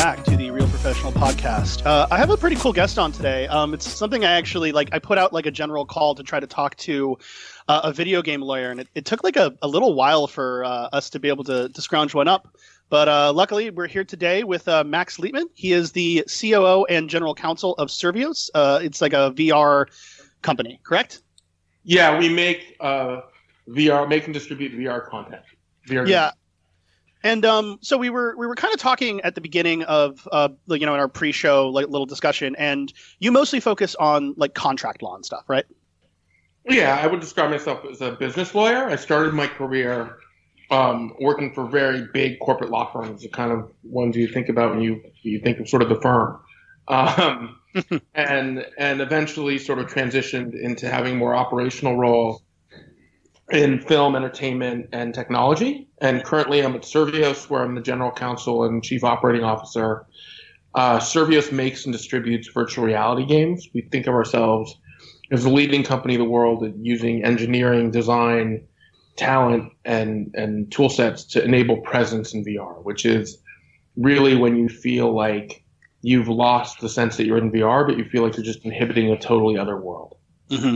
back 0.00 0.24
to 0.24 0.34
the 0.34 0.50
Real 0.50 0.66
Professional 0.66 1.12
Podcast. 1.12 1.84
Uh, 1.84 2.06
I 2.10 2.16
have 2.16 2.30
a 2.30 2.36
pretty 2.38 2.56
cool 2.56 2.72
guest 2.72 2.98
on 2.98 3.12
today. 3.12 3.46
Um, 3.48 3.74
it's 3.74 3.86
something 3.86 4.24
I 4.24 4.32
actually 4.32 4.72
like. 4.72 4.88
I 4.94 4.98
put 4.98 5.18
out 5.18 5.34
like 5.34 5.44
a 5.44 5.50
general 5.50 5.84
call 5.84 6.14
to 6.14 6.22
try 6.22 6.40
to 6.40 6.46
talk 6.46 6.74
to 6.76 7.18
uh, 7.68 7.82
a 7.84 7.92
video 7.92 8.22
game 8.22 8.40
lawyer, 8.40 8.70
and 8.70 8.80
it, 8.80 8.88
it 8.94 9.04
took 9.04 9.22
like 9.22 9.36
a, 9.36 9.54
a, 9.60 9.68
little 9.68 9.92
while 9.92 10.26
for 10.26 10.64
uh, 10.64 10.88
us 10.94 11.10
to 11.10 11.20
be 11.20 11.28
able 11.28 11.44
to, 11.44 11.68
to 11.68 11.82
scrounge 11.82 12.14
one 12.14 12.28
up. 12.28 12.56
But 12.88 13.10
uh, 13.10 13.34
luckily, 13.34 13.68
we're 13.68 13.88
here 13.88 14.02
today 14.02 14.42
with 14.42 14.66
uh, 14.68 14.84
Max 14.84 15.18
Lietman. 15.18 15.50
He 15.52 15.72
is 15.72 15.92
the 15.92 16.24
COO 16.28 16.86
and 16.86 17.10
general 17.10 17.34
counsel 17.34 17.74
of 17.74 17.88
Survios. 17.88 18.48
Uh, 18.54 18.80
it's 18.82 19.02
like 19.02 19.12
a 19.12 19.34
VR 19.36 19.84
company, 20.40 20.80
correct? 20.82 21.20
Yeah, 21.84 22.18
we 22.18 22.30
make 22.30 22.78
VR, 22.80 24.08
make 24.08 24.24
and 24.24 24.32
distribute 24.32 24.72
VR 24.72 25.06
content. 25.06 25.42
VR 25.86 26.08
yeah. 26.08 26.30
Games. 26.30 26.39
And 27.22 27.44
um, 27.44 27.78
so 27.82 27.98
we 27.98 28.08
were 28.08 28.34
we 28.38 28.46
were 28.46 28.54
kind 28.54 28.72
of 28.72 28.80
talking 28.80 29.20
at 29.20 29.34
the 29.34 29.40
beginning 29.40 29.82
of 29.84 30.26
uh, 30.32 30.48
you 30.68 30.86
know 30.86 30.94
in 30.94 31.00
our 31.00 31.08
pre-show 31.08 31.68
like 31.68 31.88
little 31.88 32.06
discussion, 32.06 32.56
and 32.56 32.92
you 33.18 33.30
mostly 33.30 33.60
focus 33.60 33.94
on 33.96 34.34
like 34.36 34.54
contract 34.54 35.02
law 35.02 35.14
and 35.14 35.24
stuff, 35.24 35.44
right? 35.48 35.66
Yeah, 36.68 36.98
I 37.02 37.06
would 37.06 37.20
describe 37.20 37.50
myself 37.50 37.84
as 37.90 38.00
a 38.00 38.12
business 38.12 38.54
lawyer. 38.54 38.86
I 38.86 38.96
started 38.96 39.34
my 39.34 39.46
career 39.46 40.16
um, 40.70 41.14
working 41.20 41.52
for 41.52 41.66
very 41.66 42.06
big 42.12 42.38
corporate 42.40 42.70
law 42.70 42.90
firms, 42.92 43.22
the 43.22 43.28
kind 43.28 43.52
of 43.52 43.70
ones 43.82 44.16
you 44.16 44.28
think 44.28 44.48
about 44.48 44.70
when 44.70 44.82
you 44.82 45.02
you 45.22 45.40
think 45.40 45.58
of 45.58 45.68
sort 45.68 45.82
of 45.82 45.88
the 45.88 46.00
firm, 46.00 46.40
um, 46.88 47.58
and 48.14 48.66
and 48.78 49.00
eventually 49.00 49.58
sort 49.58 49.78
of 49.78 49.88
transitioned 49.88 50.58
into 50.58 50.88
having 50.88 51.16
more 51.16 51.34
operational 51.34 51.96
role 51.96 52.42
in 53.50 53.80
film, 53.80 54.14
entertainment, 54.14 54.88
and 54.92 55.12
technology. 55.12 55.88
And 56.00 56.24
currently, 56.24 56.60
I'm 56.60 56.74
at 56.74 56.82
Survios, 56.82 57.50
where 57.50 57.62
I'm 57.62 57.74
the 57.74 57.80
general 57.82 58.10
counsel 58.10 58.64
and 58.64 58.82
chief 58.82 59.04
operating 59.04 59.44
officer. 59.44 60.06
Uh, 60.74 60.98
Survios 60.98 61.52
makes 61.52 61.84
and 61.84 61.92
distributes 61.92 62.48
virtual 62.48 62.84
reality 62.84 63.26
games. 63.26 63.68
We 63.74 63.82
think 63.82 64.06
of 64.06 64.14
ourselves 64.14 64.76
as 65.30 65.44
the 65.44 65.50
leading 65.50 65.82
company 65.82 66.14
in 66.14 66.20
the 66.20 66.28
world 66.28 66.64
at 66.64 66.76
using 66.76 67.24
engineering, 67.24 67.90
design, 67.90 68.66
talent, 69.16 69.72
and 69.84 70.34
and 70.34 70.70
tool 70.72 70.88
sets 70.88 71.24
to 71.24 71.44
enable 71.44 71.78
presence 71.82 72.32
in 72.34 72.44
VR, 72.44 72.82
which 72.82 73.04
is 73.04 73.38
really 73.96 74.36
when 74.36 74.56
you 74.56 74.68
feel 74.68 75.14
like 75.14 75.64
you've 76.02 76.28
lost 76.28 76.80
the 76.80 76.88
sense 76.88 77.16
that 77.16 77.26
you're 77.26 77.38
in 77.38 77.52
VR, 77.52 77.86
but 77.86 77.98
you 77.98 78.04
feel 78.04 78.22
like 78.22 78.36
you're 78.36 78.44
just 78.44 78.64
inhibiting 78.64 79.10
a 79.10 79.18
totally 79.18 79.58
other 79.58 79.78
world. 79.78 80.16
Mm-hmm. 80.50 80.74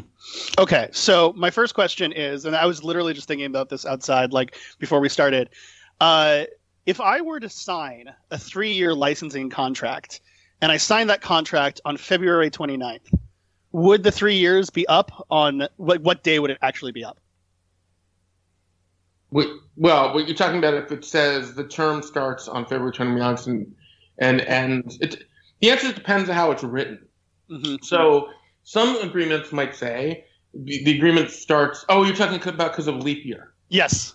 Okay, 0.61 0.89
so 0.93 1.33
my 1.37 1.51
first 1.51 1.75
question 1.75 2.13
is, 2.13 2.45
and 2.45 2.55
I 2.55 2.65
was 2.65 2.85
literally 2.85 3.13
just 3.13 3.27
thinking 3.27 3.47
about 3.47 3.69
this 3.69 3.85
outside, 3.85 4.33
like 4.33 4.57
before 4.79 5.01
we 5.01 5.09
started. 5.09 5.51
Uh, 6.01 6.45
if 6.87 7.01
I 7.01 7.21
were 7.21 7.41
to 7.41 7.49
sign 7.49 8.13
a 8.31 8.39
three-year 8.39 8.95
licensing 8.95 9.51
contract, 9.51 10.21
and 10.61 10.71
I 10.71 10.77
signed 10.77 11.11
that 11.11 11.21
contract 11.21 11.81
on 11.85 11.97
February 11.97 12.51
29th, 12.51 13.13
would 13.73 14.05
the 14.05 14.13
three 14.13 14.37
years 14.37 14.71
be 14.71 14.87
up 14.87 15.27
on 15.31 15.67
what, 15.77 16.01
what 16.03 16.23
day 16.23 16.39
would 16.39 16.51
it 16.51 16.59
actually 16.63 16.93
be 16.93 17.05
up? 17.05 17.19
Well, 19.33 20.15
what 20.15 20.29
you're 20.29 20.37
talking 20.37 20.59
about 20.59 20.75
if 20.75 20.93
it 20.93 21.05
says 21.05 21.55
the 21.55 21.65
term 21.65 22.03
starts 22.03 22.47
on 22.47 22.65
February 22.67 22.93
29th 22.93 23.49
and 23.49 23.75
and, 24.19 24.43
and 24.43 24.97
it, 25.01 25.25
the 25.61 25.71
answer 25.71 25.93
depends 25.93 26.29
on 26.29 26.37
how 26.37 26.53
it's 26.53 26.63
written. 26.63 27.01
Mm-hmm. 27.51 27.77
So 27.83 28.29
some 28.65 28.97
agreements 29.03 29.53
might 29.53 29.77
say 29.77 30.25
the, 30.53 30.85
the 30.85 30.97
agreement 30.97 31.31
starts. 31.31 31.85
Oh, 31.89 32.05
you're 32.05 32.17
talking 32.17 32.37
about 32.49 32.73
because 32.73 32.89
of 32.89 32.97
leap 32.97 33.25
year. 33.25 33.53
Yes. 33.69 34.15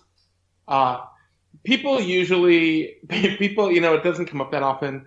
Uh, 0.68 1.00
people 1.64 2.00
usually 2.00 2.96
people 3.08 3.70
you 3.70 3.80
know 3.80 3.94
it 3.94 4.02
doesn't 4.02 4.26
come 4.26 4.40
up 4.40 4.50
that 4.52 4.62
often. 4.62 5.06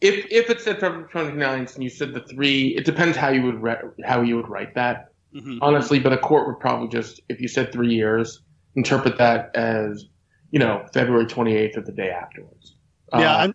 If 0.00 0.26
if 0.30 0.50
it 0.50 0.60
said 0.60 0.80
February 0.80 1.08
29th 1.08 1.74
and 1.74 1.84
you 1.84 1.90
said 1.90 2.14
the 2.14 2.20
three, 2.20 2.68
it 2.76 2.84
depends 2.84 3.16
how 3.16 3.28
you 3.28 3.42
would 3.42 3.62
re- 3.62 3.82
how 4.04 4.22
you 4.22 4.36
would 4.36 4.48
write 4.48 4.74
that. 4.74 5.10
Mm-hmm. 5.34 5.58
Honestly, 5.62 5.98
but 5.98 6.12
a 6.12 6.18
court 6.18 6.46
would 6.46 6.60
probably 6.60 6.88
just 6.88 7.20
if 7.28 7.40
you 7.40 7.48
said 7.48 7.72
three 7.72 7.92
years, 7.92 8.42
interpret 8.76 9.18
that 9.18 9.54
as 9.56 10.06
you 10.50 10.58
know 10.58 10.86
February 10.92 11.26
28th 11.26 11.76
or 11.76 11.80
the 11.80 11.92
day 11.92 12.10
afterwards. 12.10 12.76
Yeah, 13.12 13.34
uh, 13.34 13.38
I'm 13.38 13.54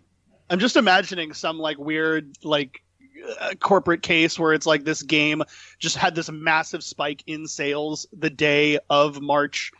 I'm 0.50 0.60
just 0.60 0.76
imagining 0.76 1.34
some 1.34 1.58
like 1.58 1.78
weird 1.78 2.36
like 2.44 2.82
a 3.40 3.56
corporate 3.56 4.02
case 4.02 4.38
where 4.40 4.54
it's 4.54 4.66
like 4.66 4.84
this 4.84 5.04
game 5.04 5.44
just 5.78 5.96
had 5.98 6.16
this 6.16 6.30
massive 6.32 6.84
spike 6.84 7.24
in 7.28 7.48
sales 7.48 8.08
the 8.14 8.30
day 8.30 8.80
of 8.90 9.22
March 9.22 9.72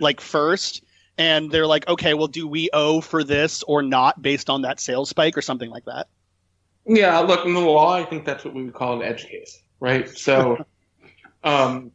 like 0.00 0.20
first. 0.20 0.82
And 1.16 1.50
they're 1.50 1.66
like 1.66 1.88
okay 1.88 2.14
well 2.14 2.28
do 2.28 2.46
we 2.46 2.70
owe 2.72 3.00
for 3.00 3.24
this 3.24 3.62
or 3.64 3.82
not 3.82 4.22
based 4.22 4.48
on 4.48 4.62
that 4.62 4.78
sales 4.80 5.08
spike 5.08 5.36
or 5.36 5.42
something 5.42 5.70
like 5.70 5.84
that? 5.86 6.06
Yeah 6.86 7.18
look 7.18 7.44
in 7.44 7.54
the 7.54 7.60
law 7.60 7.92
i 7.92 8.04
think 8.04 8.24
that's 8.24 8.44
what 8.44 8.54
we 8.54 8.64
would 8.64 8.72
call 8.72 9.00
an 9.00 9.02
edge 9.02 9.26
case 9.26 9.60
right? 9.80 10.08
So 10.08 10.64
um, 11.44 11.92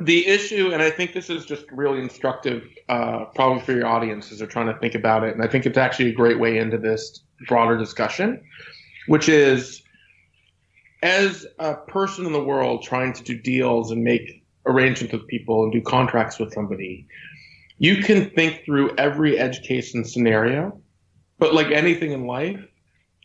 the 0.00 0.26
issue 0.26 0.70
and 0.72 0.80
i 0.80 0.88
think 0.88 1.12
this 1.12 1.28
is 1.28 1.44
just 1.44 1.64
really 1.72 1.98
instructive 1.98 2.62
uh, 2.88 3.24
probably 3.34 3.60
for 3.60 3.72
your 3.72 3.86
audience 3.86 4.30
as 4.30 4.38
they're 4.38 4.46
trying 4.46 4.72
to 4.72 4.78
think 4.78 4.94
about 4.94 5.24
it 5.24 5.34
and 5.34 5.42
i 5.42 5.48
think 5.48 5.66
it's 5.66 5.76
actually 5.76 6.08
a 6.08 6.12
great 6.12 6.38
way 6.38 6.58
into 6.58 6.78
this 6.78 7.22
broader 7.48 7.76
discussion 7.76 8.40
which 9.08 9.28
is 9.28 9.82
as 11.02 11.46
a 11.58 11.74
person 11.74 12.26
in 12.26 12.32
the 12.32 12.42
world 12.42 12.82
trying 12.82 13.12
to 13.14 13.22
do 13.22 13.38
deals 13.38 13.90
and 13.90 14.04
make 14.04 14.44
arrangements 14.66 15.12
with 15.12 15.26
people 15.26 15.64
and 15.64 15.72
do 15.72 15.80
contracts 15.80 16.38
with 16.38 16.52
somebody, 16.52 17.06
you 17.78 18.02
can 18.02 18.30
think 18.30 18.62
through 18.64 18.94
every 18.96 19.38
edge 19.38 19.62
case 19.62 19.94
and 19.94 20.06
scenario. 20.06 20.80
But 21.38 21.54
like 21.54 21.68
anything 21.68 22.12
in 22.12 22.26
life, 22.26 22.60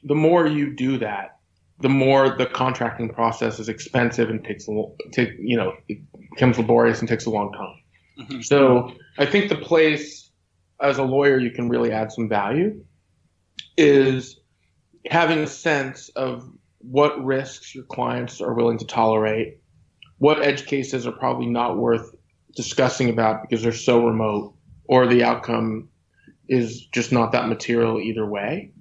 the 0.03 0.15
more 0.15 0.47
you 0.47 0.73
do 0.73 0.97
that, 0.99 1.39
the 1.81 1.89
more 1.89 2.29
the 2.37 2.45
contracting 2.45 3.09
process 3.09 3.59
is 3.59 3.67
expensive 3.67 4.29
and 4.29 4.43
takes 4.43 4.67
a 4.69 4.83
take 5.11 5.31
you 5.39 5.57
know 5.57 5.73
it 5.89 5.99
becomes 6.31 6.57
laborious 6.57 6.99
and 6.99 7.09
takes 7.09 7.25
a 7.25 7.29
long 7.29 7.51
time. 7.51 7.75
Mm-hmm. 8.19 8.41
So 8.41 8.93
I 9.17 9.25
think 9.25 9.49
the 9.49 9.57
place 9.57 10.31
as 10.79 10.97
a 10.97 11.03
lawyer 11.03 11.37
you 11.37 11.51
can 11.51 11.67
really 11.67 11.91
add 11.91 12.11
some 12.11 12.29
value 12.29 12.81
is 13.77 14.39
having 15.09 15.39
a 15.39 15.47
sense 15.47 16.09
of 16.09 16.49
what 16.89 17.23
risks 17.23 17.73
your 17.73 17.83
clients 17.83 18.41
are 18.41 18.53
willing 18.53 18.77
to 18.77 18.85
tolerate, 18.85 19.59
what 20.17 20.41
edge 20.41 20.65
cases 20.65 21.07
are 21.07 21.11
probably 21.11 21.47
not 21.47 21.77
worth 21.77 22.15
discussing 22.55 23.09
about 23.09 23.41
because 23.41 23.63
they're 23.63 23.73
so 23.73 24.05
remote 24.05 24.53
or 24.85 25.07
the 25.07 25.23
outcome 25.23 25.89
is 26.47 26.85
just 26.87 27.11
not 27.11 27.31
that 27.31 27.49
material 27.49 27.99
either 27.99 28.25
way 28.25 28.71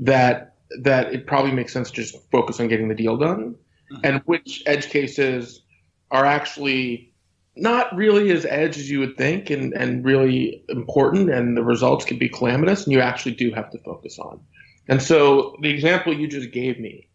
that 0.00 0.56
that 0.82 1.14
it 1.14 1.26
probably 1.26 1.52
makes 1.52 1.72
sense 1.72 1.90
to 1.90 2.02
just 2.02 2.16
focus 2.30 2.60
on 2.60 2.68
getting 2.68 2.88
the 2.88 2.94
deal 2.94 3.16
done 3.16 3.54
mm-hmm. 3.92 4.00
and 4.04 4.22
which 4.26 4.62
edge 4.66 4.88
cases 4.88 5.62
are 6.10 6.26
actually 6.26 7.12
not 7.56 7.94
really 7.96 8.30
as 8.30 8.44
edge 8.44 8.76
as 8.76 8.90
you 8.90 9.00
would 9.00 9.16
think 9.16 9.48
and, 9.48 9.72
and 9.72 10.04
really 10.04 10.62
important 10.68 11.30
and 11.30 11.56
the 11.56 11.64
results 11.64 12.04
can 12.04 12.18
be 12.18 12.28
calamitous 12.28 12.84
and 12.84 12.92
you 12.92 13.00
actually 13.00 13.34
do 13.34 13.50
have 13.52 13.70
to 13.70 13.78
focus 13.78 14.18
on 14.18 14.40
and 14.88 15.00
so 15.00 15.56
the 15.62 15.70
example 15.70 16.12
you 16.12 16.28
just 16.28 16.50
gave 16.50 16.78
me 16.78 17.08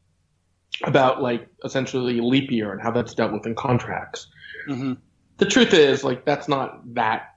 about 0.84 1.22
like 1.22 1.48
essentially 1.64 2.20
leap 2.22 2.52
year 2.52 2.72
and 2.72 2.82
how 2.82 2.92
that's 2.92 3.14
dealt 3.14 3.34
with 3.34 3.46
in 3.46 3.56
contracts. 3.56 4.28
Mm-hmm. 4.68 4.94
The 5.38 5.46
truth 5.46 5.74
is, 5.74 6.04
like, 6.04 6.24
that's 6.24 6.48
not 6.48 6.94
that, 6.94 7.36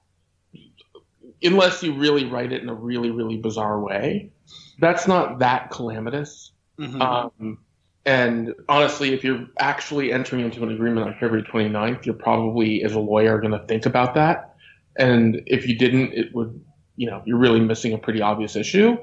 unless 1.43 1.83
you 1.83 1.95
really 1.95 2.27
write 2.27 2.53
it 2.53 2.62
in 2.62 2.69
a 2.69 2.75
really, 2.75 3.11
really 3.11 3.39
bizarre 3.39 3.81
way, 3.81 4.31
that's 4.78 5.09
not 5.09 5.39
that 5.39 5.71
calamitous. 5.71 6.53
Mm-hmm. 6.78 7.01
Um, 7.01 7.59
and 8.04 8.54
honestly, 8.69 9.15
if 9.15 9.25
you're 9.25 9.47
actually 9.59 10.13
entering 10.13 10.45
into 10.45 10.63
an 10.63 10.71
agreement 10.71 11.07
on 11.07 11.15
February 11.15 11.45
29th, 11.45 12.04
you're 12.04 12.15
probably, 12.15 12.84
as 12.84 12.92
a 12.92 13.01
lawyer, 13.01 13.39
going 13.39 13.59
to 13.59 13.66
think 13.66 13.86
about 13.86 14.15
that. 14.16 14.54
And 14.98 15.42
if 15.47 15.66
you 15.66 15.78
didn't, 15.78 16.13
it 16.13 16.34
would, 16.34 16.63
you 16.97 17.09
know, 17.09 17.22
you're 17.25 17.39
really 17.39 17.60
missing 17.60 17.95
a 17.95 17.98
pretty 17.98 18.21
obvious 18.21 18.54
issue. 18.54 18.98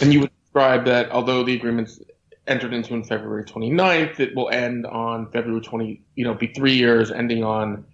And 0.00 0.12
you 0.12 0.20
would 0.20 0.30
describe 0.42 0.86
that 0.86 1.12
although 1.12 1.44
the 1.44 1.54
agreement's 1.54 2.00
entered 2.46 2.72
into 2.72 2.94
on 2.94 3.04
February 3.04 3.44
29th. 3.44 4.20
It 4.20 4.34
will 4.34 4.50
end 4.50 4.86
on 4.86 5.30
February 5.30 5.60
20, 5.60 6.02
you 6.14 6.24
know, 6.24 6.34
be 6.34 6.48
three 6.48 6.74
years 6.74 7.10
ending 7.10 7.44
on 7.44 7.84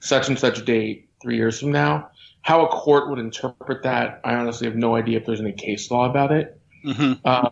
such 0.00 0.28
and 0.28 0.38
such 0.38 0.64
date 0.64 1.08
three 1.22 1.36
years 1.36 1.60
from 1.60 1.72
now. 1.72 2.10
How 2.42 2.64
a 2.64 2.68
court 2.68 3.10
would 3.10 3.18
interpret 3.18 3.82
that, 3.82 4.20
I 4.24 4.34
honestly 4.34 4.66
have 4.66 4.76
no 4.76 4.96
idea 4.96 5.18
if 5.18 5.26
there's 5.26 5.40
any 5.40 5.52
case 5.52 5.90
law 5.90 6.08
about 6.08 6.32
it. 6.32 6.58
Mm-hmm. 6.84 7.14
Uh, 7.24 7.50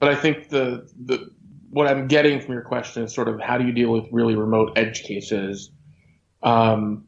but 0.00 0.08
I 0.08 0.14
think 0.14 0.48
the, 0.48 0.90
the 1.04 1.30
what 1.70 1.86
I'm 1.86 2.06
getting 2.06 2.40
from 2.40 2.52
your 2.52 2.62
question 2.62 3.02
is 3.02 3.14
sort 3.14 3.28
of 3.28 3.40
how 3.40 3.58
do 3.58 3.64
you 3.64 3.72
deal 3.72 3.90
with 3.90 4.06
really 4.10 4.34
remote 4.34 4.72
edge 4.76 5.02
cases? 5.02 5.70
Um, 6.42 7.04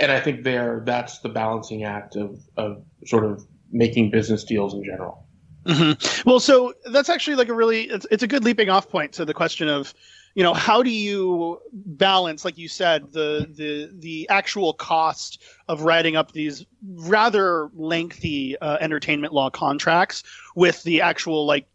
and 0.00 0.12
I 0.12 0.20
think 0.20 0.44
there 0.44 0.82
that's 0.84 1.20
the 1.20 1.28
balancing 1.28 1.84
act 1.84 2.16
of, 2.16 2.40
of 2.56 2.84
sort 3.06 3.24
of 3.24 3.46
making 3.70 4.10
business 4.10 4.44
deals 4.44 4.74
in 4.74 4.84
general. 4.84 5.26
Mm-hmm. 5.68 6.28
Well, 6.28 6.40
so 6.40 6.72
that's 6.90 7.10
actually 7.10 7.36
like 7.36 7.48
a 7.48 7.54
really 7.54 7.82
it's, 7.82 8.06
it's 8.10 8.22
a 8.22 8.26
good 8.26 8.42
leaping 8.42 8.70
off 8.70 8.88
point 8.88 9.12
to 9.12 9.24
the 9.24 9.34
question 9.34 9.68
of 9.68 9.92
you 10.34 10.42
know 10.42 10.54
how 10.54 10.82
do 10.82 10.90
you 10.90 11.60
balance 11.72 12.44
like 12.44 12.56
you 12.56 12.68
said 12.68 13.12
the 13.12 13.46
the 13.50 13.90
the 13.98 14.28
actual 14.30 14.72
cost 14.72 15.42
of 15.68 15.82
writing 15.82 16.16
up 16.16 16.32
these 16.32 16.64
rather 16.82 17.70
lengthy 17.74 18.56
uh, 18.58 18.78
entertainment 18.80 19.32
law 19.32 19.50
contracts 19.50 20.22
with 20.54 20.82
the 20.84 21.02
actual 21.02 21.44
like 21.44 21.66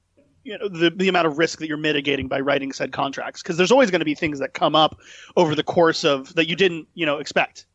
you 0.44 0.58
know 0.58 0.68
the, 0.68 0.90
the 0.90 1.08
amount 1.08 1.28
of 1.28 1.38
risk 1.38 1.60
that 1.60 1.68
you're 1.68 1.78
mitigating 1.78 2.28
by 2.28 2.40
writing 2.40 2.72
said 2.72 2.92
contracts 2.92 3.44
because 3.44 3.58
there's 3.58 3.72
always 3.72 3.92
going 3.92 4.00
to 4.00 4.06
be 4.06 4.16
things 4.16 4.40
that 4.40 4.54
come 4.54 4.76
up 4.76 4.98
over 5.36 5.56
the 5.56 5.64
course 5.64 6.04
of 6.04 6.34
that 6.36 6.48
you 6.48 6.56
didn't 6.56 6.88
you 6.94 7.06
know 7.06 7.18
expect 7.18 7.66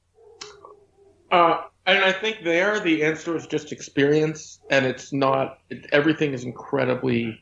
uh, 1.31 1.63
and 1.89 2.05
i 2.05 2.13
think 2.13 2.45
there 2.45 2.79
the 2.79 3.03
answer 3.03 3.35
is 3.37 3.47
just 3.47 3.73
experience 3.73 4.61
and 4.71 4.87
it's 4.87 5.13
not 5.13 5.59
it, 5.71 5.87
everything 5.91 6.33
is 6.33 6.45
incredibly 6.45 7.41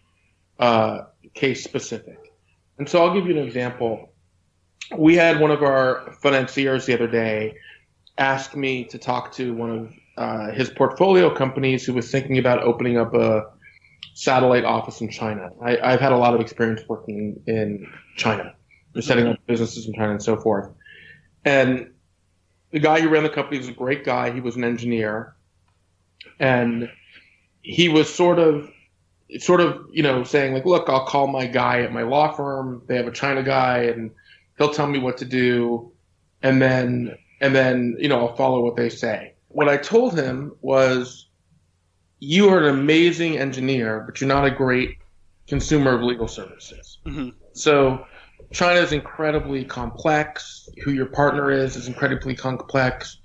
uh, 0.58 1.00
case 1.34 1.62
specific 1.62 2.32
and 2.78 2.88
so 2.88 3.04
i'll 3.04 3.12
give 3.12 3.26
you 3.26 3.36
an 3.36 3.44
example 3.44 4.08
we 4.96 5.16
had 5.16 5.40
one 5.40 5.50
of 5.50 5.62
our 5.62 6.12
financiers 6.22 6.86
the 6.86 6.94
other 6.94 7.08
day 7.08 7.54
ask 8.16 8.56
me 8.56 8.84
to 8.84 8.98
talk 8.98 9.32
to 9.32 9.52
one 9.52 9.70
of 9.70 9.92
uh, 10.16 10.50
his 10.52 10.70
portfolio 10.70 11.34
companies 11.34 11.84
who 11.84 11.92
was 11.92 12.10
thinking 12.10 12.38
about 12.38 12.62
opening 12.62 12.96
up 12.96 13.12
a 13.14 13.42
satellite 14.14 14.64
office 14.64 15.02
in 15.02 15.10
China. 15.10 15.50
I, 15.62 15.90
have 15.90 16.00
had 16.00 16.12
a 16.12 16.16
lot 16.16 16.34
of 16.34 16.40
experience 16.40 16.80
working 16.88 17.42
in 17.46 17.86
China, 18.16 18.54
setting 18.98 19.26
up 19.26 19.38
businesses 19.46 19.86
in 19.86 19.92
China 19.92 20.12
and 20.12 20.22
so 20.22 20.38
forth. 20.38 20.70
And 21.44 21.90
the 22.70 22.80
guy 22.80 23.00
who 23.00 23.08
ran 23.08 23.22
the 23.22 23.28
company 23.28 23.58
was 23.58 23.68
a 23.68 23.72
great 23.72 24.04
guy. 24.04 24.30
He 24.30 24.40
was 24.40 24.56
an 24.56 24.64
engineer, 24.64 25.34
and 26.38 26.90
he 27.62 27.88
was 27.88 28.12
sort 28.12 28.38
of, 28.38 28.70
sort 29.38 29.60
of, 29.60 29.86
you 29.92 30.02
know, 30.02 30.24
saying 30.24 30.54
like, 30.54 30.64
"Look, 30.64 30.88
I'll 30.88 31.06
call 31.06 31.26
my 31.26 31.46
guy 31.46 31.82
at 31.82 31.92
my 31.92 32.02
law 32.02 32.32
firm. 32.32 32.82
They 32.86 32.96
have 32.96 33.06
a 33.06 33.12
China 33.12 33.42
guy, 33.42 33.84
and 33.84 34.10
he'll 34.58 34.72
tell 34.72 34.86
me 34.86 34.98
what 34.98 35.18
to 35.18 35.24
do, 35.24 35.92
and 36.42 36.60
then, 36.60 37.16
and 37.40 37.54
then, 37.54 37.96
you 37.98 38.08
know, 38.08 38.20
I'll 38.20 38.36
follow 38.36 38.60
what 38.60 38.76
they 38.76 38.88
say." 38.88 39.34
What 39.48 39.68
I 39.68 39.78
told 39.78 40.14
him 40.14 40.52
was 40.60 41.26
you 42.18 42.48
are 42.48 42.58
an 42.58 42.78
amazing 42.78 43.38
engineer, 43.38 44.00
but 44.00 44.20
you're 44.20 44.28
not 44.28 44.44
a 44.44 44.50
great 44.50 44.96
consumer 45.46 45.94
of 45.94 46.02
legal 46.02 46.28
services. 46.28 46.98
Mm-hmm. 47.06 47.30
So 47.52 48.06
China 48.52 48.80
is 48.80 48.92
incredibly 48.92 49.64
complex. 49.64 50.68
Who 50.84 50.92
your 50.92 51.06
partner 51.06 51.50
is 51.50 51.76
is 51.76 51.88
incredibly 51.88 52.34
complex. 52.34 53.18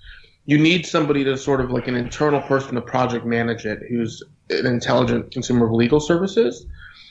You 0.45 0.57
need 0.57 0.85
somebody 0.85 1.23
to 1.23 1.37
sort 1.37 1.61
of 1.61 1.71
like 1.71 1.87
an 1.87 1.95
internal 1.95 2.41
person 2.41 2.75
to 2.75 2.81
project 2.81 3.25
manage 3.25 3.65
it 3.65 3.79
who's 3.89 4.23
an 4.49 4.65
intelligent 4.65 5.31
consumer 5.31 5.67
of 5.67 5.73
legal 5.73 5.99
services. 5.99 6.65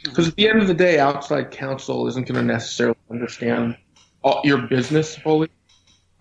Because 0.04 0.26
mm-hmm. 0.26 0.30
at 0.30 0.36
the 0.36 0.48
end 0.48 0.60
of 0.60 0.68
the 0.68 0.74
day, 0.74 0.98
outside 0.98 1.50
counsel 1.50 2.06
isn't 2.08 2.26
going 2.26 2.40
to 2.40 2.52
necessarily 2.52 2.96
understand 3.10 3.76
all, 4.22 4.40
your 4.44 4.58
business 4.58 5.16
fully. 5.16 5.48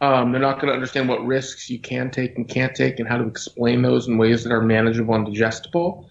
Um, 0.02 0.32
they're 0.32 0.42
not 0.42 0.56
going 0.56 0.68
to 0.68 0.74
understand 0.74 1.10
what 1.10 1.26
risks 1.26 1.70
you 1.70 1.80
can 1.80 2.10
take 2.10 2.38
and 2.38 2.48
can't 2.48 2.74
take 2.74 3.00
and 3.00 3.08
how 3.08 3.18
to 3.18 3.28
explain 3.28 3.82
those 3.82 4.08
in 4.08 4.18
ways 4.18 4.44
that 4.44 4.54
are 4.54 4.62
manageable 4.62 5.14
and 5.16 5.26
digestible. 5.26 6.08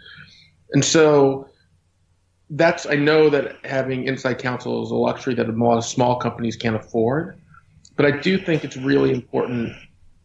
And 0.72 0.84
so 0.84 1.48
that's, 2.50 2.86
I 2.86 2.94
know 2.94 3.30
that 3.30 3.56
having 3.64 4.04
inside 4.04 4.38
counsel 4.38 4.82
is 4.84 4.90
a 4.90 4.94
luxury 4.94 5.34
that 5.34 5.48
a 5.48 5.52
lot 5.52 5.78
of 5.78 5.84
small 5.84 6.16
companies 6.16 6.56
can't 6.56 6.76
afford. 6.76 7.40
But 7.96 8.06
I 8.06 8.18
do 8.18 8.38
think 8.38 8.64
it's 8.64 8.76
really 8.76 9.10
important 9.10 9.74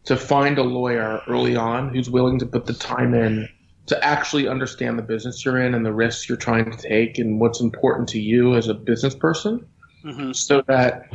to 0.04 0.16
find 0.16 0.58
a 0.58 0.62
lawyer 0.62 1.20
early 1.26 1.56
on 1.56 1.92
who's 1.92 2.08
willing 2.08 2.38
to 2.38 2.46
put 2.46 2.66
the 2.66 2.74
time 2.74 3.14
in 3.14 3.48
to 3.86 4.04
actually 4.04 4.48
understand 4.48 4.98
the 4.98 5.02
business 5.02 5.44
you're 5.44 5.60
in 5.60 5.74
and 5.74 5.84
the 5.84 5.92
risks 5.92 6.28
you're 6.28 6.38
trying 6.38 6.70
to 6.70 6.76
take 6.76 7.18
and 7.18 7.40
what's 7.40 7.60
important 7.60 8.08
to 8.08 8.20
you 8.20 8.54
as 8.54 8.68
a 8.68 8.74
business 8.74 9.14
person 9.14 9.66
mm-hmm. 10.04 10.32
so 10.32 10.62
that 10.62 11.10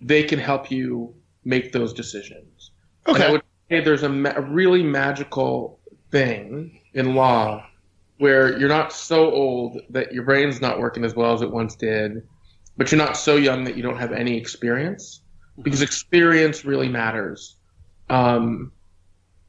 they 0.00 0.22
can 0.22 0.38
help 0.38 0.70
you 0.70 1.14
make 1.44 1.72
those 1.72 1.92
decisions. 1.92 2.70
Okay. 3.06 3.16
And 3.16 3.24
I 3.24 3.32
would 3.32 3.42
say 3.68 3.80
there's 3.80 4.02
a, 4.02 4.08
ma- 4.08 4.32
a 4.36 4.40
really 4.40 4.82
magical 4.82 5.78
thing 6.10 6.80
in 6.94 7.14
law 7.14 7.66
where 8.18 8.58
you're 8.58 8.68
not 8.68 8.92
so 8.92 9.30
old 9.30 9.80
that 9.90 10.12
your 10.12 10.22
brain's 10.22 10.60
not 10.60 10.78
working 10.78 11.04
as 11.04 11.14
well 11.14 11.34
as 11.34 11.42
it 11.42 11.50
once 11.50 11.74
did, 11.74 12.26
but 12.76 12.90
you're 12.90 12.98
not 12.98 13.16
so 13.16 13.36
young 13.36 13.64
that 13.64 13.76
you 13.76 13.82
don't 13.82 13.98
have 13.98 14.12
any 14.12 14.36
experience 14.36 15.20
because 15.62 15.80
mm-hmm. 15.80 15.84
experience 15.84 16.64
really 16.64 16.88
matters. 16.88 17.56
Um, 18.10 18.72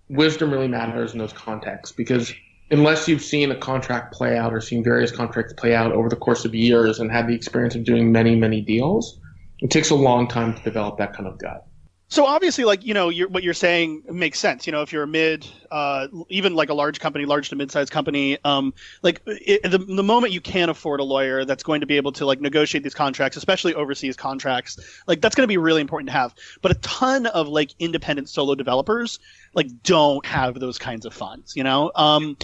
wisdom 0.09 0.51
really 0.51 0.67
matters 0.67 1.13
in 1.13 1.19
those 1.19 1.33
contexts 1.33 1.95
because 1.95 2.33
unless 2.71 3.07
you've 3.07 3.21
seen 3.21 3.51
a 3.51 3.55
contract 3.55 4.13
play 4.13 4.37
out 4.37 4.53
or 4.53 4.61
seen 4.61 4.83
various 4.83 5.11
contracts 5.11 5.53
play 5.53 5.75
out 5.75 5.91
over 5.91 6.09
the 6.09 6.15
course 6.15 6.45
of 6.45 6.55
years 6.55 6.99
and 6.99 7.11
had 7.11 7.27
the 7.27 7.33
experience 7.33 7.75
of 7.75 7.83
doing 7.83 8.11
many, 8.11 8.35
many 8.35 8.61
deals, 8.61 9.19
it 9.59 9.69
takes 9.69 9.89
a 9.89 9.95
long 9.95 10.27
time 10.27 10.53
to 10.55 10.63
develop 10.63 10.97
that 10.97 11.13
kind 11.13 11.27
of 11.27 11.37
gut. 11.37 11.65
So 12.07 12.25
obviously, 12.25 12.65
like 12.65 12.85
you 12.85 12.93
know, 12.93 13.09
you're, 13.09 13.27
what 13.27 13.41
you're 13.41 13.55
saying 13.55 14.03
makes 14.11 14.39
sense. 14.39 14.67
You 14.67 14.71
know, 14.71 14.83
if 14.83 14.93
you're 14.93 15.03
a 15.03 15.07
mid, 15.07 15.47
uh, 15.71 16.07
even 16.29 16.53
like 16.53 16.69
a 16.69 16.73
large 16.73 16.99
company, 16.99 17.25
large 17.25 17.49
to 17.49 17.55
mid-sized 17.55 17.91
company, 17.91 18.37
um, 18.45 18.75
like 19.01 19.21
it, 19.25 19.63
the 19.63 19.79
the 19.79 20.03
moment 20.03 20.31
you 20.31 20.39
can't 20.39 20.69
afford 20.69 20.99
a 20.99 21.03
lawyer 21.03 21.45
that's 21.45 21.63
going 21.63 21.81
to 21.81 21.87
be 21.87 21.97
able 21.97 22.11
to 22.13 22.25
like 22.25 22.39
negotiate 22.39 22.83
these 22.83 22.93
contracts, 22.93 23.37
especially 23.37 23.73
overseas 23.73 24.15
contracts, 24.15 24.77
like 25.07 25.19
that's 25.19 25.35
going 25.35 25.45
to 25.45 25.51
be 25.51 25.57
really 25.57 25.81
important 25.81 26.07
to 26.09 26.13
have. 26.13 26.35
But 26.61 26.71
a 26.71 26.75
ton 26.75 27.25
of 27.25 27.47
like 27.47 27.71
independent 27.79 28.29
solo 28.29 28.53
developers 28.53 29.19
like 29.55 29.67
don't 29.81 30.23
have 30.27 30.59
those 30.59 30.77
kinds 30.77 31.07
of 31.07 31.13
funds. 31.13 31.55
You 31.55 31.63
know, 31.63 31.91
um, 31.95 32.37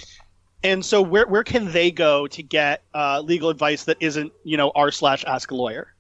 and 0.63 0.83
so 0.83 1.03
where 1.03 1.27
where 1.27 1.43
can 1.43 1.71
they 1.71 1.91
go 1.91 2.25
to 2.27 2.41
get 2.41 2.81
uh, 2.95 3.21
legal 3.21 3.49
advice 3.49 3.83
that 3.83 3.97
isn't 3.99 4.33
you 4.43 4.57
know 4.57 4.71
r 4.73 4.89
slash 4.91 5.23
ask 5.25 5.51
a 5.51 5.55
lawyer? 5.55 5.93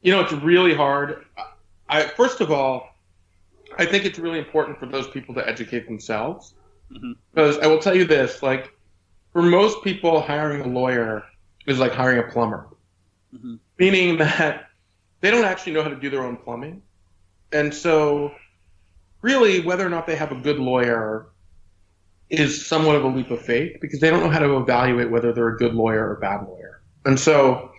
You 0.00 0.12
know, 0.12 0.20
it's 0.20 0.32
really 0.32 0.74
hard. 0.74 1.24
I 1.92 2.08
first 2.08 2.40
of 2.40 2.50
all, 2.50 2.88
I 3.78 3.84
think 3.84 4.04
it's 4.06 4.18
really 4.18 4.38
important 4.38 4.78
for 4.78 4.86
those 4.86 5.08
people 5.08 5.34
to 5.34 5.46
educate 5.46 5.86
themselves. 5.86 6.54
Mm-hmm. 6.90 7.12
Because 7.34 7.58
I 7.58 7.66
will 7.66 7.78
tell 7.78 7.94
you 7.94 8.04
this, 8.04 8.42
like 8.42 8.72
for 9.32 9.42
most 9.42 9.82
people, 9.84 10.20
hiring 10.20 10.62
a 10.62 10.66
lawyer 10.66 11.24
is 11.66 11.78
like 11.78 11.92
hiring 11.92 12.18
a 12.18 12.32
plumber, 12.32 12.66
mm-hmm. 13.34 13.56
meaning 13.78 14.16
that 14.18 14.68
they 15.20 15.30
don't 15.30 15.44
actually 15.44 15.72
know 15.72 15.82
how 15.82 15.88
to 15.88 15.96
do 15.96 16.10
their 16.10 16.24
own 16.24 16.36
plumbing, 16.36 16.82
and 17.52 17.72
so 17.72 18.32
really 19.20 19.60
whether 19.60 19.86
or 19.86 19.90
not 19.90 20.06
they 20.06 20.16
have 20.16 20.32
a 20.32 20.36
good 20.36 20.58
lawyer 20.58 21.28
is 22.28 22.66
somewhat 22.66 22.96
of 22.96 23.04
a 23.04 23.08
leap 23.08 23.30
of 23.30 23.40
faith 23.40 23.76
because 23.80 24.00
they 24.00 24.10
don't 24.10 24.22
know 24.22 24.30
how 24.30 24.38
to 24.38 24.56
evaluate 24.56 25.10
whether 25.10 25.32
they're 25.32 25.54
a 25.54 25.58
good 25.58 25.74
lawyer 25.74 26.08
or 26.08 26.16
a 26.16 26.20
bad 26.20 26.46
lawyer, 26.46 26.82
and 27.04 27.18
so 27.20 27.71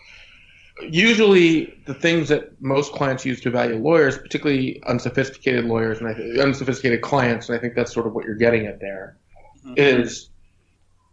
usually 0.82 1.82
the 1.86 1.94
things 1.94 2.30
that 2.30 2.62
most 2.62 2.94
clients 2.94 3.26
use 3.26 3.42
to 3.42 3.50
value 3.50 3.78
lawyers, 3.78 4.18
particularly 4.18 4.82
unsophisticated 4.88 5.66
lawyers 5.66 6.00
and 6.00 6.40
unsophisticated 6.40 7.02
clients, 7.02 7.50
and 7.50 7.58
I 7.58 7.62
think 7.62 7.76
that's 7.76 7.94
sort 7.94 8.08
of 8.08 8.14
what 8.14 8.26
you're 8.26 8.36
getting 8.36 8.66
at 8.66 8.80
there, 8.80 9.18
mm-hmm. 9.66 9.74
is 9.78 10.30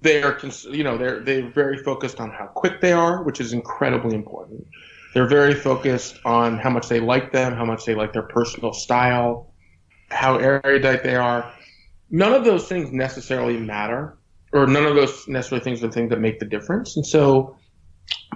they 0.03 0.23
are 0.23 0.39
you 0.71 0.83
know 0.83 0.97
they're 0.97 1.21
they're 1.21 1.51
very 1.51 1.83
focused 1.83 2.21
on 2.21 2.31
how 2.31 2.47
quick 2.47 2.81
they 2.81 2.93
are, 2.93 3.23
which 3.23 3.41
is 3.41 3.53
incredibly 3.53 4.15
important. 4.15 4.67
They're 5.13 5.29
very 5.29 5.55
focused 5.55 6.19
on 6.25 6.59
how 6.59 6.71
much 6.71 6.89
they 6.89 7.01
like 7.01 7.33
them, 7.33 7.55
how 7.55 7.65
much 7.65 7.85
they 7.85 7.95
like 7.95 8.13
their 8.13 8.23
personal 8.23 8.73
style, 8.73 9.53
how 10.09 10.37
erudite 10.37 11.03
they 11.03 11.17
are. 11.17 11.53
None 12.11 12.33
of 12.33 12.45
those 12.45 12.67
things 12.69 12.93
necessarily 12.93 13.59
matter, 13.59 14.17
or 14.53 14.67
none 14.67 14.87
of 14.87 14.95
those 14.95 15.29
necessarily 15.29 15.63
things 15.63 15.83
are 15.83 15.89
the 15.89 15.93
things 15.93 16.11
that 16.11 16.21
make 16.21 16.39
the 16.39 16.47
difference. 16.47 16.97
And 16.97 17.07
so 17.07 17.57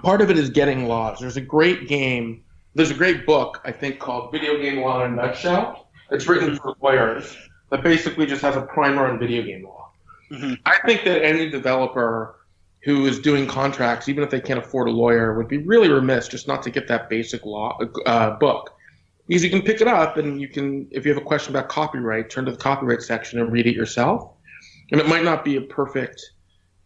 part 0.03 0.21
of 0.21 0.29
it 0.29 0.37
is 0.37 0.49
getting 0.49 0.87
laws. 0.87 1.19
There's 1.19 1.37
a 1.37 1.41
great 1.41 1.87
game. 1.87 2.43
There's 2.73 2.91
a 2.91 2.95
great 2.95 3.25
book 3.25 3.61
I 3.65 3.71
think 3.71 3.99
called 3.99 4.31
Video 4.31 4.57
Game 4.59 4.81
Law 4.81 5.03
in 5.05 5.13
a 5.13 5.15
Nutshell. 5.15 5.87
It's 6.11 6.27
written 6.27 6.55
for 6.57 6.75
lawyers 6.81 7.35
that 7.71 7.83
basically 7.83 8.25
just 8.25 8.41
has 8.41 8.55
a 8.55 8.61
primer 8.61 9.07
on 9.07 9.19
video 9.19 9.43
game 9.43 9.63
law. 9.63 9.91
Mm-hmm. 10.31 10.53
I 10.65 10.77
think 10.85 11.03
that 11.05 11.23
any 11.23 11.49
developer 11.49 12.35
who 12.83 13.05
is 13.05 13.19
doing 13.19 13.47
contracts, 13.47 14.07
even 14.07 14.23
if 14.23 14.29
they 14.29 14.39
can't 14.39 14.59
afford 14.59 14.87
a 14.87 14.91
lawyer, 14.91 15.35
would 15.35 15.47
be 15.47 15.57
really 15.57 15.89
remiss 15.89 16.27
just 16.27 16.47
not 16.47 16.61
to 16.63 16.69
get 16.69 16.87
that 16.87 17.09
basic 17.09 17.45
law 17.45 17.79
uh, 18.05 18.31
book. 18.37 18.71
Because 19.27 19.43
you 19.43 19.49
can 19.49 19.63
pick 19.63 19.81
it 19.81 19.87
up 19.87 20.17
and 20.17 20.39
you 20.39 20.47
can, 20.47 20.87
if 20.91 21.03
you 21.03 21.11
have 21.11 21.21
a 21.21 21.25
question 21.25 21.55
about 21.55 21.67
copyright, 21.67 22.29
turn 22.29 22.45
to 22.45 22.51
the 22.51 22.57
copyright 22.57 23.01
section 23.01 23.39
and 23.39 23.51
read 23.51 23.65
it 23.65 23.75
yourself. 23.75 24.33
And 24.91 25.01
it 25.01 25.07
might 25.07 25.23
not 25.23 25.43
be 25.43 25.55
a 25.55 25.61
perfect, 25.61 26.21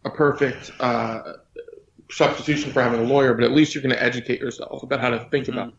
a 0.06 0.10
perfect 0.10 0.70
uh, 0.80 1.34
substitution 2.10 2.72
for 2.72 2.82
having 2.82 3.00
a 3.00 3.04
lawyer, 3.04 3.34
but 3.34 3.44
at 3.44 3.52
least 3.52 3.74
you're 3.74 3.82
going 3.82 3.94
to 3.94 4.02
educate 4.02 4.40
yourself 4.40 4.82
about 4.82 5.00
how 5.00 5.10
to 5.10 5.20
think 5.30 5.46
mm-hmm. 5.46 5.58
about 5.58 5.68
it. 5.68 5.74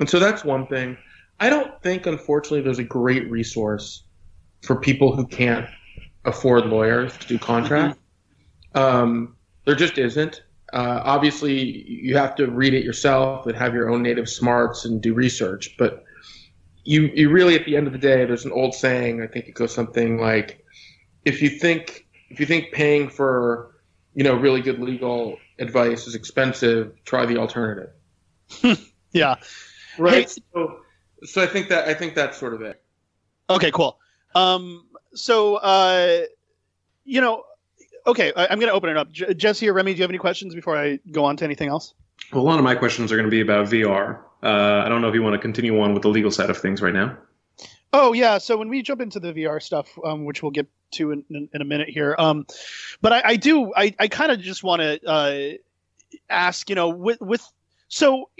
And 0.00 0.08
so 0.08 0.18
that's 0.18 0.44
one 0.44 0.66
thing. 0.66 0.96
I 1.38 1.50
don't 1.50 1.80
think, 1.82 2.06
unfortunately, 2.06 2.62
there's 2.62 2.78
a 2.78 2.84
great 2.84 3.30
resource 3.30 4.04
for 4.62 4.76
people 4.76 5.14
who 5.14 5.26
can't 5.26 5.66
afford 6.24 6.66
lawyers 6.66 7.16
to 7.18 7.26
do 7.26 7.38
contracts. 7.38 7.98
Mm-hmm. 8.74 8.78
Um, 8.78 9.36
there 9.64 9.74
just 9.74 9.98
isn't. 9.98 10.42
Uh, 10.72 11.00
obviously, 11.04 11.88
you 11.88 12.16
have 12.16 12.34
to 12.36 12.46
read 12.46 12.74
it 12.74 12.84
yourself 12.84 13.46
and 13.46 13.56
have 13.56 13.74
your 13.74 13.90
own 13.90 14.02
native 14.02 14.28
smarts 14.28 14.84
and 14.84 15.00
do 15.02 15.14
research. 15.14 15.76
But 15.78 16.04
you, 16.84 17.10
you 17.14 17.30
really, 17.30 17.56
at 17.56 17.64
the 17.64 17.76
end 17.76 17.86
of 17.86 17.92
the 17.92 17.98
day, 17.98 18.24
there's 18.24 18.44
an 18.44 18.52
old 18.52 18.74
saying. 18.74 19.22
I 19.22 19.26
think 19.26 19.48
it 19.48 19.54
goes 19.54 19.74
something 19.74 20.18
like, 20.18 20.64
"If 21.24 21.42
you 21.42 21.50
think 21.50 22.06
if 22.30 22.38
you 22.38 22.46
think 22.46 22.72
paying 22.72 23.08
for 23.08 23.74
you 24.14 24.24
know, 24.24 24.34
really 24.34 24.60
good 24.60 24.80
legal 24.80 25.38
advice 25.58 26.06
is 26.06 26.14
expensive, 26.14 26.92
try 27.04 27.26
the 27.26 27.36
alternative. 27.36 27.90
yeah. 29.12 29.36
Right. 29.98 30.28
Hey, 30.28 30.42
so, 30.52 30.80
so 31.24 31.42
I 31.42 31.46
think 31.46 31.68
that 31.68 31.88
I 31.88 31.94
think 31.94 32.14
that's 32.14 32.38
sort 32.38 32.54
of 32.54 32.62
it. 32.62 32.82
Okay, 33.48 33.70
cool. 33.70 33.98
Um, 34.34 34.86
so 35.14 35.56
uh, 35.56 36.22
you 37.04 37.20
know, 37.20 37.44
okay, 38.06 38.32
I, 38.36 38.52
am 38.52 38.58
going 38.58 38.70
to 38.70 38.74
open 38.74 38.90
it 38.90 38.96
up. 38.96 39.10
J- 39.10 39.34
Jesse 39.34 39.68
or 39.68 39.72
Remy, 39.72 39.92
do 39.92 39.98
you 39.98 40.02
have 40.02 40.10
any 40.10 40.18
questions 40.18 40.54
before 40.54 40.76
I 40.76 40.98
go 41.10 41.24
on 41.24 41.36
to 41.38 41.44
anything 41.44 41.68
else? 41.68 41.94
Well, 42.32 42.42
a 42.42 42.46
lot 42.46 42.58
of 42.58 42.64
my 42.64 42.74
questions 42.74 43.10
are 43.12 43.16
going 43.16 43.26
to 43.26 43.30
be 43.30 43.40
about 43.40 43.66
VR. 43.66 44.20
Uh, 44.42 44.82
I 44.84 44.88
don't 44.88 45.02
know 45.02 45.08
if 45.08 45.14
you 45.14 45.22
want 45.22 45.34
to 45.34 45.38
continue 45.38 45.80
on 45.80 45.92
with 45.92 46.02
the 46.02 46.08
legal 46.08 46.30
side 46.30 46.50
of 46.50 46.58
things 46.58 46.80
right 46.80 46.94
now. 46.94 47.16
Oh 47.92 48.12
yeah, 48.12 48.38
so 48.38 48.56
when 48.56 48.68
we 48.68 48.82
jump 48.82 49.00
into 49.00 49.18
the 49.18 49.32
VR 49.32 49.60
stuff, 49.60 49.98
um, 50.04 50.24
which 50.24 50.42
we'll 50.42 50.52
get 50.52 50.68
to 50.92 51.10
in, 51.10 51.24
in, 51.30 51.48
in 51.52 51.60
a 51.60 51.64
minute 51.64 51.88
here, 51.88 52.14
um, 52.18 52.46
but 53.00 53.12
I, 53.12 53.22
I 53.24 53.36
do, 53.36 53.72
I, 53.74 53.94
I 53.98 54.08
kind 54.08 54.30
of 54.30 54.40
just 54.40 54.62
want 54.62 54.80
to 54.80 55.00
uh, 55.08 56.16
ask, 56.28 56.68
you 56.68 56.76
know, 56.76 56.88
with 56.90 57.20
with 57.20 57.42
so 57.88 58.30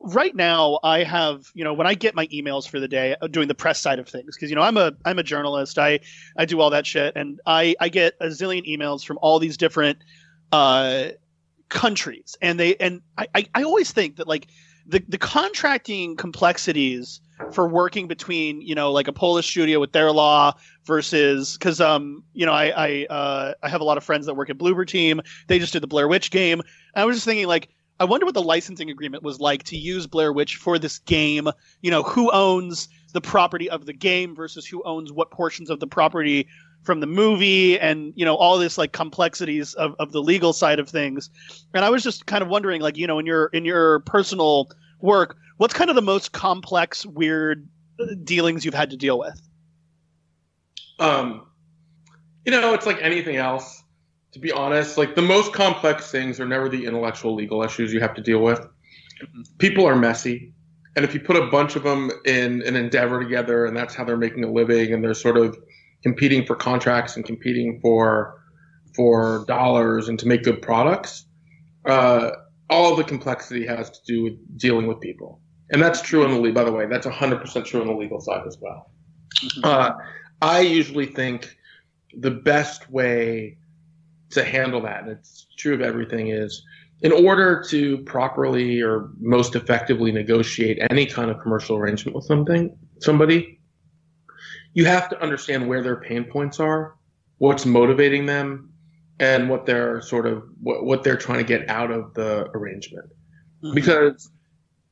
right 0.00 0.34
now 0.34 0.78
I 0.82 1.02
have, 1.02 1.46
you 1.54 1.64
know, 1.64 1.72
when 1.72 1.86
I 1.86 1.94
get 1.94 2.14
my 2.14 2.26
emails 2.26 2.68
for 2.68 2.78
the 2.78 2.88
day, 2.88 3.16
uh, 3.20 3.26
doing 3.26 3.48
the 3.48 3.54
press 3.54 3.80
side 3.80 3.98
of 3.98 4.08
things, 4.08 4.36
because 4.36 4.50
you 4.50 4.56
know 4.56 4.62
I'm 4.62 4.76
a 4.76 4.92
I'm 5.04 5.18
a 5.18 5.22
journalist, 5.22 5.78
I 5.78 6.00
I 6.36 6.44
do 6.44 6.60
all 6.60 6.70
that 6.70 6.86
shit, 6.86 7.14
and 7.16 7.40
I 7.46 7.74
I 7.80 7.88
get 7.88 8.14
a 8.20 8.26
zillion 8.26 8.68
emails 8.68 9.04
from 9.04 9.18
all 9.22 9.38
these 9.38 9.56
different 9.56 9.98
uh, 10.52 11.08
countries, 11.70 12.36
and 12.42 12.60
they 12.60 12.76
and 12.76 13.00
I 13.16 13.26
I, 13.34 13.46
I 13.54 13.62
always 13.62 13.90
think 13.92 14.16
that 14.16 14.28
like 14.28 14.48
the 14.86 15.02
the 15.08 15.18
contracting 15.18 16.16
complexities 16.16 17.20
for 17.52 17.68
working 17.68 18.06
between 18.06 18.60
you 18.60 18.74
know 18.74 18.92
like 18.92 19.08
a 19.08 19.12
Polish 19.12 19.48
studio 19.48 19.80
with 19.80 19.92
their 19.92 20.12
law 20.12 20.52
versus 20.84 21.54
because 21.54 21.80
um 21.80 22.22
you 22.32 22.46
know 22.46 22.52
I 22.52 22.72
I 22.76 23.06
uh, 23.10 23.54
I 23.62 23.68
have 23.68 23.80
a 23.80 23.84
lot 23.84 23.96
of 23.96 24.04
friends 24.04 24.26
that 24.26 24.34
work 24.34 24.50
at 24.50 24.58
Bloober 24.58 24.86
Team. 24.86 25.20
They 25.46 25.58
just 25.58 25.72
did 25.72 25.82
the 25.82 25.86
Blair 25.86 26.08
Witch 26.08 26.30
game. 26.30 26.60
And 26.60 27.02
I 27.02 27.04
was 27.04 27.16
just 27.16 27.26
thinking 27.26 27.46
like 27.46 27.68
I 28.00 28.04
wonder 28.04 28.26
what 28.26 28.34
the 28.34 28.42
licensing 28.42 28.90
agreement 28.90 29.22
was 29.22 29.40
like 29.40 29.62
to 29.64 29.76
use 29.76 30.06
Blair 30.06 30.32
Witch 30.32 30.56
for 30.56 30.78
this 30.78 30.98
game. 31.00 31.48
You 31.80 31.90
know 31.90 32.02
who 32.02 32.30
owns 32.32 32.88
the 33.12 33.20
property 33.20 33.70
of 33.70 33.86
the 33.86 33.92
game 33.92 34.34
versus 34.34 34.66
who 34.66 34.82
owns 34.84 35.12
what 35.12 35.30
portions 35.30 35.70
of 35.70 35.80
the 35.80 35.86
property 35.86 36.48
from 36.84 37.00
the 37.00 37.06
movie 37.06 37.78
and 37.78 38.12
you 38.14 38.24
know 38.24 38.36
all 38.36 38.58
this 38.58 38.78
like 38.78 38.92
complexities 38.92 39.74
of, 39.74 39.94
of 39.98 40.12
the 40.12 40.22
legal 40.22 40.52
side 40.52 40.78
of 40.78 40.88
things. 40.88 41.30
And 41.74 41.84
i 41.84 41.90
was 41.90 42.02
just 42.02 42.26
kind 42.26 42.42
of 42.42 42.48
wondering 42.48 42.80
like 42.80 42.96
you 42.96 43.06
know 43.06 43.18
in 43.18 43.26
your 43.26 43.46
in 43.46 43.64
your 43.64 44.00
personal 44.00 44.70
work 45.00 45.36
what's 45.56 45.74
kind 45.74 45.90
of 45.90 45.96
the 45.96 46.02
most 46.02 46.32
complex 46.32 47.04
weird 47.04 47.68
uh, 48.00 48.06
dealings 48.24 48.64
you've 48.64 48.74
had 48.74 48.90
to 48.90 48.96
deal 48.96 49.18
with? 49.18 49.40
Um 50.98 51.46
you 52.44 52.52
know 52.52 52.74
it's 52.74 52.86
like 52.86 52.98
anything 53.00 53.36
else 53.36 53.82
to 54.32 54.40
be 54.40 54.50
honest. 54.50 54.98
Like 54.98 55.14
the 55.14 55.22
most 55.22 55.52
complex 55.52 56.10
things 56.10 56.40
are 56.40 56.46
never 56.46 56.68
the 56.68 56.86
intellectual 56.86 57.34
legal 57.34 57.62
issues 57.62 57.92
you 57.92 58.00
have 58.00 58.14
to 58.14 58.22
deal 58.22 58.40
with. 58.40 58.66
Mm-hmm. 59.22 59.42
people 59.58 59.86
are 59.86 59.96
messy. 59.96 60.52
And 60.96 61.04
if 61.04 61.14
you 61.14 61.20
put 61.20 61.36
a 61.36 61.46
bunch 61.46 61.76
of 61.76 61.82
them 61.82 62.10
in 62.24 62.62
an 62.62 62.76
endeavor 62.76 63.22
together 63.22 63.66
and 63.66 63.76
that's 63.76 63.94
how 63.94 64.04
they're 64.04 64.16
making 64.16 64.44
a 64.44 64.50
living 64.50 64.92
and 64.92 65.02
they're 65.02 65.14
sort 65.14 65.36
of 65.36 65.56
competing 66.04 66.44
for 66.44 66.54
contracts 66.54 67.16
and 67.16 67.24
competing 67.24 67.80
for 67.80 68.40
for 68.94 69.44
dollars 69.48 70.08
and 70.08 70.18
to 70.20 70.28
make 70.28 70.44
good 70.44 70.62
products. 70.62 71.24
Uh, 71.84 72.30
all 72.70 72.94
the 72.94 73.02
complexity 73.02 73.66
has 73.66 73.90
to 73.90 73.98
do 74.06 74.22
with 74.22 74.58
dealing 74.58 74.86
with 74.86 75.00
people, 75.00 75.40
and 75.70 75.82
that's 75.82 76.00
true 76.00 76.24
in 76.24 76.30
the 76.30 76.38
legal. 76.38 76.62
By 76.62 76.70
the 76.70 76.72
way, 76.72 76.86
that's 76.86 77.06
100% 77.06 77.64
true 77.64 77.80
on 77.80 77.88
the 77.88 77.92
legal 77.92 78.20
side 78.20 78.46
as 78.46 78.56
well. 78.60 78.90
Mm-hmm. 79.42 79.64
Uh, 79.64 79.90
I 80.40 80.60
usually 80.60 81.06
think 81.06 81.56
the 82.16 82.30
best 82.30 82.90
way 82.90 83.58
to 84.30 84.44
handle 84.44 84.82
that, 84.82 85.02
and 85.02 85.10
it's 85.10 85.46
true 85.56 85.74
of 85.74 85.80
everything, 85.80 86.28
is 86.28 86.62
in 87.02 87.12
order 87.12 87.62
to 87.68 87.98
properly 87.98 88.80
or 88.80 89.10
most 89.20 89.56
effectively 89.56 90.12
negotiate 90.12 90.78
any 90.90 91.06
kind 91.06 91.30
of 91.30 91.40
commercial 91.40 91.76
arrangement 91.76 92.14
with 92.16 92.24
something, 92.24 92.76
somebody, 93.00 93.53
you 94.74 94.84
have 94.84 95.08
to 95.08 95.22
understand 95.22 95.66
where 95.66 95.82
their 95.82 95.96
pain 95.96 96.24
points 96.24 96.60
are, 96.60 96.96
what's 97.38 97.64
motivating 97.64 98.26
them, 98.26 98.72
and 99.20 99.48
what 99.48 99.64
they're 99.64 100.00
sort 100.02 100.26
of 100.26 100.44
what, 100.60 100.84
what 100.84 101.04
they're 101.04 101.16
trying 101.16 101.38
to 101.38 101.44
get 101.44 101.68
out 101.70 101.90
of 101.90 102.12
the 102.14 102.50
arrangement. 102.54 103.08
Mm-hmm. 103.62 103.74
Because 103.74 104.30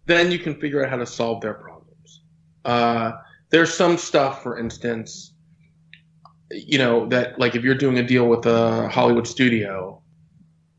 then 0.07 0.31
you 0.31 0.39
can 0.39 0.59
figure 0.61 0.83
out 0.83 0.91
how 0.91 0.97
to 0.97 1.07
solve 1.07 1.41
their 1.41 1.55
problems. 1.55 2.23
Uh, 2.65 3.13
there's 3.51 3.75
some 3.75 3.99
stuff, 3.99 4.43
for 4.43 4.59
instance, 4.59 5.35
you 6.51 6.79
know, 6.79 7.07
that 7.07 7.39
like 7.39 7.57
if 7.57 7.65
you're 7.65 7.75
doing 7.75 7.99
a 7.99 8.03
deal 8.03 8.29
with 8.29 8.47
a 8.47 8.89
Hollywood 8.89 9.27
studio, 9.27 10.01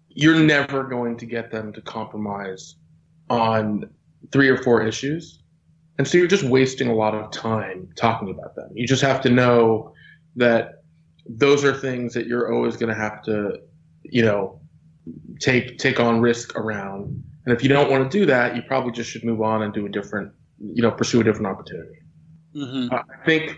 you're 0.10 0.40
never 0.40 0.84
going 0.84 1.18
to 1.18 1.26
get 1.26 1.52
them 1.52 1.74
to 1.74 1.82
compromise 1.82 2.76
on 3.30 3.90
three 4.32 4.48
or 4.48 4.58
four 4.58 4.86
issues 4.86 5.43
and 5.98 6.08
so 6.08 6.18
you're 6.18 6.28
just 6.28 6.44
wasting 6.44 6.88
a 6.88 6.96
lot 6.96 7.14
of 7.14 7.32
time 7.32 7.90
talking 7.96 8.30
about 8.30 8.56
them. 8.56 8.70
You 8.74 8.88
just 8.88 9.04
have 9.04 9.22
to 9.22 9.30
know 9.30 9.94
that 10.36 10.84
those 11.26 11.64
are 11.64 11.74
things 11.74 12.14
that 12.16 12.28
you're 12.28 12.54
always 12.54 12.78
going 12.78 12.94
to 12.94 13.00
have 13.00 13.22
to, 13.24 13.60
you 14.04 14.24
know, 14.24 14.60
take 15.40 15.78
take 15.78 16.00
on 16.00 16.20
risk 16.20 16.58
around. 16.58 17.24
And 17.46 17.56
if 17.56 17.62
you 17.62 17.70
don't 17.70 17.92
want 17.92 18.10
to 18.10 18.18
do 18.18 18.26
that, 18.26 18.56
you 18.56 18.62
probably 18.64 18.92
just 18.92 19.10
should 19.10 19.24
move 19.24 19.42
on 19.42 19.62
and 19.62 19.74
do 19.74 19.86
a 19.86 19.90
different, 19.90 20.32
you 20.60 20.82
know, 20.82 20.92
pursue 20.92 21.22
a 21.22 21.24
different 21.24 21.48
opportunity. 21.48 22.00
Mm-hmm. 22.56 22.94
I 22.94 23.26
think 23.26 23.58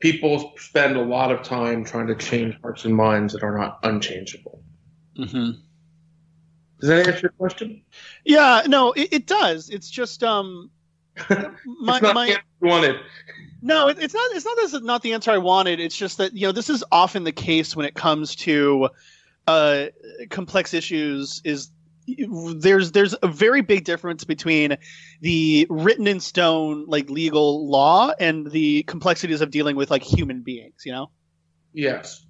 people 0.00 0.52
spend 0.56 0.96
a 0.96 1.02
lot 1.02 1.32
of 1.32 1.42
time 1.42 1.84
trying 1.84 2.06
to 2.06 2.14
change 2.14 2.58
hearts 2.62 2.84
and 2.84 2.94
minds 2.94 3.32
that 3.32 3.42
are 3.42 3.56
not 3.56 3.80
unchangeable. 3.82 4.62
Mm-hmm. 5.18 5.60
Does 6.80 6.88
that 6.88 7.06
answer 7.08 7.20
your 7.22 7.32
question? 7.32 7.82
Yeah, 8.24 8.62
no, 8.66 8.92
it, 8.92 9.08
it 9.12 9.26
does. 9.26 9.70
It's 9.70 9.88
just 9.88 10.22
um, 10.22 10.70
my, 11.66 12.00
not 12.00 12.14
my, 12.14 12.36
wanted. 12.60 12.96
No, 13.62 13.88
it, 13.88 13.98
it's 14.00 14.14
not. 14.14 14.30
It's 14.32 14.44
not. 14.44 14.56
This 14.56 14.74
is 14.74 14.82
not 14.82 15.02
the 15.02 15.12
answer 15.12 15.30
I 15.30 15.38
wanted. 15.38 15.80
It's 15.80 15.96
just 15.96 16.18
that 16.18 16.34
you 16.34 16.46
know 16.46 16.52
this 16.52 16.68
is 16.68 16.84
often 16.92 17.24
the 17.24 17.32
case 17.32 17.74
when 17.74 17.86
it 17.86 17.94
comes 17.94 18.34
to 18.36 18.90
uh, 19.46 19.86
complex 20.30 20.74
issues. 20.74 21.40
Is 21.44 21.70
there's 22.06 22.92
there's 22.92 23.14
a 23.22 23.28
very 23.28 23.62
big 23.62 23.84
difference 23.84 24.24
between 24.24 24.76
the 25.20 25.66
written 25.70 26.06
in 26.06 26.20
stone 26.20 26.84
like 26.86 27.08
legal 27.08 27.66
law 27.68 28.12
and 28.20 28.50
the 28.50 28.82
complexities 28.82 29.40
of 29.40 29.50
dealing 29.50 29.76
with 29.76 29.90
like 29.90 30.02
human 30.02 30.42
beings. 30.42 30.82
You 30.84 30.92
know. 30.92 31.10
Yes. 31.72 32.24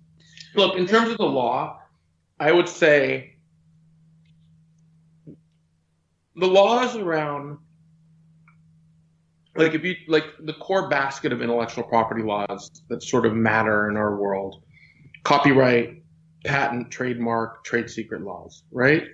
Look, 0.55 0.77
in 0.77 0.87
terms 0.87 1.11
of 1.11 1.19
the 1.19 1.25
law, 1.25 1.81
I 2.39 2.53
would 2.53 2.69
say 2.69 3.35
the 6.37 6.47
laws 6.47 6.97
around 6.97 7.59
like 9.57 9.75
if 9.75 9.85
you 9.85 9.95
like 10.09 10.25
the 10.41 10.55
core 10.55 10.89
basket 10.89 11.33
of 11.33 11.43
intellectual 11.43 11.85
property 11.85 12.23
laws 12.23 12.71
that 12.89 13.03
sort 13.03 13.27
of 13.27 13.35
matter 13.35 13.89
in 13.89 13.97
our 13.97 14.17
world 14.17 14.63
copyright 15.23 16.03
patent 16.45 16.91
trademark 16.91 17.65
trade 17.65 17.89
secret 17.89 18.23
laws 18.23 18.65
right? 18.71 19.05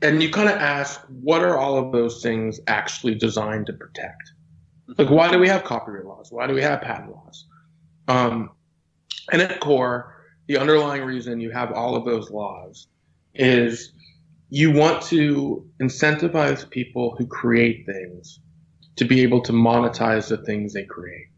And 0.00 0.22
you 0.22 0.30
kind 0.30 0.48
of 0.48 0.56
ask 0.56 1.00
what 1.22 1.42
are 1.42 1.58
all 1.58 1.76
of 1.76 1.92
those 1.92 2.22
things 2.22 2.60
actually 2.68 3.16
designed 3.16 3.66
to 3.66 3.72
protect? 3.72 4.32
Like 4.96 5.10
why 5.10 5.30
do 5.30 5.38
we 5.38 5.48
have 5.48 5.64
copyright 5.64 6.06
laws? 6.06 6.30
Why 6.30 6.46
do 6.46 6.54
we 6.54 6.62
have 6.62 6.80
patent 6.80 7.10
laws? 7.10 7.46
Um, 8.06 8.50
and 9.32 9.42
at 9.42 9.60
core 9.60 10.14
the 10.46 10.56
underlying 10.56 11.04
reason 11.04 11.40
you 11.40 11.50
have 11.50 11.72
all 11.72 11.94
of 11.94 12.04
those 12.04 12.30
laws 12.30 12.88
is 13.34 13.92
you 14.50 14.72
want 14.72 15.02
to 15.02 15.66
incentivize 15.80 16.68
people 16.68 17.14
who 17.18 17.26
create 17.26 17.84
things 17.84 18.40
to 18.98 19.04
be 19.04 19.22
able 19.22 19.40
to 19.40 19.52
monetize 19.52 20.28
the 20.28 20.36
things 20.36 20.74
they 20.74 20.84
create. 20.84 21.28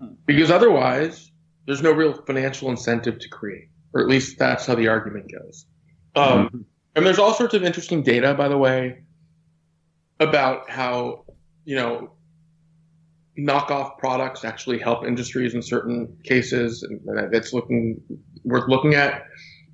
Hmm. 0.00 0.14
Because 0.26 0.50
otherwise, 0.50 1.30
there's 1.66 1.82
no 1.82 1.92
real 1.92 2.12
financial 2.22 2.70
incentive 2.70 3.18
to 3.18 3.28
create, 3.28 3.68
or 3.92 4.00
at 4.00 4.08
least 4.08 4.38
that's 4.38 4.66
how 4.66 4.74
the 4.74 4.88
argument 4.88 5.30
goes. 5.32 5.66
Um, 6.14 6.46
mm-hmm. 6.46 6.58
And 6.96 7.06
there's 7.06 7.18
all 7.18 7.32
sorts 7.32 7.54
of 7.54 7.62
interesting 7.62 8.02
data, 8.02 8.34
by 8.34 8.48
the 8.48 8.58
way, 8.58 9.04
about 10.18 10.68
how, 10.68 11.24
you 11.64 11.76
know, 11.76 12.12
knockoff 13.38 13.98
products 13.98 14.44
actually 14.44 14.78
help 14.78 15.06
industries 15.06 15.54
in 15.54 15.62
certain 15.62 16.16
cases, 16.24 16.82
and 16.82 17.32
that's 17.32 17.52
looking 17.52 18.00
worth 18.44 18.68
looking 18.68 18.94
at. 18.94 19.22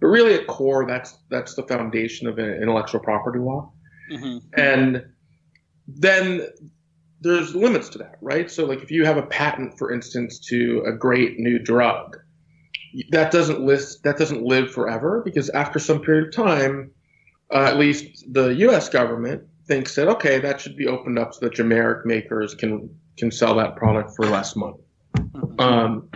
But 0.01 0.09
really, 0.09 0.35
at 0.35 0.47
core, 0.47 0.87
that's 0.87 1.17
that's 1.31 1.55
the 1.55 1.63
foundation 1.63 2.27
of 2.27 2.39
intellectual 2.39 3.01
property 3.01 3.39
law. 3.39 3.73
Mm-hmm. 4.13 4.39
And 4.61 5.07
then 5.87 6.47
there's 7.31 7.55
limits 7.55 7.89
to 7.91 7.99
that, 7.99 8.17
right? 8.21 8.51
So, 8.51 8.65
like 8.65 8.83
if 8.83 8.91
you 8.91 9.05
have 9.05 9.17
a 9.17 9.23
patent, 9.23 9.79
for 9.79 9.93
instance, 9.93 10.39
to 10.51 10.83
a 10.87 10.93
great 10.93 11.39
new 11.39 11.59
drug, 11.59 12.19
that 13.11 13.31
doesn't 13.33 13.61
list 13.61 14.03
that 14.05 14.17
doesn't 14.17 14.43
live 14.43 14.71
forever 14.71 15.23
because 15.25 15.51
after 15.51 15.79
some 15.79 16.01
period 16.01 16.29
of 16.29 16.35
time, 16.35 16.91
uh, 17.53 17.65
at 17.65 17.77
least 17.77 18.25
the 18.33 18.49
U.S. 18.49 18.89
government 18.89 19.43
thinks 19.67 19.95
that 19.95 20.09
okay, 20.09 20.39
that 20.39 20.61
should 20.61 20.77
be 20.77 20.87
opened 20.87 21.19
up 21.19 21.35
so 21.35 21.41
that 21.41 21.55
generic 21.55 22.07
makers 22.07 22.55
can 22.55 22.89
can 23.17 23.31
sell 23.31 23.55
that 23.57 23.77
product 23.77 24.15
for 24.15 24.27
less 24.27 24.55
money. 24.55 24.79
Mm-hmm. 25.17 25.61
Um, 25.61 26.09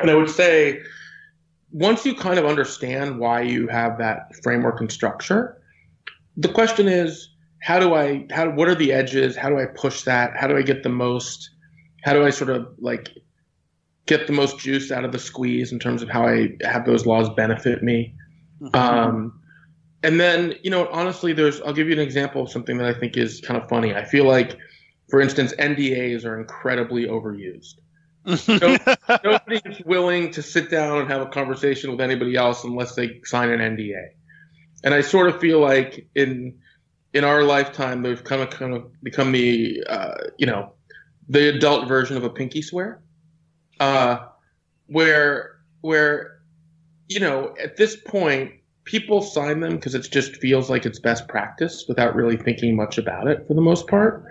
and 0.00 0.10
I 0.10 0.14
would 0.14 0.30
say 0.30 0.82
once 1.70 2.04
you 2.04 2.14
kind 2.14 2.38
of 2.38 2.44
understand 2.44 3.18
why 3.18 3.42
you 3.42 3.66
have 3.68 3.98
that 3.98 4.34
framework 4.42 4.80
and 4.80 4.92
structure, 4.92 5.62
the 6.36 6.48
question 6.48 6.88
is 6.88 7.31
how 7.62 7.78
do 7.78 7.94
I 7.94 8.26
how 8.30 8.50
what 8.50 8.68
are 8.68 8.74
the 8.74 8.92
edges? 8.92 9.36
How 9.36 9.48
do 9.48 9.58
I 9.58 9.66
push 9.66 10.02
that? 10.02 10.36
How 10.36 10.48
do 10.48 10.56
I 10.56 10.62
get 10.62 10.82
the 10.82 10.88
most? 10.88 11.50
How 12.02 12.12
do 12.12 12.24
I 12.24 12.30
sort 12.30 12.50
of 12.50 12.66
like 12.78 13.10
get 14.06 14.26
the 14.26 14.32
most 14.32 14.58
juice 14.58 14.90
out 14.90 15.04
of 15.04 15.12
the 15.12 15.18
squeeze 15.18 15.70
in 15.70 15.78
terms 15.78 16.02
of 16.02 16.08
how 16.08 16.26
I 16.26 16.50
have 16.62 16.84
those 16.84 17.06
laws 17.06 17.30
benefit 17.30 17.82
me? 17.82 18.14
Mm-hmm. 18.60 18.76
Um, 18.76 19.40
and 20.02 20.20
then 20.20 20.54
you 20.64 20.70
know 20.70 20.88
honestly, 20.88 21.32
there's 21.32 21.60
I'll 21.60 21.72
give 21.72 21.86
you 21.86 21.92
an 21.92 22.00
example 22.00 22.42
of 22.42 22.50
something 22.50 22.78
that 22.78 22.86
I 22.86 22.98
think 22.98 23.16
is 23.16 23.40
kind 23.40 23.62
of 23.62 23.68
funny. 23.68 23.94
I 23.94 24.04
feel 24.04 24.26
like, 24.26 24.58
for 25.08 25.20
instance, 25.20 25.54
NDAs 25.54 26.24
are 26.24 26.38
incredibly 26.38 27.06
overused. 27.06 27.74
nobody's 29.24 29.84
willing 29.84 30.32
to 30.32 30.42
sit 30.42 30.68
down 30.68 30.98
and 30.98 31.08
have 31.08 31.22
a 31.22 31.26
conversation 31.26 31.90
with 31.92 32.00
anybody 32.00 32.36
else 32.36 32.64
unless 32.64 32.94
they 32.94 33.20
sign 33.24 33.50
an 33.50 33.60
NDA. 33.76 34.10
And 34.84 34.94
I 34.94 35.00
sort 35.00 35.28
of 35.28 35.40
feel 35.40 35.60
like 35.60 36.08
in 36.14 36.58
in 37.14 37.24
our 37.24 37.42
lifetime, 37.42 38.02
they've 38.02 38.22
kind 38.22 38.42
of 38.42 38.50
kind 38.50 38.74
of 38.74 39.02
become 39.02 39.32
the 39.32 39.82
uh, 39.88 40.14
you 40.38 40.46
know 40.46 40.72
the 41.28 41.54
adult 41.54 41.88
version 41.88 42.16
of 42.16 42.24
a 42.24 42.30
pinky 42.30 42.62
swear, 42.62 43.02
uh, 43.80 44.18
where 44.86 45.56
where 45.82 46.40
you 47.08 47.20
know 47.20 47.54
at 47.62 47.76
this 47.76 47.96
point 47.96 48.52
people 48.84 49.22
sign 49.22 49.60
them 49.60 49.76
because 49.76 49.94
it 49.94 50.02
just 50.10 50.36
feels 50.36 50.68
like 50.68 50.84
it's 50.84 50.98
best 50.98 51.28
practice 51.28 51.84
without 51.86 52.16
really 52.16 52.36
thinking 52.36 52.74
much 52.74 52.98
about 52.98 53.28
it 53.28 53.46
for 53.46 53.54
the 53.54 53.60
most 53.60 53.86
part. 53.86 54.24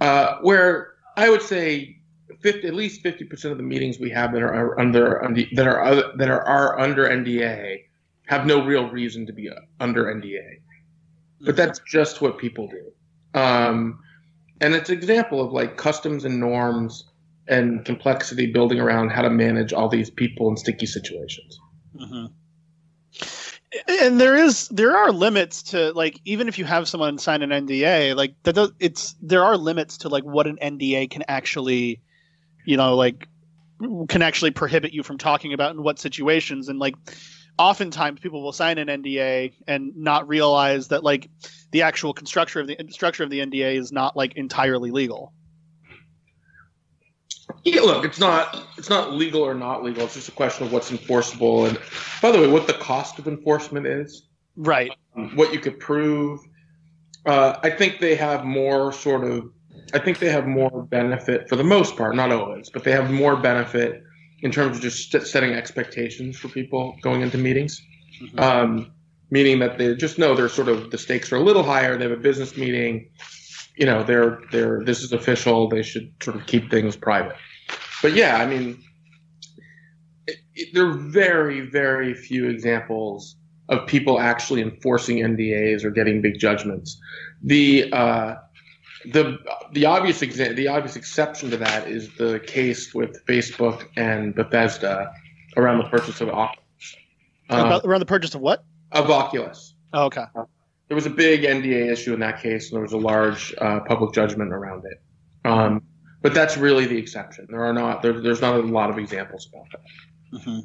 Uh, 0.00 0.38
where 0.42 0.94
I 1.16 1.30
would 1.30 1.42
say 1.42 1.98
50, 2.40 2.66
at 2.66 2.74
least 2.74 3.02
fifty 3.02 3.24
percent 3.24 3.52
of 3.52 3.58
the 3.58 3.64
meetings 3.64 4.00
we 4.00 4.10
have 4.10 4.32
that 4.32 4.42
are 4.42 4.78
under, 4.80 5.22
that 5.54 5.66
are 5.68 6.16
that 6.16 6.28
are, 6.28 6.42
are 6.42 6.80
under 6.80 7.08
NDA 7.08 7.84
have 8.26 8.46
no 8.46 8.64
real 8.64 8.88
reason 8.90 9.26
to 9.26 9.32
be 9.32 9.50
under 9.78 10.06
NDA 10.06 10.58
but 11.44 11.56
that's 11.56 11.80
just 11.80 12.20
what 12.20 12.38
people 12.38 12.68
do. 12.68 13.38
Um, 13.38 13.98
and 14.60 14.74
it's 14.74 14.90
an 14.90 14.96
example 14.96 15.40
of 15.40 15.52
like 15.52 15.76
customs 15.76 16.24
and 16.24 16.38
norms 16.38 17.04
and 17.48 17.84
complexity 17.84 18.46
building 18.46 18.78
around 18.78 19.10
how 19.10 19.22
to 19.22 19.30
manage 19.30 19.72
all 19.72 19.88
these 19.88 20.10
people 20.10 20.48
in 20.48 20.56
sticky 20.56 20.86
situations. 20.86 21.58
Mm-hmm. 21.96 22.26
And 23.88 24.20
there 24.20 24.36
is 24.36 24.68
there 24.68 24.96
are 24.96 25.10
limits 25.12 25.62
to 25.64 25.92
like 25.92 26.20
even 26.24 26.46
if 26.46 26.58
you 26.58 26.64
have 26.66 26.86
someone 26.86 27.18
sign 27.18 27.42
an 27.42 27.50
NDA 27.50 28.14
like 28.14 28.34
that 28.42 28.54
does, 28.54 28.70
it's 28.78 29.14
there 29.22 29.42
are 29.42 29.56
limits 29.56 29.96
to 29.98 30.08
like 30.08 30.24
what 30.24 30.46
an 30.46 30.58
NDA 30.62 31.10
can 31.10 31.24
actually 31.26 32.02
you 32.66 32.76
know 32.76 32.94
like 32.96 33.26
can 34.08 34.20
actually 34.20 34.50
prohibit 34.50 34.92
you 34.92 35.02
from 35.02 35.16
talking 35.16 35.54
about 35.54 35.74
in 35.74 35.82
what 35.82 35.98
situations 35.98 36.68
and 36.68 36.78
like 36.78 36.94
oftentimes 37.58 38.20
people 38.20 38.42
will 38.42 38.52
sign 38.52 38.78
an 38.78 38.88
NDA 38.88 39.52
and 39.66 39.96
not 39.96 40.28
realize 40.28 40.88
that 40.88 41.04
like 41.04 41.28
the 41.70 41.82
actual 41.82 42.14
structure 42.24 42.60
of 42.60 42.66
the 42.66 42.76
structure 42.90 43.24
of 43.24 43.30
the 43.30 43.40
NDA 43.40 43.76
is 43.76 43.92
not 43.92 44.16
like 44.16 44.34
entirely 44.36 44.90
legal. 44.90 45.32
Yeah, 47.64 47.82
look, 47.82 48.04
it's 48.04 48.18
not 48.18 48.66
it's 48.76 48.88
not 48.88 49.12
legal 49.12 49.42
or 49.42 49.54
not 49.54 49.84
legal. 49.84 50.04
It's 50.04 50.14
just 50.14 50.28
a 50.28 50.32
question 50.32 50.66
of 50.66 50.72
what's 50.72 50.90
enforceable. 50.90 51.66
And 51.66 51.78
by 52.20 52.30
the 52.30 52.38
way, 52.38 52.48
what 52.48 52.66
the 52.66 52.74
cost 52.74 53.18
of 53.18 53.28
enforcement 53.28 53.86
is, 53.86 54.28
right? 54.56 54.90
Um, 55.16 55.36
what 55.36 55.52
you 55.52 55.60
could 55.60 55.78
prove. 55.78 56.40
Uh, 57.24 57.56
I 57.62 57.70
think 57.70 58.00
they 58.00 58.16
have 58.16 58.44
more 58.44 58.92
sort 58.92 59.24
of. 59.24 59.50
I 59.94 59.98
think 59.98 60.18
they 60.18 60.30
have 60.30 60.46
more 60.46 60.82
benefit 60.84 61.48
for 61.48 61.56
the 61.56 61.64
most 61.64 61.96
part, 61.96 62.16
not 62.16 62.32
always, 62.32 62.70
but 62.70 62.82
they 62.82 62.92
have 62.92 63.10
more 63.10 63.36
benefit 63.36 64.02
in 64.42 64.50
terms 64.50 64.76
of 64.76 64.82
just 64.82 65.12
setting 65.26 65.52
expectations 65.52 66.38
for 66.38 66.48
people 66.48 66.96
going 67.00 67.22
into 67.22 67.38
meetings. 67.38 67.80
Mm-hmm. 68.20 68.38
Um, 68.38 68.92
meaning 69.30 69.60
that 69.60 69.78
they 69.78 69.94
just 69.94 70.18
know 70.18 70.34
they're 70.34 70.48
sort 70.48 70.68
of 70.68 70.90
the 70.90 70.98
stakes 70.98 71.32
are 71.32 71.36
a 71.36 71.40
little 71.40 71.62
higher. 71.62 71.96
They 71.96 72.04
have 72.04 72.12
a 72.12 72.20
business 72.20 72.56
meeting. 72.56 73.08
You 73.76 73.86
know, 73.86 74.02
they're 74.02 74.40
they're 74.50 74.84
this 74.84 75.02
is 75.02 75.12
official. 75.12 75.68
They 75.68 75.82
should 75.82 76.12
sort 76.22 76.36
of 76.36 76.46
keep 76.46 76.70
things 76.70 76.96
private. 76.96 77.36
But 78.02 78.12
yeah, 78.14 78.36
I 78.36 78.46
mean, 78.46 78.82
it, 80.26 80.36
it, 80.54 80.74
there 80.74 80.86
are 80.86 80.92
very 80.92 81.60
very 81.60 82.12
few 82.14 82.48
examples 82.48 83.36
of 83.68 83.86
people 83.86 84.20
actually 84.20 84.60
enforcing 84.60 85.18
NDAs 85.18 85.84
or 85.84 85.90
getting 85.90 86.20
big 86.20 86.38
judgments. 86.38 87.00
The 87.42 87.90
uh, 87.92 88.34
the 89.06 89.38
the 89.72 89.84
obvious 89.84 90.20
exa- 90.20 90.54
the 90.56 90.68
obvious 90.68 90.96
exception 90.96 91.50
to 91.50 91.56
that 91.58 91.88
is 91.88 92.14
the 92.16 92.40
case 92.40 92.94
with 92.94 93.24
Facebook 93.26 93.86
and 93.96 94.34
Bethesda 94.34 95.12
around 95.56 95.78
the 95.78 95.88
purchase 95.88 96.20
of 96.20 96.28
Oculus. 96.28 96.96
Uh, 97.50 97.80
around 97.84 98.00
the 98.00 98.06
purchase 98.06 98.34
of 98.34 98.40
what? 98.40 98.64
Of 98.92 99.10
Oculus. 99.10 99.74
Oh, 99.92 100.04
okay. 100.04 100.24
Uh, 100.34 100.44
there 100.88 100.94
was 100.94 101.06
a 101.06 101.10
big 101.10 101.42
NDA 101.42 101.90
issue 101.90 102.14
in 102.14 102.20
that 102.20 102.40
case, 102.42 102.70
and 102.70 102.76
there 102.76 102.82
was 102.82 102.92
a 102.92 102.98
large 102.98 103.54
uh, 103.58 103.80
public 103.80 104.14
judgment 104.14 104.52
around 104.52 104.84
it. 104.84 105.00
Um, 105.44 105.82
but 106.22 106.34
that's 106.34 106.56
really 106.56 106.86
the 106.86 106.96
exception. 106.96 107.46
There 107.50 107.64
are 107.64 107.72
not 107.72 108.02
there, 108.02 108.20
there's 108.20 108.40
not 108.40 108.56
a 108.56 108.62
lot 108.62 108.90
of 108.90 108.98
examples 108.98 109.48
about 109.52 109.66
that. 109.72 110.38
Mm-hmm. 110.38 110.60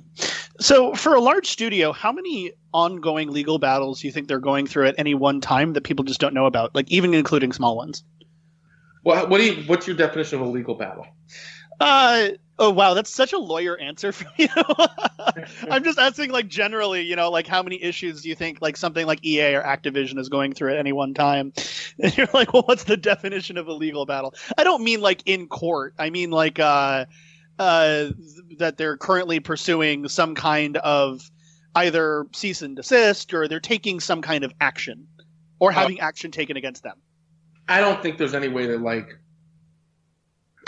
So, 0.59 0.93
for 0.95 1.13
a 1.13 1.19
large 1.19 1.47
studio, 1.47 1.91
how 1.91 2.11
many 2.11 2.51
ongoing 2.73 3.31
legal 3.31 3.59
battles 3.59 4.01
do 4.01 4.07
you 4.07 4.13
think 4.13 4.27
they're 4.27 4.39
going 4.39 4.65
through 4.65 4.87
at 4.87 4.95
any 4.97 5.13
one 5.13 5.41
time 5.41 5.73
that 5.73 5.83
people 5.83 6.05
just 6.05 6.19
don't 6.19 6.33
know 6.33 6.45
about? 6.45 6.73
Like 6.73 6.89
even 6.91 7.13
including 7.13 7.51
small 7.51 7.75
ones. 7.75 8.03
Well, 9.07 9.25
what 9.29 9.37
do 9.37 9.45
you? 9.45 9.63
What's 9.67 9.87
your 9.87 9.95
definition 9.95 10.41
of 10.41 10.45
a 10.45 10.49
legal 10.49 10.75
battle? 10.75 11.07
Uh 11.79 12.31
oh 12.59 12.71
wow, 12.71 12.93
that's 12.93 13.09
such 13.09 13.31
a 13.31 13.37
lawyer 13.37 13.77
answer 13.77 14.11
for 14.11 14.27
you. 14.35 14.49
I'm 15.71 15.85
just 15.85 15.97
asking 15.97 16.31
like 16.31 16.49
generally, 16.49 17.03
you 17.03 17.15
know, 17.15 17.31
like 17.31 17.47
how 17.47 17.63
many 17.63 17.81
issues 17.81 18.21
do 18.21 18.27
you 18.27 18.35
think 18.35 18.61
like 18.61 18.75
something 18.75 19.07
like 19.07 19.25
EA 19.25 19.55
or 19.55 19.63
Activision 19.63 20.19
is 20.19 20.27
going 20.27 20.53
through 20.55 20.73
at 20.73 20.77
any 20.77 20.91
one 20.91 21.13
time? 21.13 21.53
And 21.99 22.15
you're 22.17 22.27
like, 22.33 22.51
well, 22.51 22.63
what's 22.65 22.83
the 22.83 22.97
definition 22.97 23.57
of 23.57 23.67
a 23.67 23.73
legal 23.73 24.05
battle? 24.05 24.33
I 24.57 24.65
don't 24.65 24.83
mean 24.83 24.99
like 24.99 25.23
in 25.25 25.47
court. 25.47 25.93
I 25.97 26.09
mean 26.09 26.29
like 26.29 26.59
uh 26.59 27.05
uh 27.57 28.09
that 28.57 28.75
they're 28.75 28.97
currently 28.97 29.39
pursuing 29.39 30.09
some 30.09 30.35
kind 30.35 30.75
of 30.75 31.31
either 31.75 32.27
cease 32.33 32.61
and 32.61 32.75
desist 32.75 33.33
or 33.33 33.47
they're 33.47 33.61
taking 33.61 34.01
some 34.01 34.21
kind 34.21 34.43
of 34.43 34.53
action 34.59 35.07
or 35.59 35.71
having 35.71 36.01
action 36.01 36.29
taken 36.29 36.57
against 36.57 36.83
them. 36.83 36.97
I 37.67 37.79
don't 37.79 38.01
think 38.01 38.17
there's 38.17 38.33
any 38.33 38.47
way 38.47 38.67
to 38.67 38.77
like. 38.77 39.09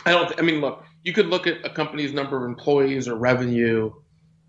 I 0.05 0.11
don't. 0.11 0.37
I 0.37 0.41
mean, 0.41 0.61
look, 0.61 0.83
you 1.03 1.13
could 1.13 1.27
look 1.27 1.47
at 1.47 1.63
a 1.65 1.69
company's 1.69 2.13
number 2.13 2.37
of 2.37 2.49
employees 2.49 3.07
or 3.07 3.15
revenue, 3.15 3.91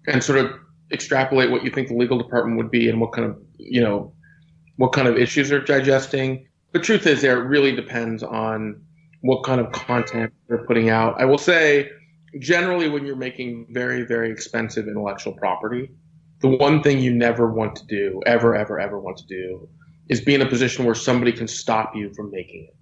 and 0.07 0.23
sort 0.23 0.39
of 0.39 0.53
extrapolate 0.93 1.51
what 1.51 1.65
you 1.65 1.71
think 1.71 1.89
the 1.89 1.97
legal 1.97 2.19
department 2.19 2.57
would 2.57 2.71
be 2.71 2.89
and 2.89 3.01
what 3.01 3.13
kind 3.13 3.29
of 3.31 3.39
you 3.59 3.81
know 3.81 4.13
what 4.77 4.93
kind 4.93 5.07
of 5.07 5.17
issues 5.17 5.49
they're 5.49 5.61
digesting. 5.61 6.47
The 6.73 6.81
truth 6.81 7.07
is, 7.07 7.23
there 7.23 7.41
it 7.41 7.47
really 7.47 7.75
depends 7.75 8.23
on 8.23 8.83
what 9.23 9.45
kind 9.45 9.61
of 9.61 9.71
content 9.73 10.33
they're 10.49 10.65
putting 10.67 10.89
out. 10.89 11.21
I 11.21 11.25
will 11.27 11.39
say, 11.39 11.91
generally, 12.39 12.89
when 12.89 13.05
you're 13.05 13.17
making 13.17 13.67
very 13.71 14.05
very 14.05 14.31
expensive 14.31 14.89
intellectual 14.89 15.35
property, 15.35 15.91
the 16.41 16.49
one 16.49 16.83
thing 16.83 16.99
you 16.99 17.13
never 17.13 17.53
want 17.53 17.77
to 17.77 17.87
do, 17.87 18.21
ever 18.27 18.57
ever 18.57 18.81
ever 18.81 18.99
want 18.99 19.19
to 19.19 19.27
do, 19.27 19.69
is 20.11 20.21
be 20.21 20.35
in 20.35 20.43
a 20.43 20.47
position 20.47 20.85
where 20.85 20.95
somebody 20.95 21.33
can 21.33 21.49
stop 21.49 21.95
you 21.95 22.13
from 22.13 22.31
making 22.31 22.65
it. 22.65 22.77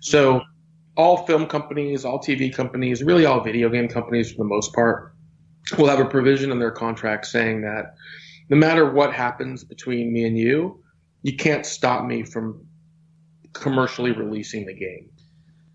So 0.00 0.40
all 0.96 1.26
film 1.26 1.46
companies, 1.46 2.04
all 2.04 2.20
TV 2.20 2.54
companies, 2.54 3.02
really 3.02 3.26
all 3.26 3.40
video 3.40 3.68
game 3.68 3.88
companies 3.88 4.30
for 4.30 4.38
the 4.38 4.44
most 4.44 4.72
part, 4.72 5.12
will 5.76 5.88
have 5.88 5.98
a 5.98 6.04
provision 6.04 6.52
in 6.52 6.58
their 6.60 6.70
contract 6.70 7.26
saying 7.26 7.62
that 7.62 7.94
no 8.48 8.56
matter 8.56 8.90
what 8.90 9.12
happens 9.12 9.64
between 9.64 10.12
me 10.12 10.24
and 10.24 10.38
you, 10.38 10.82
you 11.22 11.36
can't 11.36 11.66
stop 11.66 12.04
me 12.04 12.22
from 12.22 12.64
commercially 13.52 14.12
releasing 14.12 14.64
the 14.64 14.72
game. 14.72 15.10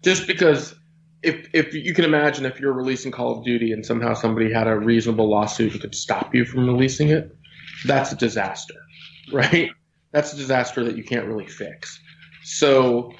Just 0.01 0.25
because 0.25 0.73
if 1.21 1.47
if 1.53 1.73
you 1.73 1.93
can 1.93 2.05
imagine 2.05 2.45
if 2.45 2.59
you're 2.59 2.73
releasing 2.73 3.11
Call 3.11 3.37
of 3.37 3.45
Duty 3.45 3.73
and 3.73 3.85
somehow 3.85 4.13
somebody 4.13 4.51
had 4.51 4.67
a 4.67 4.77
reasonable 4.77 5.29
lawsuit 5.29 5.73
and 5.73 5.81
could 5.81 5.95
stop 5.95 6.33
you 6.33 6.45
from 6.45 6.65
releasing 6.65 7.09
it, 7.09 7.35
that's 7.85 8.11
a 8.13 8.15
disaster, 8.15 8.75
right? 9.33 9.69
That's 10.13 10.31
a 10.31 10.37
disaster 10.37 10.83
that 10.85 10.95
you 10.95 11.03
can't 11.03 11.25
really 11.25 11.47
fix. 11.47 11.99
So, 12.43 13.11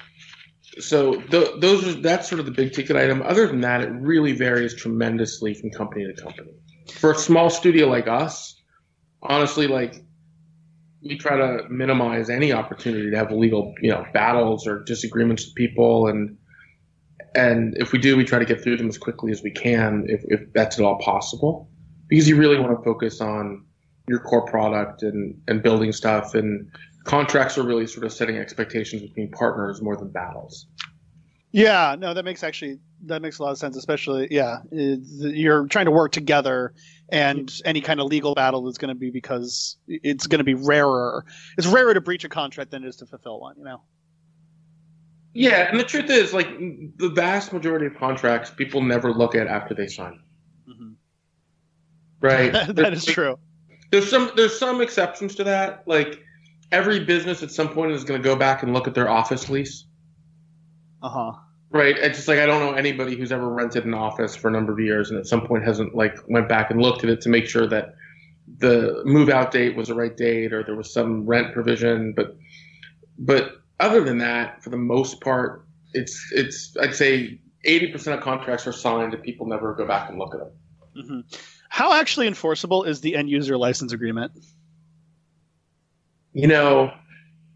so 0.78 1.20
th- 1.20 1.60
those 1.60 1.86
are 1.86 2.00
that's 2.00 2.28
sort 2.28 2.38
of 2.38 2.46
the 2.46 2.52
big 2.52 2.72
ticket 2.72 2.96
item. 2.96 3.20
Other 3.22 3.46
than 3.46 3.60
that, 3.60 3.82
it 3.82 3.90
really 3.90 4.32
varies 4.32 4.74
tremendously 4.74 5.54
from 5.54 5.70
company 5.70 6.06
to 6.06 6.22
company. 6.22 6.52
For 6.92 7.12
a 7.12 7.14
small 7.14 7.50
studio 7.50 7.88
like 7.88 8.06
us, 8.06 8.60
honestly, 9.22 9.66
like 9.66 10.04
we 11.02 11.18
try 11.18 11.36
to 11.36 11.68
minimize 11.68 12.30
any 12.30 12.52
opportunity 12.52 13.10
to 13.10 13.16
have 13.16 13.30
legal, 13.30 13.74
you 13.82 13.90
know, 13.90 14.06
battles 14.14 14.66
or 14.66 14.84
disagreements 14.84 15.44
with 15.44 15.54
people, 15.56 16.06
and 16.06 16.36
and 17.34 17.74
if 17.78 17.92
we 17.92 17.98
do, 17.98 18.16
we 18.16 18.24
try 18.24 18.38
to 18.38 18.44
get 18.44 18.62
through 18.62 18.76
them 18.76 18.88
as 18.88 18.98
quickly 18.98 19.32
as 19.32 19.42
we 19.42 19.50
can, 19.50 20.04
if, 20.08 20.22
if 20.28 20.52
that's 20.52 20.78
at 20.78 20.84
all 20.84 20.98
possible, 20.98 21.68
because 22.08 22.28
you 22.28 22.36
really 22.36 22.58
want 22.58 22.78
to 22.78 22.84
focus 22.84 23.20
on 23.20 23.64
your 24.06 24.20
core 24.20 24.44
product 24.44 25.02
and, 25.02 25.40
and 25.48 25.62
building 25.62 25.92
stuff 25.92 26.34
and 26.34 26.70
contracts 27.04 27.56
are 27.56 27.62
really 27.62 27.86
sort 27.86 28.04
of 28.04 28.12
setting 28.12 28.36
expectations 28.36 29.02
between 29.02 29.30
partners 29.30 29.80
more 29.80 29.96
than 29.96 30.10
battles. 30.10 30.66
Yeah, 31.52 31.94
no, 31.96 32.14
that 32.14 32.24
makes 32.24 32.42
actually 32.42 32.80
that 33.06 33.22
makes 33.22 33.38
a 33.38 33.44
lot 33.44 33.52
of 33.52 33.58
sense. 33.58 33.76
Especially, 33.76 34.26
yeah, 34.28 34.58
you're 34.72 35.68
trying 35.68 35.84
to 35.84 35.92
work 35.92 36.10
together, 36.10 36.74
and 37.10 37.52
any 37.64 37.80
kind 37.80 38.00
of 38.00 38.06
legal 38.06 38.34
battle 38.34 38.68
is 38.68 38.76
going 38.76 38.88
to 38.88 38.96
be 38.96 39.10
because 39.10 39.76
it's 39.86 40.26
going 40.26 40.40
to 40.40 40.44
be 40.44 40.54
rarer. 40.54 41.24
It's 41.56 41.68
rarer 41.68 41.94
to 41.94 42.00
breach 42.00 42.24
a 42.24 42.28
contract 42.28 42.72
than 42.72 42.82
it 42.82 42.88
is 42.88 42.96
to 42.96 43.06
fulfill 43.06 43.38
one. 43.38 43.54
You 43.56 43.64
know. 43.64 43.82
Yeah, 45.32 45.70
and 45.70 45.78
the 45.78 45.84
truth 45.84 46.10
is, 46.10 46.32
like 46.32 46.48
the 46.96 47.08
vast 47.08 47.52
majority 47.52 47.86
of 47.86 47.94
contracts, 47.94 48.50
people 48.50 48.82
never 48.82 49.12
look 49.12 49.36
at 49.36 49.46
after 49.46 49.74
they 49.74 49.86
sign. 49.86 50.18
Mm-hmm. 50.68 50.92
Right. 52.20 52.52
that 52.74 52.92
is 52.92 53.04
true. 53.04 53.38
There's 53.94 54.10
some 54.10 54.32
there's 54.34 54.58
some 54.58 54.80
exceptions 54.80 55.36
to 55.36 55.44
that. 55.44 55.84
Like 55.86 56.18
every 56.72 57.04
business 57.04 57.44
at 57.44 57.52
some 57.52 57.68
point 57.68 57.92
is 57.92 58.02
going 58.02 58.20
to 58.20 58.28
go 58.28 58.34
back 58.34 58.64
and 58.64 58.72
look 58.72 58.88
at 58.88 58.94
their 58.96 59.08
office 59.08 59.48
lease. 59.48 59.84
Uh 61.00 61.08
huh. 61.08 61.32
Right. 61.70 61.96
It's 61.96 62.16
just 62.16 62.26
like 62.26 62.40
I 62.40 62.46
don't 62.46 62.58
know 62.58 62.72
anybody 62.72 63.14
who's 63.14 63.30
ever 63.30 63.48
rented 63.48 63.84
an 63.84 63.94
office 63.94 64.34
for 64.34 64.48
a 64.48 64.50
number 64.50 64.72
of 64.72 64.80
years 64.80 65.10
and 65.10 65.20
at 65.20 65.28
some 65.28 65.46
point 65.46 65.62
hasn't 65.62 65.94
like 65.94 66.16
went 66.28 66.48
back 66.48 66.72
and 66.72 66.82
looked 66.82 67.04
at 67.04 67.10
it 67.10 67.20
to 67.20 67.28
make 67.28 67.46
sure 67.46 67.68
that 67.68 67.94
the 68.58 69.00
move 69.04 69.28
out 69.28 69.52
date 69.52 69.76
was 69.76 69.86
the 69.86 69.94
right 69.94 70.16
date 70.16 70.52
or 70.52 70.64
there 70.64 70.74
was 70.74 70.92
some 70.92 71.24
rent 71.24 71.52
provision. 71.52 72.14
But 72.16 72.36
but 73.16 73.58
other 73.78 74.02
than 74.02 74.18
that, 74.18 74.60
for 74.60 74.70
the 74.70 74.76
most 74.76 75.20
part, 75.20 75.64
it's 75.92 76.32
it's 76.32 76.76
I'd 76.82 76.96
say 76.96 77.38
eighty 77.64 77.92
percent 77.92 78.18
of 78.18 78.24
contracts 78.24 78.66
are 78.66 78.72
signed 78.72 79.14
and 79.14 79.22
people 79.22 79.46
never 79.46 79.72
go 79.72 79.86
back 79.86 80.10
and 80.10 80.18
look 80.18 80.34
at 80.34 80.40
them. 80.40 80.50
Mm-hmm. 80.96 81.20
How 81.74 81.92
actually 81.92 82.28
enforceable 82.28 82.84
is 82.84 83.00
the 83.00 83.16
end 83.16 83.28
user 83.28 83.58
license 83.58 83.92
agreement? 83.92 84.30
You 86.32 86.46
know, 86.46 86.92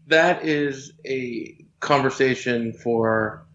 that 0.07 0.43
is 0.43 0.91
a 1.05 1.65
conversation 1.79 2.73
for 2.73 3.47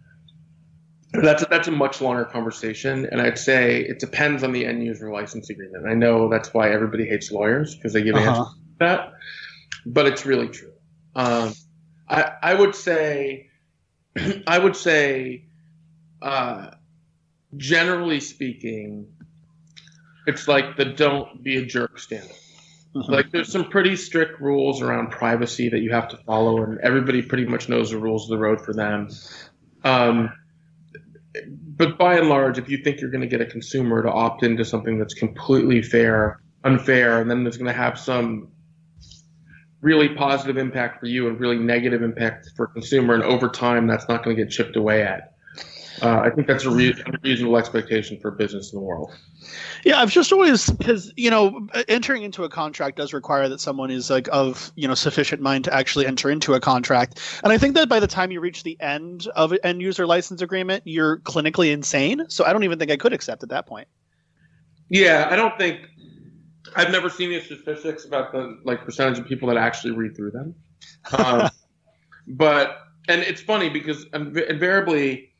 that's 1.12 1.42
a, 1.42 1.46
that's 1.50 1.68
a 1.68 1.70
much 1.70 2.00
longer 2.00 2.24
conversation, 2.24 3.06
and 3.12 3.20
I'd 3.20 3.38
say 3.38 3.82
it 3.82 3.98
depends 3.98 4.42
on 4.42 4.52
the 4.52 4.64
end 4.64 4.82
user 4.82 5.12
license 5.12 5.50
agreement. 5.50 5.86
I 5.86 5.92
know 5.92 6.30
that's 6.30 6.54
why 6.54 6.70
everybody 6.70 7.04
hates 7.04 7.30
lawyers 7.30 7.74
because 7.74 7.92
they 7.92 8.02
give 8.02 8.14
uh-huh. 8.14 8.30
answers 8.30 8.54
to 8.54 8.60
that, 8.78 9.12
but 9.84 10.06
it's 10.06 10.24
really 10.24 10.48
true. 10.48 10.72
Um, 11.14 11.52
I 12.08 12.32
I 12.42 12.54
would 12.54 12.74
say 12.74 13.50
I 14.46 14.58
would 14.58 14.76
say, 14.76 15.44
uh, 16.22 16.70
generally 17.54 18.20
speaking, 18.20 19.13
it's 20.26 20.48
like 20.48 20.76
the 20.76 20.84
don't 20.84 21.42
be 21.42 21.56
a 21.56 21.66
jerk 21.66 21.98
standard. 21.98 22.36
Mm-hmm. 22.94 23.12
Like 23.12 23.30
there's 23.32 23.50
some 23.50 23.64
pretty 23.64 23.96
strict 23.96 24.40
rules 24.40 24.80
around 24.80 25.10
privacy 25.10 25.68
that 25.68 25.80
you 25.80 25.90
have 25.92 26.08
to 26.08 26.16
follow, 26.18 26.62
and 26.62 26.78
everybody 26.80 27.22
pretty 27.22 27.46
much 27.46 27.68
knows 27.68 27.90
the 27.90 27.98
rules 27.98 28.24
of 28.24 28.30
the 28.30 28.38
road 28.38 28.60
for 28.60 28.72
them. 28.72 29.08
Um, 29.82 30.32
but 31.48 31.98
by 31.98 32.16
and 32.16 32.28
large, 32.28 32.58
if 32.58 32.68
you 32.68 32.78
think 32.78 33.00
you're 33.00 33.10
going 33.10 33.22
to 33.22 33.26
get 33.26 33.40
a 33.40 33.46
consumer 33.46 34.02
to 34.02 34.10
opt 34.10 34.44
into 34.44 34.64
something 34.64 34.98
that's 34.98 35.14
completely 35.14 35.82
fair, 35.82 36.40
unfair, 36.62 37.20
and 37.20 37.28
then 37.28 37.44
it's 37.46 37.56
going 37.56 37.66
to 37.66 37.76
have 37.76 37.98
some 37.98 38.52
really 39.80 40.08
positive 40.08 40.56
impact 40.56 41.00
for 41.00 41.06
you 41.06 41.28
and 41.28 41.38
really 41.38 41.58
negative 41.58 42.02
impact 42.02 42.50
for 42.56 42.68
consumer, 42.68 43.14
and 43.14 43.24
over 43.24 43.48
time, 43.48 43.86
that's 43.88 44.08
not 44.08 44.24
going 44.24 44.36
to 44.36 44.42
get 44.42 44.50
chipped 44.50 44.76
away 44.76 45.02
at. 45.02 45.33
Uh, 46.02 46.20
I 46.20 46.30
think 46.30 46.46
that's 46.46 46.64
a 46.64 46.70
re- 46.70 46.94
reasonable 47.22 47.56
expectation 47.56 48.18
for 48.18 48.30
business 48.30 48.72
in 48.72 48.78
the 48.78 48.84
world. 48.84 49.12
Yeah, 49.84 50.00
I've 50.00 50.10
just 50.10 50.32
always 50.32 50.70
because 50.70 51.12
you 51.16 51.30
know 51.30 51.68
entering 51.88 52.22
into 52.22 52.44
a 52.44 52.48
contract 52.48 52.96
does 52.96 53.12
require 53.12 53.48
that 53.48 53.60
someone 53.60 53.90
is 53.90 54.10
like 54.10 54.28
of 54.32 54.72
you 54.74 54.88
know 54.88 54.94
sufficient 54.94 55.40
mind 55.40 55.64
to 55.64 55.74
actually 55.74 56.06
enter 56.06 56.30
into 56.30 56.54
a 56.54 56.60
contract, 56.60 57.20
and 57.44 57.52
I 57.52 57.58
think 57.58 57.74
that 57.74 57.88
by 57.88 58.00
the 58.00 58.06
time 58.06 58.30
you 58.30 58.40
reach 58.40 58.62
the 58.62 58.80
end 58.80 59.28
of 59.36 59.52
an 59.52 59.58
end 59.62 59.82
user 59.82 60.06
license 60.06 60.42
agreement, 60.42 60.82
you're 60.86 61.18
clinically 61.18 61.72
insane. 61.72 62.24
So 62.28 62.44
I 62.44 62.52
don't 62.52 62.64
even 62.64 62.78
think 62.78 62.90
I 62.90 62.96
could 62.96 63.12
accept 63.12 63.42
at 63.42 63.50
that 63.50 63.66
point. 63.66 63.86
Yeah, 64.88 65.28
I 65.30 65.36
don't 65.36 65.56
think 65.58 65.80
I've 66.74 66.90
never 66.90 67.08
seen 67.08 67.32
any 67.32 67.42
statistics 67.42 68.04
about 68.04 68.32
the 68.32 68.58
like 68.64 68.84
percentage 68.84 69.18
of 69.18 69.26
people 69.26 69.48
that 69.48 69.56
actually 69.56 69.92
read 69.92 70.16
through 70.16 70.32
them. 70.32 70.54
Um, 71.12 71.50
but 72.26 72.78
and 73.08 73.20
it's 73.22 73.40
funny 73.40 73.68
because 73.68 74.06
invariably 74.12 75.33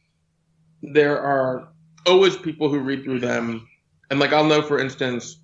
there 0.93 1.21
are 1.21 1.69
always 2.07 2.37
people 2.37 2.69
who 2.69 2.79
read 2.81 3.05
through 3.05 3.21
them, 3.21 3.67
and 4.11 4.21
like 4.21 4.33
I'll 4.33 4.45
know, 4.45 4.63
for 4.63 4.79
instance, 4.79 5.39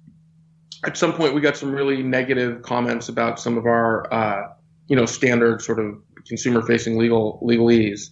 at 0.85 0.97
some 0.97 1.13
point 1.13 1.35
we 1.35 1.41
got 1.41 1.57
some 1.57 1.73
really 1.73 2.03
negative 2.03 2.63
comments 2.63 3.09
about 3.09 3.41
some 3.41 3.57
of 3.57 3.67
our, 3.67 4.13
uh, 4.13 4.49
you 4.89 4.97
know, 4.97 5.07
standard 5.07 5.63
sort 5.63 5.79
of 5.79 5.95
consumer-facing 6.27 6.99
legal 6.99 7.41
legalese, 7.43 8.11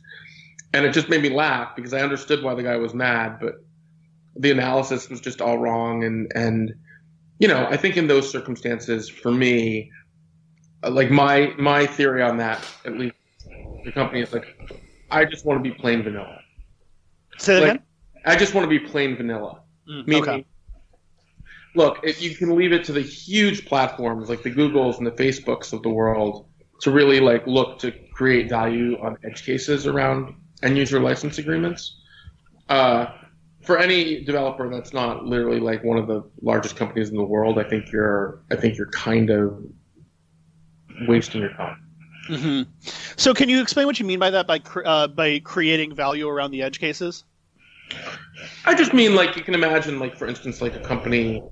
and 0.72 0.86
it 0.86 0.92
just 0.92 1.08
made 1.08 1.22
me 1.22 1.30
laugh 1.30 1.74
because 1.76 1.92
I 1.92 2.00
understood 2.00 2.42
why 2.42 2.54
the 2.54 2.62
guy 2.62 2.76
was 2.76 2.94
mad, 2.94 3.38
but 3.40 3.54
the 4.36 4.50
analysis 4.50 5.08
was 5.08 5.20
just 5.20 5.40
all 5.40 5.58
wrong, 5.58 6.04
and 6.04 6.30
and 6.34 6.74
you 7.38 7.48
know, 7.48 7.66
I 7.66 7.76
think 7.76 7.96
in 7.96 8.08
those 8.08 8.30
circumstances, 8.30 9.08
for 9.08 9.30
me, 9.30 9.90
uh, 10.82 10.90
like 10.90 11.10
my 11.10 11.52
my 11.58 11.86
theory 11.86 12.22
on 12.22 12.38
that, 12.38 12.64
at 12.84 12.98
least 12.98 13.14
the 13.84 13.92
company 13.92 14.22
is 14.22 14.32
like, 14.32 14.46
I 15.10 15.24
just 15.24 15.44
want 15.44 15.62
to 15.62 15.70
be 15.70 15.76
plain 15.76 16.02
vanilla. 16.02 16.40
Say 17.38 17.54
that 17.54 17.60
like, 17.60 17.70
again. 17.70 17.82
I 18.24 18.36
just 18.36 18.54
want 18.54 18.64
to 18.64 18.68
be 18.68 18.78
plain 18.78 19.16
vanilla. 19.16 19.62
Mm, 19.88 20.06
Meaning, 20.06 20.22
okay. 20.22 20.46
look, 21.74 22.00
if 22.02 22.20
you 22.20 22.34
can 22.34 22.56
leave 22.56 22.72
it 22.72 22.84
to 22.84 22.92
the 22.92 23.00
huge 23.00 23.64
platforms 23.66 24.28
like 24.28 24.42
the 24.42 24.50
Googles 24.50 24.98
and 24.98 25.06
the 25.06 25.12
Facebooks 25.12 25.72
of 25.72 25.82
the 25.82 25.88
world 25.88 26.46
to 26.82 26.90
really 26.90 27.20
like 27.20 27.46
look 27.46 27.78
to 27.80 27.92
create 28.12 28.48
value 28.48 28.98
on 29.00 29.16
edge 29.24 29.44
cases 29.44 29.86
around 29.86 30.34
end 30.62 30.76
user 30.76 31.00
license 31.00 31.38
agreements. 31.38 31.96
Uh, 32.68 33.06
for 33.62 33.78
any 33.78 34.24
developer 34.24 34.68
that's 34.70 34.92
not 34.92 35.24
literally 35.24 35.60
like 35.60 35.82
one 35.84 35.98
of 35.98 36.06
the 36.06 36.22
largest 36.42 36.76
companies 36.76 37.10
in 37.10 37.16
the 37.16 37.24
world, 37.24 37.58
I 37.58 37.64
think 37.64 37.90
you're 37.92 38.42
I 38.50 38.56
think 38.56 38.76
you're 38.76 38.90
kind 38.90 39.30
of 39.30 39.62
wasting 41.06 41.40
your 41.40 41.52
time. 41.54 41.84
Mm-hmm. 42.28 42.70
So, 43.16 43.32
can 43.32 43.48
you 43.48 43.60
explain 43.62 43.86
what 43.86 43.98
you 43.98 44.04
mean 44.04 44.18
by 44.18 44.30
that 44.30 44.46
by 44.46 44.60
uh, 44.84 45.08
by 45.08 45.38
creating 45.40 45.94
value 45.94 46.28
around 46.28 46.50
the 46.50 46.62
edge 46.62 46.78
cases? 46.78 47.24
I 48.64 48.74
just 48.74 48.92
mean 48.92 49.14
like 49.14 49.36
you 49.36 49.42
can 49.42 49.54
imagine, 49.54 49.98
like 49.98 50.16
for 50.16 50.26
instance, 50.26 50.60
like 50.60 50.74
a 50.74 50.80
company, 50.80 51.42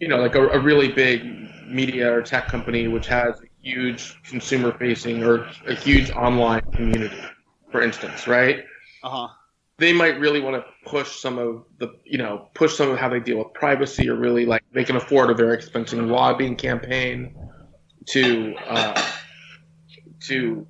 you 0.00 0.08
know, 0.08 0.18
like 0.18 0.34
a, 0.34 0.48
a 0.48 0.58
really 0.58 0.88
big 0.88 1.24
media 1.66 2.12
or 2.12 2.22
tech 2.22 2.48
company 2.48 2.88
which 2.88 3.06
has 3.08 3.40
a 3.40 3.46
huge 3.60 4.20
consumer-facing 4.22 5.22
or 5.22 5.48
a 5.66 5.74
huge 5.74 6.10
online 6.10 6.62
community, 6.72 7.20
for 7.70 7.82
instance, 7.82 8.26
right? 8.26 8.64
Uh 9.02 9.10
huh. 9.10 9.28
They 9.78 9.92
might 9.92 10.18
really 10.18 10.40
want 10.40 10.56
to 10.56 10.64
push 10.90 11.20
some 11.20 11.38
of 11.38 11.64
the, 11.78 11.94
you 12.04 12.18
know, 12.18 12.48
push 12.54 12.74
some 12.74 12.90
of 12.90 12.98
how 12.98 13.08
they 13.08 13.20
deal 13.20 13.38
with 13.38 13.52
privacy, 13.54 14.08
or 14.08 14.16
really 14.16 14.44
like 14.44 14.62
they 14.72 14.84
can 14.84 14.96
afford 14.96 15.30
a 15.30 15.34
very 15.34 15.54
expensive 15.54 16.00
lobbying 16.04 16.56
campaign 16.56 17.34
to 18.06 18.54
uh, 18.66 19.00
to 20.22 20.66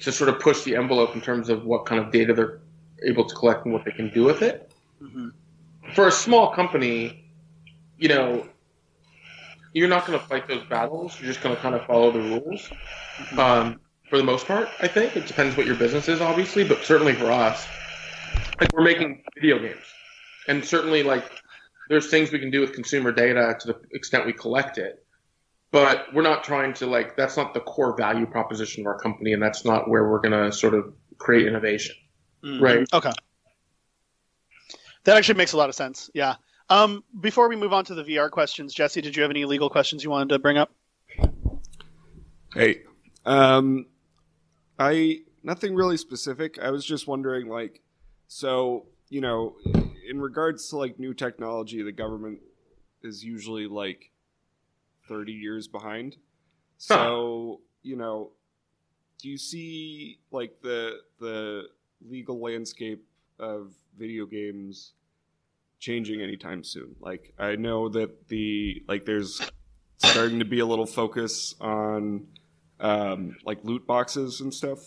to 0.00 0.12
sort 0.12 0.28
of 0.28 0.40
push 0.40 0.64
the 0.64 0.74
envelope 0.74 1.14
in 1.14 1.20
terms 1.20 1.48
of 1.48 1.64
what 1.64 1.86
kind 1.86 2.04
of 2.04 2.10
data 2.10 2.34
they're 2.34 2.60
able 3.04 3.24
to 3.24 3.34
collect 3.34 3.64
and 3.64 3.72
what 3.72 3.84
they 3.84 3.92
can 3.92 4.12
do 4.12 4.24
with 4.24 4.42
it. 4.42 4.72
Mm-hmm. 5.02 5.28
For 5.94 6.08
a 6.08 6.12
small 6.12 6.52
company, 6.54 7.24
you 7.98 8.08
know, 8.08 8.46
you're 9.72 9.88
not 9.88 10.06
going 10.06 10.18
to 10.18 10.24
fight 10.24 10.48
those 10.48 10.64
battles. 10.64 11.18
You're 11.20 11.28
just 11.28 11.42
going 11.42 11.54
to 11.54 11.60
kind 11.60 11.74
of 11.74 11.86
follow 11.86 12.10
the 12.10 12.20
rules. 12.20 12.68
Mm-hmm. 13.18 13.38
Um, 13.38 13.80
for 14.08 14.16
the 14.16 14.24
most 14.24 14.46
part, 14.46 14.68
I 14.80 14.88
think 14.88 15.16
it 15.16 15.26
depends 15.26 15.56
what 15.56 15.66
your 15.66 15.76
business 15.76 16.08
is, 16.08 16.20
obviously, 16.20 16.64
but 16.64 16.82
certainly 16.84 17.12
for 17.14 17.30
us, 17.30 17.66
like 18.60 18.72
we're 18.72 18.82
making 18.82 19.22
video 19.34 19.58
games, 19.58 19.84
and 20.48 20.64
certainly 20.64 21.02
like 21.02 21.30
there's 21.88 22.10
things 22.10 22.32
we 22.32 22.38
can 22.38 22.50
do 22.50 22.60
with 22.60 22.72
consumer 22.72 23.12
data 23.12 23.56
to 23.60 23.68
the 23.68 23.80
extent 23.92 24.26
we 24.26 24.32
collect 24.32 24.78
it 24.78 25.04
but 25.70 26.06
we're 26.14 26.22
not 26.22 26.44
trying 26.44 26.72
to 26.74 26.86
like 26.86 27.16
that's 27.16 27.36
not 27.36 27.54
the 27.54 27.60
core 27.60 27.96
value 27.96 28.26
proposition 28.26 28.82
of 28.82 28.86
our 28.86 28.98
company 28.98 29.32
and 29.32 29.42
that's 29.42 29.64
not 29.64 29.88
where 29.88 30.08
we're 30.08 30.20
going 30.20 30.32
to 30.32 30.52
sort 30.52 30.74
of 30.74 30.92
create 31.18 31.46
innovation 31.46 31.94
mm, 32.48 32.60
right. 32.60 32.88
Okay. 32.92 33.12
That 35.04 35.16
actually 35.16 35.36
makes 35.36 35.52
a 35.52 35.56
lot 35.56 35.68
of 35.68 35.74
sense. 35.74 36.10
Yeah. 36.14 36.36
Um, 36.70 37.02
before 37.20 37.48
we 37.48 37.56
move 37.56 37.72
on 37.72 37.84
to 37.86 37.94
the 37.94 38.02
vr 38.04 38.30
questions 38.30 38.74
jesse 38.74 39.00
did 39.00 39.16
you 39.16 39.22
have 39.22 39.30
any 39.30 39.46
legal 39.46 39.70
questions 39.70 40.04
you 40.04 40.10
wanted 40.10 40.28
to 40.28 40.38
bring 40.38 40.58
up? 40.58 40.70
Hey 42.52 42.82
um, 43.24 43.86
i 44.78 45.20
nothing 45.42 45.74
really 45.74 45.96
specific. 45.96 46.58
I 46.58 46.70
was 46.70 46.84
just 46.84 47.06
wondering 47.06 47.48
like 47.48 47.80
so 48.26 48.86
you 49.08 49.22
know 49.22 49.56
in 50.08 50.20
regards 50.20 50.68
to 50.68 50.76
like 50.76 50.98
new 50.98 51.14
technology 51.14 51.82
the 51.82 51.92
government 51.92 52.40
is 53.02 53.24
usually 53.24 53.66
like 53.66 54.10
30 55.08 55.32
years 55.32 55.66
behind. 55.66 56.16
So, 56.76 57.60
you 57.82 57.96
know, 57.96 58.30
do 59.20 59.28
you 59.28 59.38
see 59.38 60.20
like 60.30 60.60
the 60.62 60.98
the 61.18 61.64
legal 62.06 62.40
landscape 62.40 63.04
of 63.38 63.72
video 63.96 64.26
games 64.26 64.92
changing 65.78 66.20
anytime 66.20 66.64
soon? 66.64 66.96
Like 67.00 67.32
I 67.38 67.56
know 67.56 67.88
that 67.90 68.28
the 68.28 68.82
like 68.88 69.04
there's 69.04 69.40
starting 69.98 70.38
to 70.38 70.44
be 70.44 70.60
a 70.60 70.66
little 70.66 70.86
focus 70.86 71.54
on 71.60 72.26
um, 72.80 73.36
like 73.44 73.58
loot 73.64 73.86
boxes 73.86 74.40
and 74.40 74.52
stuff. 74.52 74.78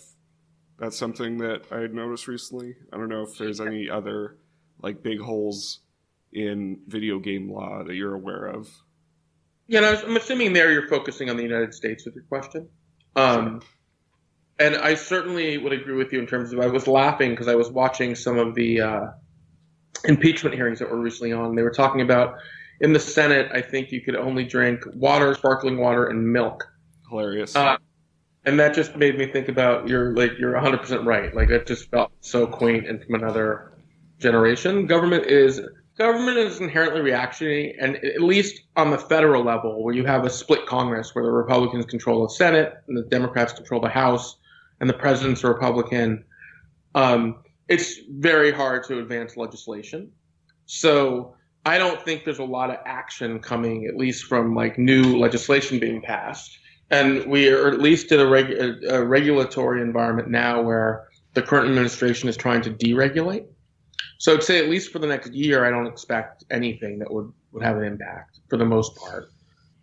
That's 0.78 0.98
something 0.98 1.38
that 1.38 1.64
I 1.70 1.86
noticed 1.86 2.26
recently. 2.26 2.74
I 2.92 2.96
don't 2.96 3.08
know 3.08 3.22
if 3.22 3.38
there's 3.38 3.60
any 3.60 3.88
other 3.88 4.38
like 4.82 5.02
big 5.02 5.20
holes 5.20 5.80
in 6.32 6.80
video 6.88 7.18
game 7.18 7.52
law 7.52 7.84
that 7.84 7.94
you're 7.94 8.14
aware 8.14 8.46
of. 8.46 8.68
Yeah, 9.68 10.02
I'm 10.04 10.16
assuming 10.16 10.52
there 10.52 10.72
you're 10.72 10.88
focusing 10.88 11.30
on 11.30 11.36
the 11.36 11.42
United 11.42 11.72
States 11.72 12.04
with 12.04 12.14
your 12.14 12.24
question. 12.24 12.68
Um, 13.14 13.60
and 14.58 14.76
I 14.76 14.94
certainly 14.94 15.58
would 15.58 15.72
agree 15.72 15.96
with 15.96 16.12
you 16.12 16.18
in 16.18 16.26
terms 16.26 16.52
of 16.52 16.60
I 16.60 16.66
was 16.66 16.86
laughing 16.86 17.30
because 17.30 17.48
I 17.48 17.54
was 17.54 17.70
watching 17.70 18.14
some 18.14 18.38
of 18.38 18.54
the 18.54 18.80
uh, 18.80 19.06
impeachment 20.04 20.54
hearings 20.54 20.78
that 20.78 20.90
were 20.90 21.00
recently 21.00 21.32
on. 21.32 21.54
They 21.54 21.62
were 21.62 21.70
talking 21.70 22.00
about 22.00 22.36
in 22.80 22.92
the 22.92 23.00
Senate. 23.00 23.50
I 23.52 23.62
think 23.62 23.92
you 23.92 24.00
could 24.00 24.16
only 24.16 24.44
drink 24.44 24.84
water, 24.94 25.34
sparkling 25.34 25.78
water, 25.78 26.06
and 26.06 26.32
milk. 26.32 26.68
Hilarious. 27.08 27.54
Uh, 27.56 27.76
and 28.44 28.58
that 28.58 28.74
just 28.74 28.96
made 28.96 29.16
me 29.16 29.26
think 29.26 29.48
about 29.48 29.88
you're 29.88 30.14
like 30.14 30.32
you're 30.38 30.52
100% 30.52 31.06
right. 31.06 31.34
Like 31.34 31.48
that 31.48 31.66
just 31.66 31.90
felt 31.90 32.10
so 32.20 32.46
quaint 32.46 32.88
and 32.88 33.02
from 33.02 33.14
another 33.14 33.72
generation. 34.18 34.86
Government 34.86 35.26
is 35.26 35.60
government 35.96 36.38
is 36.38 36.60
inherently 36.60 37.00
reactionary, 37.00 37.76
and 37.78 37.96
at 37.96 38.22
least 38.22 38.62
on 38.76 38.90
the 38.90 38.98
federal 38.98 39.44
level, 39.44 39.84
where 39.84 39.94
you 39.94 40.04
have 40.04 40.24
a 40.24 40.30
split 40.30 40.66
Congress, 40.66 41.14
where 41.14 41.24
the 41.24 41.30
Republicans 41.30 41.84
control 41.84 42.22
the 42.22 42.32
Senate 42.32 42.74
and 42.88 42.96
the 42.96 43.02
Democrats 43.02 43.52
control 43.52 43.80
the 43.80 43.88
House, 43.88 44.36
and 44.80 44.88
the 44.88 44.94
president's 44.94 45.44
a 45.44 45.48
Republican, 45.48 46.24
um, 46.94 47.42
it's 47.68 47.98
very 48.10 48.52
hard 48.52 48.84
to 48.84 48.98
advance 48.98 49.36
legislation. 49.36 50.10
So 50.66 51.34
I 51.64 51.78
don't 51.78 52.02
think 52.02 52.24
there's 52.24 52.38
a 52.38 52.44
lot 52.44 52.70
of 52.70 52.76
action 52.86 53.38
coming, 53.38 53.86
at 53.86 53.96
least 53.96 54.24
from 54.24 54.54
like 54.54 54.78
new 54.78 55.16
legislation 55.16 55.78
being 55.78 56.02
passed. 56.02 56.58
And 56.90 57.24
we 57.26 57.48
are 57.48 57.68
at 57.68 57.80
least 57.80 58.12
in 58.12 58.20
a, 58.20 58.26
reg- 58.26 58.84
a 58.88 59.04
regulatory 59.04 59.80
environment 59.80 60.28
now 60.28 60.60
where 60.60 61.08
the 61.34 61.42
current 61.42 61.68
administration 61.68 62.28
is 62.28 62.36
trying 62.36 62.60
to 62.62 62.70
deregulate. 62.70 63.46
So 64.18 64.34
I'd 64.34 64.42
say 64.42 64.58
at 64.58 64.68
least 64.68 64.92
for 64.92 64.98
the 64.98 65.06
next 65.06 65.32
year, 65.32 65.64
I 65.64 65.70
don't 65.70 65.86
expect 65.86 66.44
anything 66.50 66.98
that 66.98 67.12
would, 67.12 67.32
would 67.52 67.62
have 67.62 67.76
an 67.76 67.84
impact 67.84 68.40
for 68.48 68.56
the 68.56 68.64
most 68.64 68.94
part. 68.96 69.30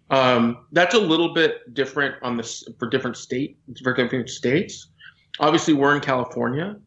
Um, 0.10 0.66
that's 0.72 0.96
a 0.96 1.00
little 1.00 1.34
bit 1.34 1.74
different 1.74 2.16
on 2.24 2.36
this 2.38 2.64
for 2.80 2.90
different 2.90 3.18
state 3.18 3.60
for 3.84 3.94
different 3.94 4.30
states. 4.30 4.88
Obviously, 5.40 5.74
we're 5.74 5.96
in 5.96 6.02
California, 6.02 6.78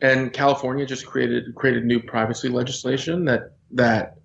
and 0.00 0.32
California 0.32 0.86
just 0.86 1.06
created 1.06 1.54
created 1.54 1.84
new 1.84 2.00
privacy 2.00 2.48
legislation 2.48 3.24
that 3.26 3.52
that 3.72 4.16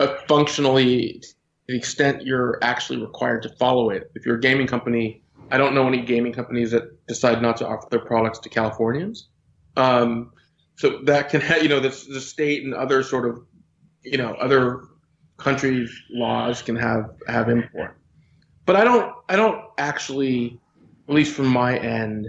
uh, 0.00 0.16
functionally, 0.28 1.20
to 1.20 1.28
the 1.66 1.76
extent 1.76 2.24
you're 2.24 2.58
actually 2.62 3.00
required 3.00 3.42
to 3.42 3.48
follow 3.56 3.90
it. 3.90 4.10
If 4.14 4.24
you're 4.24 4.36
a 4.36 4.40
gaming 4.40 4.66
company, 4.66 5.22
I 5.50 5.58
don't 5.58 5.74
know 5.74 5.86
any 5.86 6.02
gaming 6.02 6.32
companies 6.32 6.70
that 6.70 7.06
decide 7.06 7.42
not 7.42 7.56
to 7.58 7.66
offer 7.66 7.88
their 7.90 8.00
products 8.00 8.38
to 8.40 8.48
Californians. 8.48 9.28
Um, 9.76 10.32
so 10.76 11.00
that 11.04 11.30
can 11.30 11.42
you 11.62 11.68
know, 11.68 11.80
the, 11.80 11.88
the 11.88 12.20
state 12.20 12.64
and 12.64 12.74
other 12.74 13.02
sort 13.02 13.28
of, 13.28 13.44
you 14.02 14.18
know, 14.18 14.34
other 14.34 14.82
countries' 15.38 15.90
laws 16.10 16.62
can 16.62 16.76
have 16.76 17.10
have 17.26 17.48
import. 17.48 17.96
But 18.66 18.76
I 18.76 18.84
don't, 18.84 19.14
I 19.30 19.36
don't 19.36 19.64
actually, 19.78 20.60
at 21.08 21.14
least 21.14 21.34
from 21.34 21.46
my 21.46 21.78
end, 21.78 22.28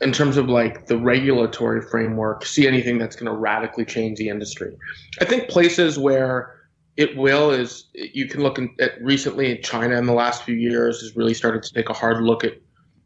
in 0.00 0.12
terms 0.12 0.36
of 0.36 0.48
like 0.48 0.86
the 0.86 0.96
regulatory 0.96 1.82
framework, 1.82 2.44
see 2.44 2.66
anything 2.66 2.98
that's 2.98 3.14
going 3.14 3.30
to 3.30 3.38
radically 3.38 3.84
change 3.84 4.18
the 4.18 4.28
industry. 4.28 4.76
I 5.20 5.26
think 5.26 5.48
places 5.48 5.98
where 5.98 6.56
it 6.96 7.16
will 7.16 7.50
is 7.50 7.84
you 7.94 8.26
can 8.26 8.42
look 8.42 8.58
at 8.80 9.00
recently 9.02 9.52
in 9.52 9.62
China 9.62 9.96
in 9.96 10.06
the 10.06 10.12
last 10.12 10.42
few 10.42 10.56
years 10.56 11.00
has 11.00 11.14
really 11.14 11.34
started 11.34 11.62
to 11.62 11.72
take 11.72 11.88
a 11.88 11.94
hard 11.94 12.22
look 12.22 12.42
at 12.42 12.54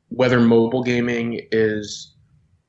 whether 0.09 0.41
mobile 0.41 0.83
gaming 0.83 1.41
is 1.53 2.15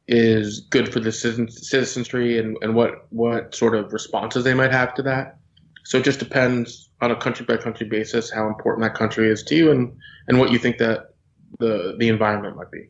is 0.08 0.62
good 0.70 0.92
for 0.92 1.00
the 1.00 1.12
citizenry 1.12 2.38
and, 2.38 2.58
and 2.62 2.76
what 2.76 3.08
what 3.12 3.56
sort 3.56 3.76
of 3.76 3.94
responses 3.94 4.44
they 4.44 4.54
might 4.54 4.72
have 4.72 4.94
to 4.96 5.02
that. 5.04 5.38
So 5.86 6.00
it 6.00 6.04
just 6.04 6.20
depends 6.20 6.90
on 7.02 7.12
a 7.12 7.16
country 7.16 7.46
by 7.46 7.58
country 7.58 7.88
basis 7.88 8.32
how 8.32 8.48
important 8.48 8.84
that 8.84 8.96
country 8.96 9.30
is 9.30 9.44
to 9.44 9.56
you 9.56 9.72
and, 9.72 9.96
and 10.28 10.40
what 10.40 10.52
you 10.52 10.58
think 10.58 10.80
that 10.80 11.14
the 11.60 11.96
the 12.00 12.10
environment 12.10 12.58
might 12.58 12.72
be. 12.72 12.90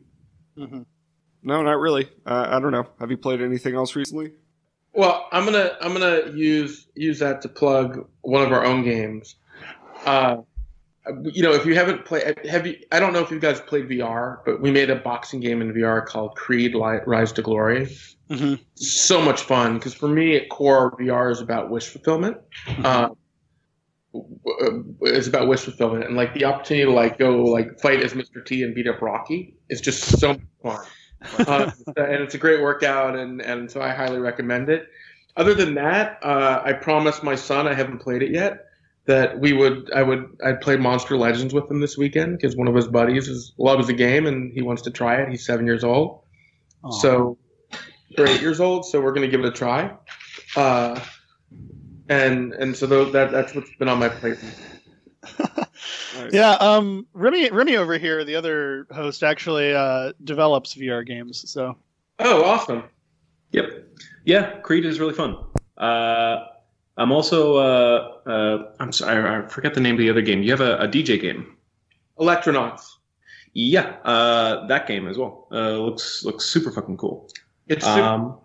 Mm-hmm. 0.58 0.82
No, 1.44 1.62
not 1.62 1.78
really. 1.78 2.10
Uh, 2.26 2.48
I 2.50 2.60
don't 2.60 2.72
know. 2.72 2.88
Have 3.00 3.12
you 3.12 3.18
played 3.18 3.42
anything 3.42 3.76
else 3.76 3.96
recently? 3.96 4.32
Well, 4.94 5.28
I'm 5.32 5.46
gonna 5.46 5.78
I'm 5.82 5.94
gonna 5.94 6.32
use 6.34 6.88
use 6.96 7.20
that 7.20 7.42
to 7.42 7.50
plug 7.50 8.08
one 8.22 8.44
of 8.44 8.52
our 8.54 8.66
own 8.66 8.84
games. 8.84 9.36
Uh, 10.06 10.38
you 11.24 11.44
know, 11.44 11.54
if 11.54 11.66
you 11.66 11.76
haven't 11.76 12.06
played, 12.06 12.46
have 12.48 12.66
you? 12.66 12.78
I 12.92 13.00
don't 13.00 13.14
know 13.14 13.22
if 13.22 13.30
you 13.30 13.40
guys 13.40 13.60
played 13.62 13.88
VR, 13.88 14.40
but 14.46 14.62
we 14.62 14.72
made 14.72 14.90
a 14.90 14.96
boxing 14.96 15.40
game 15.40 15.62
in 15.62 15.72
VR 15.74 16.06
called 16.06 16.36
Creed: 16.36 16.76
Rise 16.76 17.32
to 17.34 17.42
Glory. 17.42 17.88
Mm-hmm. 18.30 18.56
So 18.76 19.22
much 19.22 19.42
fun 19.42 19.76
because 19.76 19.94
for 19.94 20.08
me, 20.08 20.36
at 20.36 20.50
core, 20.50 20.96
VR 20.98 21.32
is 21.32 21.42
about 21.42 21.70
wish 21.70 21.88
fulfillment. 21.88 22.38
Mm-hmm. 22.68 22.86
Uh, 22.86 23.10
it's 25.02 25.28
about 25.28 25.48
wish 25.48 25.62
fulfillment 25.62 26.06
and 26.06 26.16
like 26.16 26.34
the 26.34 26.46
opportunity 26.46 26.86
to 26.86 26.92
like 26.92 27.20
go 27.20 27.44
like 27.44 27.80
fight 27.80 28.02
as 28.02 28.14
Mr. 28.14 28.44
T 28.44 28.64
and 28.64 28.74
beat 28.74 28.88
up 28.88 29.02
Rocky 29.02 29.58
is 29.70 29.82
just 29.82 30.20
so 30.20 30.38
fun. 30.64 30.86
uh, 31.40 31.72
and 31.98 32.24
it's 32.24 32.36
a 32.36 32.38
great 32.38 32.62
workout, 32.62 33.16
and 33.16 33.42
and 33.42 33.70
so 33.70 33.82
I 33.82 33.94
highly 33.94 34.20
recommend 34.20 34.70
it. 34.70 34.88
Other 35.38 35.54
than 35.54 35.76
that, 35.76 36.20
uh, 36.24 36.62
I 36.64 36.74
promised 36.74 37.24
my 37.24 37.36
son 37.36 37.68
I 37.68 37.74
haven't 37.74 38.00
played 38.00 38.24
it 38.24 38.32
yet 38.32 38.66
that 39.06 39.40
we 39.40 39.54
would 39.54 39.92
I 39.94 40.04
would 40.04 40.38
I'd 40.44 40.62
play 40.62 40.78
Monster 40.78 41.18
Legends 41.18 41.54
with 41.54 41.70
him 41.70 41.80
this 41.80 41.98
weekend 41.98 42.38
because 42.38 42.56
one 42.56 42.68
of 42.68 42.76
his 42.76 42.88
buddies 42.88 43.28
is, 43.28 43.54
loves 43.58 43.88
the 43.88 43.94
game 43.94 44.26
and 44.26 44.52
he 44.54 44.62
wants 44.62 44.82
to 44.84 44.92
try 44.92 45.22
it. 45.22 45.30
He's 45.30 45.46
seven 45.46 45.66
years 45.66 45.84
old, 45.84 46.22
Aww. 46.84 46.94
so 46.94 47.38
or 48.18 48.28
eight 48.28 48.42
years 48.42 48.60
old. 48.60 48.86
So 48.86 49.02
we're 49.02 49.14
gonna 49.14 49.28
give 49.28 49.42
it 49.42 49.46
a 49.46 49.52
try. 49.52 49.92
Uh, 50.56 51.00
and 52.10 52.54
and 52.54 52.76
so 52.76 52.88
that 53.12 53.32
that's 53.32 53.54
what's 53.54 53.70
been 53.78 53.90
on 53.90 54.00
my 54.00 54.10
plate. 54.10 54.38
Yeah, 56.32 56.52
um, 56.52 57.08
Remy 57.14 57.52
Remy 57.52 57.76
over 57.76 57.98
here, 57.98 58.24
the 58.24 58.36
other 58.36 58.88
host, 58.92 59.24
actually 59.24 59.74
uh, 59.74 60.14
develops 60.24 60.74
VR 60.74 61.06
games. 61.06 61.50
So. 61.50 61.78
Oh, 62.20 62.44
awesome! 62.46 62.84
Yep, 63.52 63.66
yeah, 64.24 64.60
Creed 64.62 64.86
is 64.86 65.00
really 65.00 65.14
fun. 65.14 65.38
Uh, 65.78 66.46
I'm 66.98 67.12
also 67.12 67.58
uh, 67.58 68.18
uh, 68.26 68.72
I'm 68.80 68.92
sorry, 68.92 69.24
I 69.24 69.48
forget 69.48 69.74
the 69.74 69.82
name 69.82 69.96
of 69.96 70.00
the 70.00 70.10
other 70.10 70.22
game. 70.22 70.44
You 70.44 70.52
have 70.52 70.62
a, 70.62 70.78
a 70.78 70.88
DJ 70.88 71.20
game. 71.20 71.58
Electronauts. 72.20 72.88
Yeah, 73.54 73.98
uh, 74.04 74.68
that 74.68 74.88
game 74.88 75.08
as 75.08 75.18
well. 75.18 75.48
Uh, 75.52 75.72
looks 75.78 76.24
looks 76.24 76.46
super 76.46 76.72
fucking 76.72 76.98
cool. 76.98 77.30
It's 77.68 77.86
super, 77.86 78.02
um, 78.02 78.38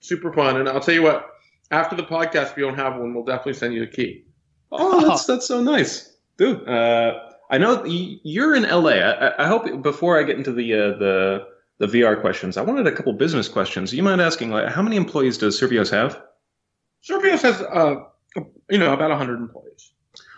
super 0.00 0.32
fun, 0.32 0.56
and 0.56 0.68
I'll 0.68 0.80
tell 0.80 0.94
you 0.94 1.02
what. 1.02 1.26
After 1.72 1.94
the 1.94 2.02
podcast, 2.02 2.50
if 2.50 2.56
you 2.56 2.64
don't 2.64 2.74
have 2.74 2.96
one, 2.96 3.14
we'll 3.14 3.24
definitely 3.24 3.52
send 3.52 3.74
you 3.74 3.84
a 3.84 3.86
key. 3.86 4.24
Oh, 4.72 5.06
that's 5.06 5.24
that's 5.24 5.46
so 5.46 5.62
nice, 5.62 6.16
dude. 6.36 6.68
Uh, 6.68 7.20
I 7.50 7.58
know 7.58 7.84
you're 7.84 8.54
in 8.54 8.62
LA. 8.62 8.92
I, 8.92 9.44
I, 9.44 9.46
hope 9.46 9.82
before 9.82 10.18
I 10.18 10.22
get 10.22 10.36
into 10.36 10.52
the 10.52 10.72
uh, 10.72 10.98
the 10.98 11.46
the 11.78 11.86
VR 11.86 12.20
questions, 12.20 12.56
I 12.56 12.62
wanted 12.62 12.86
a 12.86 12.92
couple 12.92 13.12
business 13.12 13.48
questions. 13.48 13.92
You 13.92 14.02
mind 14.02 14.20
asking, 14.20 14.50
like, 14.50 14.68
how 14.68 14.82
many 14.82 14.96
employees 14.96 15.38
does 15.38 15.60
Survios 15.60 15.90
have? 15.90 16.20
Survios 17.02 17.42
has, 17.42 17.60
uh, 17.62 17.96
you 18.68 18.78
know, 18.78 18.92
about 18.92 19.10
100 19.10 19.38
employees. 19.38 19.92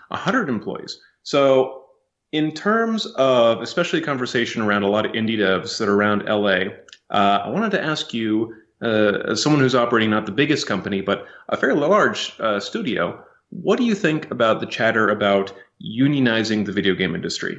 100 0.08 0.48
employees. 0.48 1.00
So, 1.22 1.84
in 2.32 2.52
terms 2.52 3.06
of 3.16 3.60
especially 3.60 4.00
conversation 4.00 4.62
around 4.62 4.82
a 4.84 4.88
lot 4.88 5.04
of 5.04 5.12
indie 5.12 5.36
devs 5.36 5.78
that 5.78 5.88
are 5.88 5.94
around 5.94 6.24
LA, 6.26 6.70
uh, 7.10 7.42
I 7.44 7.48
wanted 7.48 7.70
to 7.72 7.82
ask 7.82 8.14
you, 8.14 8.54
uh, 8.82 9.18
as 9.28 9.42
someone 9.42 9.60
who's 9.60 9.74
operating 9.74 10.10
not 10.10 10.26
the 10.26 10.32
biggest 10.32 10.66
company, 10.66 11.02
but 11.02 11.26
a 11.50 11.56
fairly 11.56 11.86
large 11.86 12.32
uh, 12.40 12.58
studio, 12.58 13.22
what 13.50 13.78
do 13.78 13.84
you 13.84 13.94
think 13.94 14.30
about 14.30 14.60
the 14.60 14.66
chatter 14.66 15.08
about 15.08 15.52
unionizing 15.84 16.64
the 16.64 16.72
video 16.72 16.94
game 16.94 17.14
industry? 17.14 17.58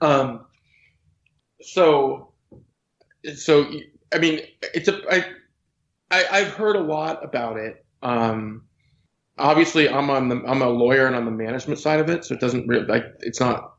Um, 0.00 0.44
so, 1.62 2.32
so 3.34 3.70
I 4.12 4.18
mean, 4.18 4.40
it's 4.74 4.88
a 4.88 5.00
I, 5.10 5.24
I 6.14 6.38
I've 6.38 6.52
heard 6.54 6.76
a 6.76 6.80
lot 6.80 7.24
about 7.24 7.56
it. 7.56 7.84
Um, 8.02 8.62
obviously, 9.38 9.88
I'm 9.88 10.10
on 10.10 10.28
the 10.28 10.42
I'm 10.46 10.62
a 10.62 10.68
lawyer 10.68 11.06
and 11.06 11.16
on 11.16 11.24
the 11.24 11.30
management 11.30 11.80
side 11.80 12.00
of 12.00 12.08
it, 12.08 12.24
so 12.24 12.34
it 12.34 12.40
doesn't 12.40 12.66
really 12.68 12.86
like 12.86 13.04
it's 13.20 13.40
not 13.40 13.74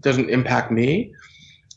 doesn't 0.00 0.28
impact 0.30 0.70
me. 0.70 1.14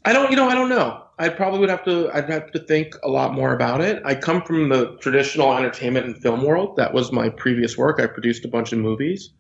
I 0.04 0.14
don't, 0.14 0.30
you 0.30 0.36
know, 0.36 0.50
I 0.50 0.56
don't 0.56 0.70
know. 0.70 1.04
I 1.18 1.30
probably 1.30 1.60
would 1.60 1.70
have 1.70 1.86
to. 1.86 2.10
I'd 2.14 2.30
have 2.30 2.52
to 2.52 2.60
think 2.60 2.96
a 3.04 3.08
lot 3.08 3.34
more 3.34 3.54
about 3.54 3.80
it. 3.80 4.02
I 4.04 4.16
come 4.16 4.42
from 4.42 4.68
the 4.68 4.98
traditional 4.98 5.56
entertainment 5.56 6.06
and 6.06 6.22
film 6.22 6.44
world. 6.44 6.76
That 6.76 6.94
was 6.94 7.12
my 7.14 7.30
previous 7.30 7.78
work. 7.78 8.02
I 8.02 8.08
produced 8.08 8.44
a 8.44 8.50
bunch 8.50 8.74
of 8.74 8.80
movies. 8.80 9.32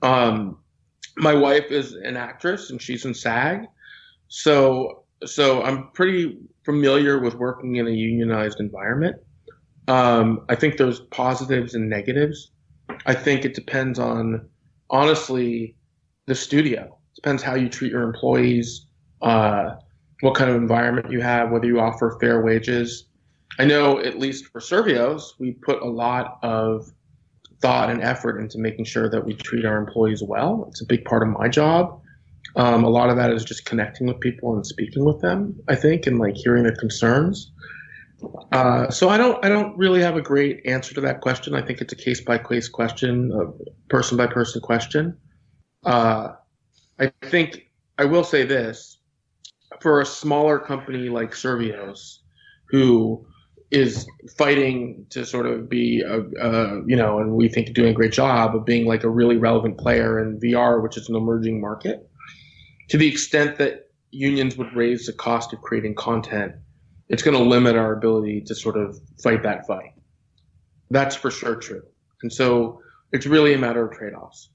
Um, 0.00 0.58
my 1.16 1.34
wife 1.34 1.70
is 1.70 1.92
an 1.92 2.16
actress 2.16 2.70
and 2.70 2.80
she's 2.80 3.04
in 3.04 3.12
SAG, 3.12 3.66
so 4.28 5.04
so 5.26 5.62
I'm 5.62 5.90
pretty 5.92 6.38
familiar 6.64 7.18
with 7.18 7.34
working 7.34 7.76
in 7.76 7.86
a 7.86 7.90
unionized 7.90 8.60
environment. 8.60 9.16
Um, 9.88 10.44
I 10.48 10.54
think 10.54 10.76
there's 10.76 11.00
positives 11.00 11.74
and 11.74 11.88
negatives. 11.88 12.50
I 13.06 13.14
think 13.14 13.44
it 13.44 13.54
depends 13.54 13.98
on 13.98 14.48
honestly 14.90 15.76
the 16.26 16.34
studio. 16.34 16.84
It 16.84 17.16
depends 17.16 17.42
how 17.42 17.54
you 17.54 17.68
treat 17.68 17.92
your 17.92 18.02
employees, 18.02 18.86
uh, 19.22 19.76
what 20.20 20.34
kind 20.34 20.50
of 20.50 20.56
environment 20.56 21.10
you 21.10 21.20
have, 21.20 21.50
whether 21.50 21.66
you 21.66 21.80
offer 21.80 22.16
fair 22.20 22.42
wages. 22.42 23.06
I 23.58 23.64
know 23.64 24.00
at 24.00 24.18
least 24.18 24.46
for 24.46 24.60
Survios, 24.60 25.34
we 25.38 25.52
put 25.52 25.82
a 25.82 25.88
lot 25.88 26.38
of 26.42 26.90
thought 27.60 27.90
and 27.90 28.02
effort 28.02 28.40
into 28.40 28.58
making 28.58 28.84
sure 28.84 29.08
that 29.08 29.24
we 29.24 29.34
treat 29.34 29.64
our 29.64 29.78
employees 29.78 30.22
well. 30.22 30.66
It's 30.68 30.82
a 30.82 30.86
big 30.86 31.04
part 31.04 31.22
of 31.22 31.28
my 31.28 31.48
job. 31.48 32.00
Um, 32.56 32.84
a 32.84 32.88
lot 32.88 33.10
of 33.10 33.16
that 33.16 33.32
is 33.32 33.44
just 33.44 33.64
connecting 33.64 34.06
with 34.06 34.20
people 34.20 34.54
and 34.54 34.66
speaking 34.66 35.04
with 35.04 35.20
them, 35.20 35.58
I 35.68 35.74
think, 35.74 36.06
and 36.06 36.18
like 36.18 36.36
hearing 36.36 36.62
their 36.64 36.76
concerns. 36.76 37.50
Uh, 38.52 38.90
so 38.90 39.08
I 39.08 39.16
don't 39.16 39.44
I 39.44 39.48
don't 39.48 39.76
really 39.76 40.00
have 40.02 40.16
a 40.16 40.22
great 40.22 40.64
answer 40.66 40.94
to 40.94 41.00
that 41.02 41.20
question. 41.20 41.54
I 41.54 41.62
think 41.62 41.80
it's 41.80 41.92
a 41.92 41.96
case 41.96 42.20
by 42.20 42.38
case 42.38 42.68
question, 42.68 43.32
a 43.32 43.88
person 43.88 44.16
by 44.16 44.26
person 44.26 44.60
question. 44.60 45.16
Uh, 45.84 46.34
I 46.98 47.12
think 47.22 47.70
I 47.98 48.04
will 48.04 48.24
say 48.24 48.44
this 48.44 48.98
for 49.80 50.00
a 50.00 50.06
smaller 50.06 50.58
company 50.58 51.08
like 51.08 51.32
Survios, 51.32 52.18
who 52.68 53.26
is 53.70 54.06
fighting 54.38 55.04
to 55.10 55.26
sort 55.26 55.46
of 55.46 55.68
be 55.68 56.00
a, 56.00 56.20
a, 56.20 56.82
you 56.86 56.94
know, 56.94 57.18
and 57.18 57.32
we 57.32 57.48
think 57.48 57.72
doing 57.74 57.90
a 57.90 57.92
great 57.92 58.12
job 58.12 58.54
of 58.54 58.64
being 58.64 58.86
like 58.86 59.02
a 59.02 59.10
really 59.10 59.36
relevant 59.36 59.78
player 59.78 60.20
in 60.20 60.38
VR, 60.38 60.82
which 60.82 60.96
is 60.96 61.08
an 61.08 61.16
emerging 61.16 61.60
market. 61.60 62.08
To 62.90 62.98
the 62.98 63.08
extent 63.08 63.58
that 63.58 63.88
unions 64.10 64.56
would 64.56 64.72
raise 64.76 65.06
the 65.06 65.12
cost 65.12 65.52
of 65.52 65.60
creating 65.60 65.96
content, 65.96 66.52
it's 67.14 67.22
going 67.22 67.36
to 67.36 67.42
limit 67.44 67.76
our 67.76 67.92
ability 67.92 68.40
to 68.40 68.56
sort 68.56 68.76
of 68.76 69.00
fight 69.22 69.40
that 69.44 69.64
fight. 69.68 69.92
That's 70.90 71.14
for 71.14 71.30
sure 71.30 71.54
true. 71.54 71.84
And 72.22 72.32
so 72.32 72.80
it's 73.12 73.24
really 73.24 73.54
a 73.54 73.58
matter 73.58 73.86
of 73.86 73.96
trade-offs. 73.96 74.48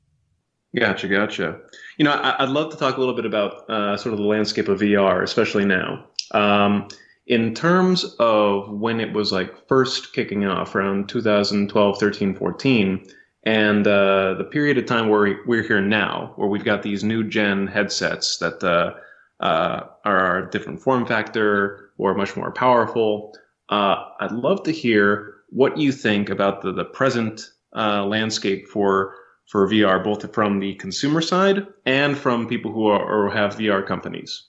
Gotcha, 0.77 1.07
gotcha. 1.07 1.57
You 1.97 2.03
know, 2.03 2.11
I, 2.11 2.43
would 2.43 2.51
love 2.51 2.69
to 2.71 2.77
talk 2.77 2.97
a 2.97 2.99
little 2.99 3.15
bit 3.15 3.25
about 3.25 3.69
uh, 3.69 3.95
sort 3.95 4.11
of 4.11 4.19
the 4.19 4.25
landscape 4.25 4.67
of 4.67 4.81
VR, 4.81 5.23
especially 5.23 5.63
now. 5.63 6.05
Um, 6.31 6.89
in 7.27 7.53
terms 7.55 8.03
of 8.19 8.69
when 8.69 8.99
it 8.99 9.13
was 9.13 9.31
like 9.31 9.65
first 9.69 10.11
kicking 10.11 10.45
off 10.45 10.75
around 10.75 11.07
2012, 11.07 11.97
13, 11.97 12.35
14, 12.35 13.07
and 13.43 13.87
uh, 13.87 14.33
the 14.33 14.43
period 14.43 14.77
of 14.77 14.85
time 14.85 15.07
where 15.07 15.37
we, 15.47 15.59
are 15.59 15.63
here 15.63 15.79
now, 15.79 16.33
where 16.35 16.49
we've 16.49 16.65
got 16.65 16.83
these 16.83 17.05
new 17.05 17.23
gen 17.23 17.67
headsets 17.67 18.37
that 18.39 18.61
uh, 18.61 18.95
uh, 19.41 19.85
are 20.03 20.47
different 20.47 20.81
form 20.81 21.05
factor 21.05 21.88
or 21.99 22.15
much 22.15 22.35
more 22.35 22.51
powerful. 22.51 23.35
Uh, 23.69 24.05
I'd 24.19 24.31
love 24.31 24.63
to 24.63 24.71
hear 24.71 25.35
what 25.49 25.77
you 25.77 25.91
think 25.91 26.29
about 26.29 26.61
the, 26.61 26.71
the 26.71 26.85
present 26.85 27.41
uh, 27.75 28.05
landscape 28.05 28.67
for 28.67 29.15
for 29.49 29.67
VR, 29.67 30.03
both 30.03 30.31
from 30.33 30.59
the 30.59 30.75
consumer 30.75 31.21
side 31.21 31.65
and 31.85 32.15
from 32.15 32.47
people 32.47 32.71
who 32.71 32.85
are 32.85 33.01
or 33.01 33.31
have 33.31 33.55
VR 33.55 33.85
companies? 33.85 34.45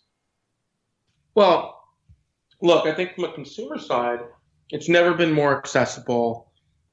Well, 1.35 1.83
look, 2.61 2.87
I 2.87 2.93
think 2.93 3.15
from 3.15 3.25
a 3.25 3.33
consumer 3.33 3.79
side, 3.79 4.21
it's 4.69 4.91
never 4.91 5.15
been 5.15 5.33
more 5.33 5.57
accessible 5.57 6.53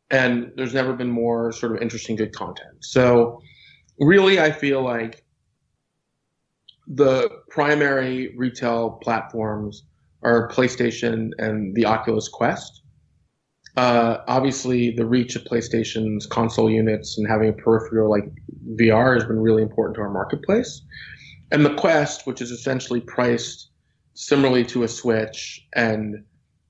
and 0.09 0.53
there's 0.55 0.73
never 0.73 0.93
been 0.93 1.09
more 1.09 1.51
sort 1.51 1.75
of 1.75 1.81
interesting 1.81 2.15
good 2.15 2.33
content. 2.33 2.77
So 2.79 3.41
really 3.99 4.39
I 4.39 4.53
feel 4.53 4.81
like 4.81 5.25
the 6.87 7.29
primary 7.49 8.33
retail 8.37 8.91
platforms 9.01 9.83
are 10.27 10.49
PlayStation 10.49 11.31
and 11.37 11.73
the 11.75 11.85
Oculus 11.85 12.27
Quest. 12.27 12.81
Uh, 13.77 14.17
obviously, 14.27 14.91
the 14.91 15.05
reach 15.05 15.35
of 15.35 15.43
PlayStation's 15.43 16.25
console 16.25 16.69
units 16.69 17.17
and 17.17 17.27
having 17.27 17.49
a 17.49 17.53
peripheral 17.53 18.09
like 18.09 18.25
VR 18.79 19.13
has 19.13 19.23
been 19.23 19.39
really 19.39 19.61
important 19.61 19.95
to 19.95 20.01
our 20.01 20.09
marketplace. 20.09 20.81
And 21.51 21.63
the 21.63 21.75
Quest, 21.75 22.27
which 22.27 22.41
is 22.41 22.51
essentially 22.51 22.99
priced 22.99 23.69
similarly 24.15 24.65
to 24.65 24.83
a 24.83 24.87
Switch 24.87 25.65
and 25.75 26.25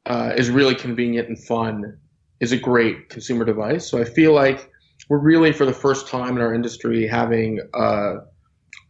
uh, 0.06 0.34
is 0.36 0.50
really 0.50 0.76
convenient 0.76 1.30
and 1.30 1.42
fun, 1.46 1.98
is 2.42 2.52
a 2.52 2.58
great 2.58 3.10
consumer 3.10 3.46
device. 3.46 3.90
So 3.90 4.00
I 4.00 4.04
feel 4.04 4.34
like 4.34 4.70
we're 5.10 5.18
really, 5.18 5.54
for 5.54 5.66
the 5.66 5.74
first 5.74 6.08
time 6.08 6.36
in 6.36 6.42
our 6.44 6.54
industry, 6.54 7.08
having 7.08 7.62
a, 7.74 8.16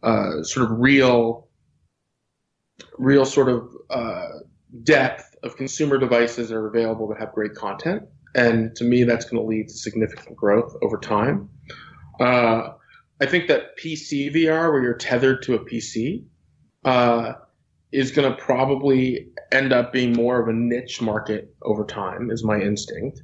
a 0.02 0.44
sort 0.44 0.70
of 0.70 0.78
real, 0.78 1.48
real 2.98 3.24
sort 3.24 3.48
of 3.48 3.70
uh, 3.90 4.37
depth 4.82 5.34
of 5.42 5.56
consumer 5.56 5.98
devices 5.98 6.48
that 6.48 6.56
are 6.56 6.66
available 6.66 7.08
that 7.08 7.18
have 7.18 7.32
great 7.32 7.54
content. 7.54 8.02
And 8.34 8.74
to 8.76 8.84
me, 8.84 9.04
that's 9.04 9.24
going 9.24 9.42
to 9.42 9.46
lead 9.46 9.68
to 9.68 9.74
significant 9.74 10.36
growth 10.36 10.74
over 10.82 10.98
time. 10.98 11.48
Uh, 12.20 12.70
I 13.20 13.26
think 13.26 13.48
that 13.48 13.76
PC 13.78 14.34
VR, 14.34 14.70
where 14.72 14.82
you're 14.82 14.94
tethered 14.94 15.42
to 15.42 15.54
a 15.54 15.58
PC, 15.58 16.24
uh, 16.84 17.32
is 17.90 18.10
going 18.10 18.30
to 18.30 18.36
probably 18.36 19.28
end 19.50 19.72
up 19.72 19.92
being 19.92 20.12
more 20.12 20.40
of 20.40 20.48
a 20.48 20.52
niche 20.52 21.00
market 21.00 21.54
over 21.62 21.84
time, 21.84 22.30
is 22.30 22.44
my 22.44 22.60
instinct. 22.60 23.22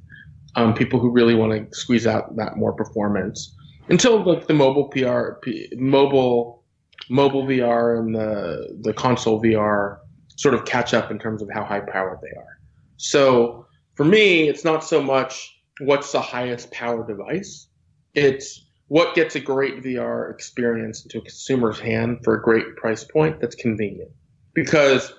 Um, 0.55 0.73
people 0.73 0.99
who 0.99 1.11
really 1.11 1.35
want 1.35 1.51
to 1.51 1.77
squeeze 1.77 2.07
out 2.07 2.35
that 2.37 2.57
more 2.57 2.73
performance 2.73 3.55
until 3.89 4.23
like 4.23 4.47
the 4.47 4.53
mobile 4.53 4.87
PR, 4.87 5.33
mobile, 5.75 6.63
mobile 7.09 7.45
VR 7.45 7.99
and 7.99 8.15
the 8.15 8.77
the 8.81 8.93
console 8.93 9.41
VR 9.41 9.99
sort 10.35 10.53
of 10.53 10.65
catch 10.65 10.93
up 10.93 11.11
in 11.11 11.19
terms 11.19 11.41
of 11.41 11.49
how 11.53 11.63
high 11.63 11.79
powered 11.79 12.19
they 12.21 12.37
are. 12.37 12.59
So 12.97 13.65
for 13.95 14.05
me, 14.05 14.47
it's 14.47 14.63
not 14.63 14.83
so 14.83 15.01
much 15.01 15.57
what's 15.79 16.11
the 16.11 16.21
highest 16.21 16.71
power 16.71 17.05
device. 17.05 17.67
It's 18.13 18.65
what 18.87 19.15
gets 19.15 19.35
a 19.35 19.39
great 19.39 19.83
VR 19.83 20.31
experience 20.31 21.03
into 21.03 21.17
a 21.17 21.21
consumer's 21.21 21.79
hand 21.79 22.19
for 22.23 22.35
a 22.35 22.41
great 22.41 22.75
price 22.75 23.03
point 23.03 23.41
that's 23.41 23.55
convenient. 23.55 24.11
Because 24.53 25.13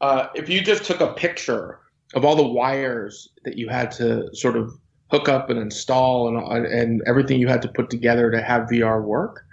uh, 0.00 0.28
if 0.34 0.48
you 0.48 0.62
just 0.62 0.84
took 0.84 1.00
a 1.00 1.12
picture 1.12 1.80
of 2.14 2.24
all 2.24 2.36
the 2.36 2.46
wires 2.46 3.28
that 3.44 3.56
you 3.58 3.68
had 3.68 3.90
to 3.92 4.34
sort 4.34 4.56
of 4.56 4.72
hook 5.10 5.28
up 5.28 5.50
and 5.50 5.58
install 5.58 6.28
and, 6.28 6.66
and 6.66 7.02
everything 7.06 7.40
you 7.40 7.48
had 7.48 7.62
to 7.62 7.68
put 7.68 7.90
together 7.90 8.30
to 8.30 8.40
have 8.40 8.68
VR 8.68 9.02
work, 9.02 9.44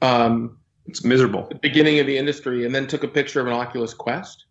um, 0.00 0.58
it's 0.86 1.04
miserable. 1.04 1.46
The 1.48 1.56
beginning 1.56 1.98
of 1.98 2.06
the 2.06 2.18
industry, 2.18 2.66
and 2.66 2.74
then 2.74 2.86
took 2.86 3.04
a 3.04 3.08
picture 3.08 3.40
of 3.40 3.46
an 3.46 3.52
Oculus 3.52 3.94
Quest. 3.94 4.46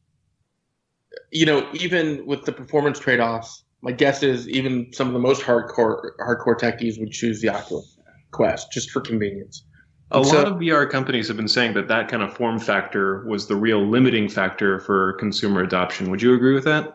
You 1.32 1.46
know, 1.46 1.68
even 1.74 2.26
with 2.26 2.46
the 2.46 2.52
performance 2.52 3.00
trade-offs, 3.00 3.64
my 3.82 3.92
guess 3.92 4.24
is 4.24 4.48
even 4.48 4.92
some 4.94 5.08
of 5.08 5.14
the 5.14 5.20
most 5.20 5.42
hardcore 5.42 6.12
hardcore 6.20 6.58
techies 6.58 7.00
would 7.00 7.12
choose 7.12 7.42
the 7.42 7.50
Oculus 7.50 7.98
Quest 8.32 8.72
just 8.72 8.92
for 8.92 9.02
convenience. 9.02 9.64
A 10.12 10.18
and 10.18 10.26
lot 10.26 10.32
so, 10.32 10.54
of 10.54 10.60
VR 10.60 10.90
companies 10.90 11.28
have 11.28 11.38
been 11.38 11.48
saying 11.48 11.74
that 11.74 11.88
that 11.88 12.10
kind 12.10 12.22
of 12.22 12.34
form 12.34 12.60
factor 12.60 13.26
was 13.26 13.48
the 13.48 13.56
real 13.56 13.86
limiting 13.86 14.28
factor 14.28 14.80
for 14.80 15.14
consumer 15.14 15.62
adoption. 15.62 16.10
Would 16.12 16.22
you 16.22 16.34
agree 16.34 16.54
with 16.54 16.66
that? 16.66 16.94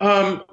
Um, 0.00 0.44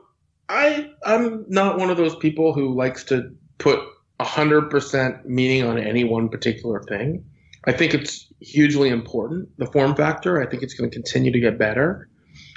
I 0.50 0.92
I'm 1.06 1.46
not 1.48 1.78
one 1.78 1.90
of 1.90 1.98
those 1.98 2.16
people 2.16 2.54
who 2.54 2.74
likes 2.74 3.04
to 3.06 3.32
put 3.58 3.80
100% 4.20 5.26
meaning 5.26 5.64
on 5.64 5.78
any 5.78 6.04
one 6.04 6.30
particular 6.30 6.82
thing. 6.84 7.24
I 7.68 7.74
think 7.74 7.94
it's 7.94 8.32
hugely 8.40 8.90
important, 8.90 9.50
the 9.58 9.66
form 9.68 9.94
factor. 9.96 10.42
I 10.42 10.46
think 10.50 10.64
it's 10.64 10.74
going 10.74 10.90
to 10.90 10.94
continue 10.94 11.32
to 11.32 11.40
get 11.40 11.60
better. 11.60 12.10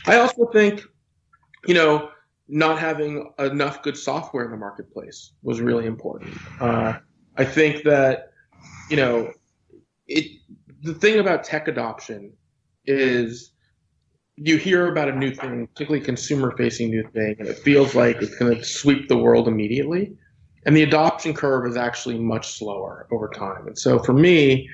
I 0.07 0.19
also 0.19 0.47
think, 0.53 0.83
you 1.67 1.75
know, 1.75 2.11
not 2.49 2.79
having 2.79 3.31
enough 3.39 3.83
good 3.83 3.97
software 3.97 4.45
in 4.45 4.51
the 4.51 4.57
marketplace 4.57 5.33
was 5.43 5.61
really 5.61 5.87
important. 5.87 6.33
Uh, 6.61 6.95
I 7.37 7.45
think 7.45 7.83
that, 7.85 8.33
you 8.89 8.97
know, 8.97 9.33
it, 10.07 10.27
the 10.83 10.95
thing 10.95 11.19
about 11.19 11.45
tech 11.45 11.69
adoption 11.69 12.33
is 12.87 13.53
you 14.37 14.57
hear 14.57 14.87
about 14.87 15.09
a 15.09 15.15
new 15.15 15.33
thing, 15.33 15.67
particularly 15.69 16.05
consumer 16.05 16.55
facing 16.57 16.91
new 16.91 17.03
thing, 17.13 17.37
and 17.39 17.49
it 17.49 17.59
feels 17.59 17.95
like 17.95 18.23
it's 18.23 18.37
going 18.37 18.57
to 18.57 18.65
sweep 18.65 19.09
the 19.09 19.19
world 19.19 19.49
immediately. 19.49 20.13
And 20.67 20.77
the 20.77 20.83
adoption 20.83 21.35
curve 21.35 21.67
is 21.67 21.77
actually 21.77 22.19
much 22.19 22.59
slower 22.59 23.07
over 23.13 23.29
time. 23.29 23.67
And 23.67 23.79
so 23.79 23.99
for 23.99 24.13
me, 24.13 24.69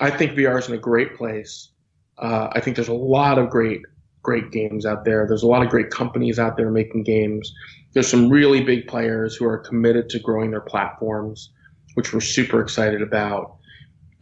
I 0.00 0.10
think 0.10 0.32
VR 0.32 0.58
is 0.58 0.68
in 0.68 0.74
a 0.74 0.78
great 0.78 1.16
place. 1.16 1.70
Uh, 2.18 2.48
I 2.52 2.60
think 2.60 2.76
there's 2.76 2.88
a 2.88 2.94
lot 2.94 3.38
of 3.38 3.50
great, 3.50 3.82
great 4.22 4.50
games 4.50 4.86
out 4.86 5.04
there. 5.04 5.26
There's 5.26 5.42
a 5.42 5.46
lot 5.46 5.62
of 5.62 5.68
great 5.68 5.90
companies 5.90 6.38
out 6.38 6.56
there 6.56 6.70
making 6.70 7.04
games. 7.04 7.52
There's 7.92 8.08
some 8.08 8.28
really 8.28 8.62
big 8.62 8.86
players 8.86 9.34
who 9.36 9.46
are 9.46 9.58
committed 9.58 10.08
to 10.10 10.18
growing 10.18 10.50
their 10.50 10.60
platforms, 10.60 11.50
which 11.94 12.12
we're 12.12 12.20
super 12.20 12.60
excited 12.60 13.02
about. 13.02 13.56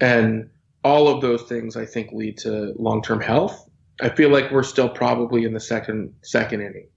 And 0.01 0.49
all 0.85 1.09
of 1.09 1.21
those 1.21 1.43
things, 1.43 1.77
I 1.77 1.85
think, 1.85 2.13
lead 2.13 2.39
to 2.39 2.75
long-term 2.79 3.21
health. 3.21 3.69
I 4.01 4.11
feel 4.11 4.31
like 4.31 4.51
we're 4.51 4.63
still 4.63 4.89
probably 4.89 5.45
in 5.45 5.53
the 5.53 5.61
second 5.61 6.15
second 6.23 6.61
inning. 6.61 6.89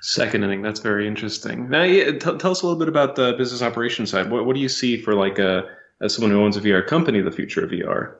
Second 0.00 0.44
inning. 0.44 0.62
That's 0.62 0.80
very 0.80 1.08
interesting. 1.08 1.68
Now, 1.68 1.82
yeah, 1.82 2.12
t- 2.12 2.18
tell 2.18 2.50
us 2.50 2.62
a 2.62 2.66
little 2.66 2.78
bit 2.78 2.88
about 2.88 3.16
the 3.16 3.34
business 3.36 3.62
operations 3.62 4.10
side. 4.10 4.30
What, 4.30 4.46
what 4.46 4.54
do 4.54 4.60
you 4.60 4.68
see 4.68 5.00
for 5.00 5.14
like 5.14 5.38
a 5.38 5.64
as 6.00 6.14
someone 6.14 6.30
who 6.30 6.42
owns 6.42 6.56
a 6.56 6.60
VR 6.60 6.86
company, 6.86 7.20
the 7.20 7.30
future 7.30 7.64
of 7.64 7.70
VR? 7.70 8.16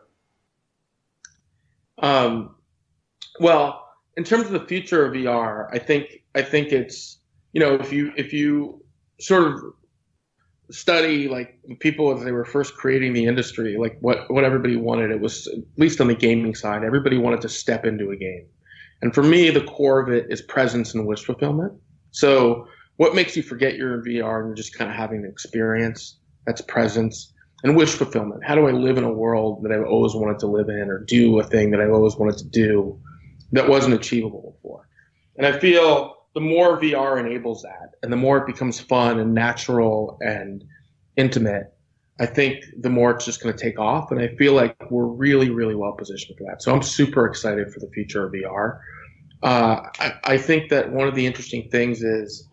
Um, 1.99 2.55
well, 3.41 3.89
in 4.17 4.25
terms 4.25 4.47
of 4.47 4.53
the 4.53 4.67
future 4.67 5.05
of 5.05 5.15
VR, 5.15 5.69
I 5.73 5.79
think 5.79 6.23
I 6.35 6.43
think 6.43 6.73
it's 6.73 7.19
you 7.53 7.61
know 7.61 7.75
if 7.75 7.93
you 7.93 8.13
if 8.17 8.33
you 8.33 8.83
sort 9.21 9.53
of 9.53 9.61
study 10.71 11.29
like 11.29 11.59
people 11.81 12.17
as 12.17 12.25
they 12.25 12.33
were 12.33 12.45
first 12.45 12.75
creating 12.75 13.13
the 13.13 13.27
industry, 13.27 13.77
like 13.77 13.97
what 14.01 14.31
what 14.31 14.45
everybody 14.45 14.77
wanted, 14.77 15.11
it 15.11 15.21
was 15.21 15.47
at 15.49 15.59
least 15.77 16.01
on 16.01 16.09
the 16.09 16.15
gaming 16.15 16.55
side, 16.55 16.85
everybody 16.85 17.19
wanted 17.19 17.41
to 17.43 17.49
step 17.49 17.85
into 17.85 18.11
a 18.11 18.17
game, 18.17 18.47
and 19.03 19.15
for 19.15 19.23
me, 19.23 19.51
the 19.51 19.65
core 19.65 20.01
of 20.01 20.09
it 20.09 20.27
is 20.31 20.43
presence 20.43 20.95
and 20.95 21.07
wish 21.07 21.25
fulfillment. 21.25 21.73
So, 22.13 22.67
what 22.97 23.15
makes 23.15 23.37
you 23.37 23.43
forget 23.43 23.75
you're 23.75 23.95
in 23.95 24.01
VR 24.01 24.39
and 24.39 24.49
you're 24.49 24.55
just 24.55 24.77
kind 24.77 24.91
of 24.91 24.97
having 24.97 25.25
an 25.25 25.31
experience? 25.31 26.19
That's 26.47 26.61
presence 26.61 27.34
and 27.65 27.75
wish 27.75 27.95
fulfillment. 27.95 28.45
How 28.45 28.55
do 28.55 28.69
I 28.69 28.73
live 28.73 28.99
in 28.99 29.05
a 29.05 29.13
world 29.13 29.63
that 29.63 29.73
I've 29.73 29.87
always 29.87 30.15
wanted 30.15 30.39
to 30.41 30.47
live 30.47 30.69
in 30.69 30.91
or 30.91 30.99
do 30.99 31.41
a 31.41 31.43
thing 31.43 31.71
that 31.71 31.81
I've 31.81 31.93
always 31.93 32.15
wanted 32.15 32.37
to 32.39 32.45
do 32.45 33.01
that 33.53 33.69
wasn't 33.69 33.95
achievable 33.95 34.55
before? 34.55 34.87
And 35.37 35.47
I 35.47 35.59
feel 35.59 36.15
the 36.35 36.41
more 36.41 36.79
VR 36.79 37.19
enables 37.19 37.63
that 37.63 37.95
and 38.03 38.13
the 38.13 38.17
more 38.17 38.39
it 38.39 38.47
becomes 38.47 38.79
fun 38.79 39.19
and 39.19 39.33
natural 39.35 40.19
and 40.21 40.63
intimate, 41.17 41.73
I 42.21 42.27
think 42.27 42.63
the 42.79 42.91
more 42.91 43.13
it's 43.13 43.25
just 43.25 43.43
going 43.43 43.57
to 43.57 43.61
take 43.61 43.79
off. 43.79 44.11
And 44.13 44.21
I 44.21 44.29
feel 44.37 44.53
like 44.53 44.77
we're 44.91 45.07
really, 45.07 45.49
really 45.49 45.75
well 45.75 45.93
positioned 45.93 46.37
for 46.37 46.45
that. 46.45 46.63
So 46.63 46.73
I'm 46.73 46.83
super 46.83 47.27
excited 47.27 47.73
for 47.73 47.81
the 47.81 47.89
future 47.95 48.27
of 48.27 48.33
VR. 48.33 48.79
Uh, 49.43 49.89
I, 49.99 50.13
I 50.25 50.39
think 50.39 50.69
that 50.69 50.93
one 50.93 51.09
of 51.09 51.15
the 51.15 51.27
interesting 51.27 51.71
things 51.71 52.03
is 52.03 52.47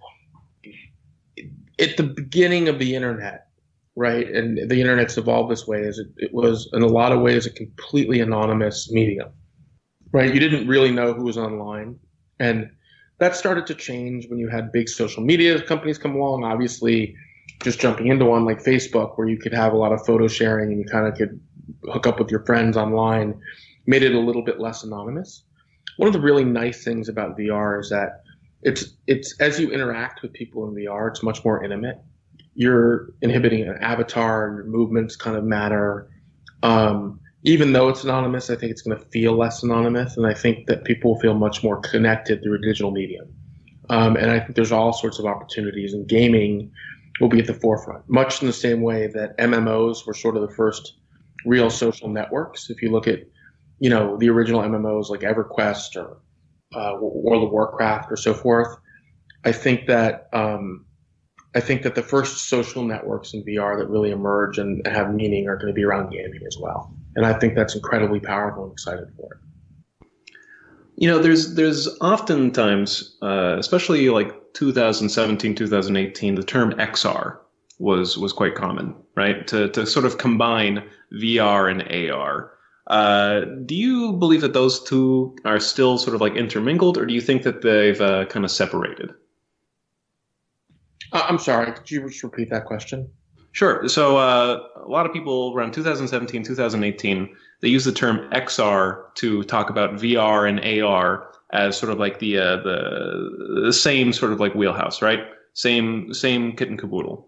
at 1.80 1.98
the 1.98 2.04
beginning 2.04 2.70
of 2.70 2.80
the 2.80 2.96
internet, 2.96 3.51
right? 3.96 4.28
And 4.28 4.70
the 4.70 4.80
internet's 4.80 5.18
evolved 5.18 5.52
this 5.52 5.68
way 5.68 5.82
is 5.82 6.00
it, 6.00 6.08
it 6.18 6.34
was 6.34 6.70
in 6.74 6.82
a 6.82 6.88
lot 6.88 7.12
of 7.12 7.22
ways 7.22 7.46
a 7.46 7.52
completely 7.52 8.20
anonymous 8.20 8.90
medium, 8.92 9.30
right? 10.12 10.34
You 10.34 10.40
didn't 10.40 10.68
really 10.68 10.92
know 10.92 11.14
who 11.14 11.24
was 11.24 11.38
online. 11.38 12.00
And 12.40 12.70
that 13.20 13.36
started 13.36 13.68
to 13.68 13.76
change 13.76 14.28
when 14.30 14.40
you 14.40 14.50
had 14.50 14.72
big 14.72 14.90
social 14.90 15.24
media 15.24 15.62
companies 15.62 15.98
come 15.98 16.16
along. 16.16 16.44
Obviously, 16.44 17.16
just 17.62 17.80
jumping 17.80 18.08
into 18.08 18.26
one 18.26 18.46
like 18.46 18.64
Facebook, 18.64 19.18
where 19.18 19.28
you 19.28 19.38
could 19.38 19.54
have 19.54 19.74
a 19.74 19.78
lot 19.78 19.92
of 19.92 20.04
photo 20.06 20.28
sharing 20.28 20.72
and 20.72 20.80
you 20.80 20.86
kind 20.86 21.08
of 21.08 21.16
could 21.16 21.40
hook 21.92 22.08
up 22.08 22.20
with 22.20 22.32
your 22.32 22.44
friends 22.46 22.76
online, 22.76 23.40
made 23.86 24.04
it 24.04 24.16
a 24.16 24.20
little 24.20 24.44
bit 24.44 24.60
less 24.60 24.84
anonymous. 24.84 25.44
One 25.98 26.08
of 26.08 26.14
the 26.14 26.22
really 26.22 26.44
nice 26.44 26.84
things 26.84 27.10
about 27.10 27.38
VR 27.38 27.80
is 27.80 27.90
that 27.90 28.24
it's 28.64 28.96
it's 29.08 29.40
as 29.40 29.60
you 29.60 29.72
interact 29.72 30.22
with 30.22 30.34
people 30.34 30.68
in 30.68 30.74
VR, 30.74 31.10
it's 31.10 31.24
much 31.24 31.44
more 31.44 31.64
intimate. 31.64 31.98
You're 32.54 33.14
inhibiting 33.22 33.68
an 33.68 33.78
avatar, 33.78 34.48
and 34.48 34.58
your 34.58 34.66
movements 34.66 35.16
kind 35.16 35.38
of 35.38 35.44
matter. 35.44 36.10
Um, 36.64 37.20
even 37.44 37.74
though 37.74 37.90
it's 37.90 38.04
anonymous, 38.04 38.50
I 38.50 38.56
think 38.56 38.72
it's 38.72 38.82
going 38.82 38.98
to 38.98 39.06
feel 39.06 39.36
less 39.36 39.64
anonymous, 39.64 40.18
and 40.18 40.28
I 40.28 40.34
think 40.34 40.68
that 40.68 40.84
people 40.84 41.14
will 41.14 41.20
feel 41.20 41.34
much 41.34 41.64
more 41.64 41.80
connected 41.80 42.44
through 42.44 42.56
a 42.56 42.62
digital 42.62 42.92
medium. 42.92 43.34
Um, 43.90 44.16
and 44.16 44.30
I 44.30 44.40
think 44.40 44.56
there's 44.56 44.72
all 44.72 44.94
sorts 44.94 45.18
of 45.18 45.26
opportunities, 45.26 45.94
and 45.94 46.08
gaming 46.08 46.72
will 47.20 47.30
be 47.30 47.40
at 47.40 47.48
the 47.48 47.54
forefront, 47.54 48.08
much 48.08 48.42
in 48.42 48.48
the 48.48 48.54
same 48.54 48.82
way 48.82 49.08
that 49.08 49.38
MMOs 49.38 50.06
were 50.06 50.14
sort 50.14 50.36
of 50.36 50.42
the 50.42 50.56
first 50.56 50.94
real 51.46 51.70
social 51.70 52.10
networks. 52.10 52.70
If 52.70 52.82
you 52.82 52.92
look 52.92 53.08
at, 53.08 53.20
you 53.80 53.90
know, 53.90 54.18
the 54.18 54.30
original 54.30 54.62
MMOs 54.62 55.10
like 55.10 55.22
EverQuest 55.22 55.96
or 55.96 56.18
uh, 56.76 56.98
World 57.00 57.44
of 57.44 57.52
Warcraft 57.52 58.12
or 58.12 58.16
so 58.16 58.34
forth, 58.34 58.76
I 59.44 59.52
think 59.52 59.88
that 59.88 60.30
um, 60.34 60.86
I 61.54 61.60
think 61.60 61.84
that 61.84 61.96
the 61.96 62.04
first 62.04 62.48
social 62.50 62.84
networks 62.84 63.34
in 63.34 63.44
VR 63.44 63.78
that 63.78 63.90
really 63.90 64.12
emerge 64.12 64.58
and 64.58 64.86
have 64.88 65.14
meaning 65.14 65.50
are 65.50 65.58
going 65.58 65.68
to 65.68 65.74
be 65.74 65.84
around 65.84 66.10
gaming 66.10 66.42
as 66.48 66.58
well. 66.60 66.94
And 67.16 67.26
I 67.26 67.34
think 67.34 67.56
that's 67.56 67.76
incredibly 67.76 68.22
powerful 68.22 68.64
and 68.64 68.72
excited 68.72 69.08
for 69.18 69.34
it. 69.34 70.08
You 70.96 71.08
know, 71.08 71.20
there's 71.20 71.56
there's 71.56 71.88
oftentimes, 72.00 73.18
uh, 73.22 73.56
especially 73.58 74.10
like 74.10 74.54
2017, 74.54 75.56
2018, 75.56 76.36
the 76.36 76.44
term 76.44 76.74
XR 76.74 77.38
was 77.80 78.18
was 78.18 78.32
quite 78.32 78.56
common, 78.56 78.96
right? 79.16 79.46
To 79.48 79.68
to 79.70 79.86
sort 79.86 80.06
of 80.06 80.20
combine 80.20 80.84
VR 81.14 81.70
and 81.70 82.12
AR. 82.12 82.52
Uh, 82.88 83.42
do 83.66 83.76
you 83.76 84.14
believe 84.14 84.42
that 84.42 84.54
those 84.54 84.84
two 84.84 85.36
are 85.46 85.60
still 85.60 85.98
sort 85.98 86.16
of 86.16 86.22
like 86.22 86.36
intermingled, 86.36 86.98
or 86.98 87.06
do 87.06 87.14
you 87.14 87.22
think 87.22 87.44
that 87.44 87.62
they've 87.62 88.00
uh, 88.00 88.26
kind 88.26 88.46
of 88.46 88.52
separated? 88.52 89.14
Uh, 91.12 91.26
I'm 91.28 91.40
sorry, 91.40 91.72
could 91.74 91.90
you 91.90 92.08
just 92.08 92.24
repeat 92.24 92.50
that 92.50 92.66
question? 92.66 93.10
Sure. 93.54 93.88
So 93.90 94.18
uh, 94.18 94.60
a 94.78 94.88
lot 94.88 95.06
of 95.06 95.12
people 95.12 95.54
around 95.54 95.74
2017, 95.74 96.44
2018, 96.44 97.36
they 97.62 97.68
use 97.68 97.84
the 97.84 97.92
term 97.92 98.30
XR 98.32 99.14
to 99.16 99.44
talk 99.44 99.70
about 99.70 99.96
VR 99.96 100.48
and 100.48 100.84
AR 100.84 101.28
as 101.52 101.78
sort 101.78 101.92
of 101.92 102.00
like 102.00 102.20
the 102.20 102.38
uh, 102.38 102.56
the, 102.58 103.62
the 103.66 103.74
same 103.74 104.14
sort 104.14 104.32
of 104.32 104.40
like 104.40 104.56
wheelhouse, 104.56 105.02
right? 105.02 105.20
Same 105.54 106.14
same 106.14 106.56
kit 106.56 106.70
and 106.70 106.80
caboodle. 106.80 107.28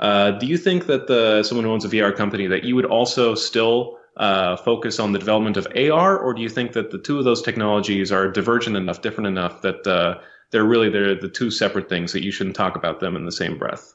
Uh, 0.00 0.32
do 0.32 0.46
you 0.46 0.56
think 0.56 0.86
that 0.86 1.06
the 1.06 1.42
someone 1.44 1.64
who 1.64 1.70
owns 1.70 1.84
a 1.84 1.88
VR 1.88 2.14
company 2.14 2.48
that 2.48 2.64
you 2.64 2.74
would 2.74 2.86
also 2.86 3.36
still 3.36 3.96
uh, 4.16 4.56
focus 4.56 4.98
on 4.98 5.12
the 5.12 5.18
development 5.20 5.56
of 5.56 5.68
AR, 5.76 6.18
or 6.18 6.34
do 6.34 6.42
you 6.42 6.48
think 6.48 6.72
that 6.72 6.90
the 6.90 6.98
two 6.98 7.18
of 7.18 7.24
those 7.24 7.42
technologies 7.42 8.10
are 8.10 8.28
divergent 8.28 8.76
enough, 8.76 9.02
different 9.02 9.28
enough 9.28 9.62
that 9.62 9.86
uh, 9.86 10.18
they're 10.50 10.64
really 10.64 10.90
they're 10.90 11.14
the 11.14 11.28
two 11.28 11.50
separate 11.50 11.88
things 11.88 12.12
that 12.12 12.24
you 12.24 12.30
shouldn't 12.30 12.56
talk 12.56 12.76
about 12.76 13.00
them 13.00 13.16
in 13.16 13.24
the 13.24 13.32
same 13.32 13.58
breath? 13.58 13.94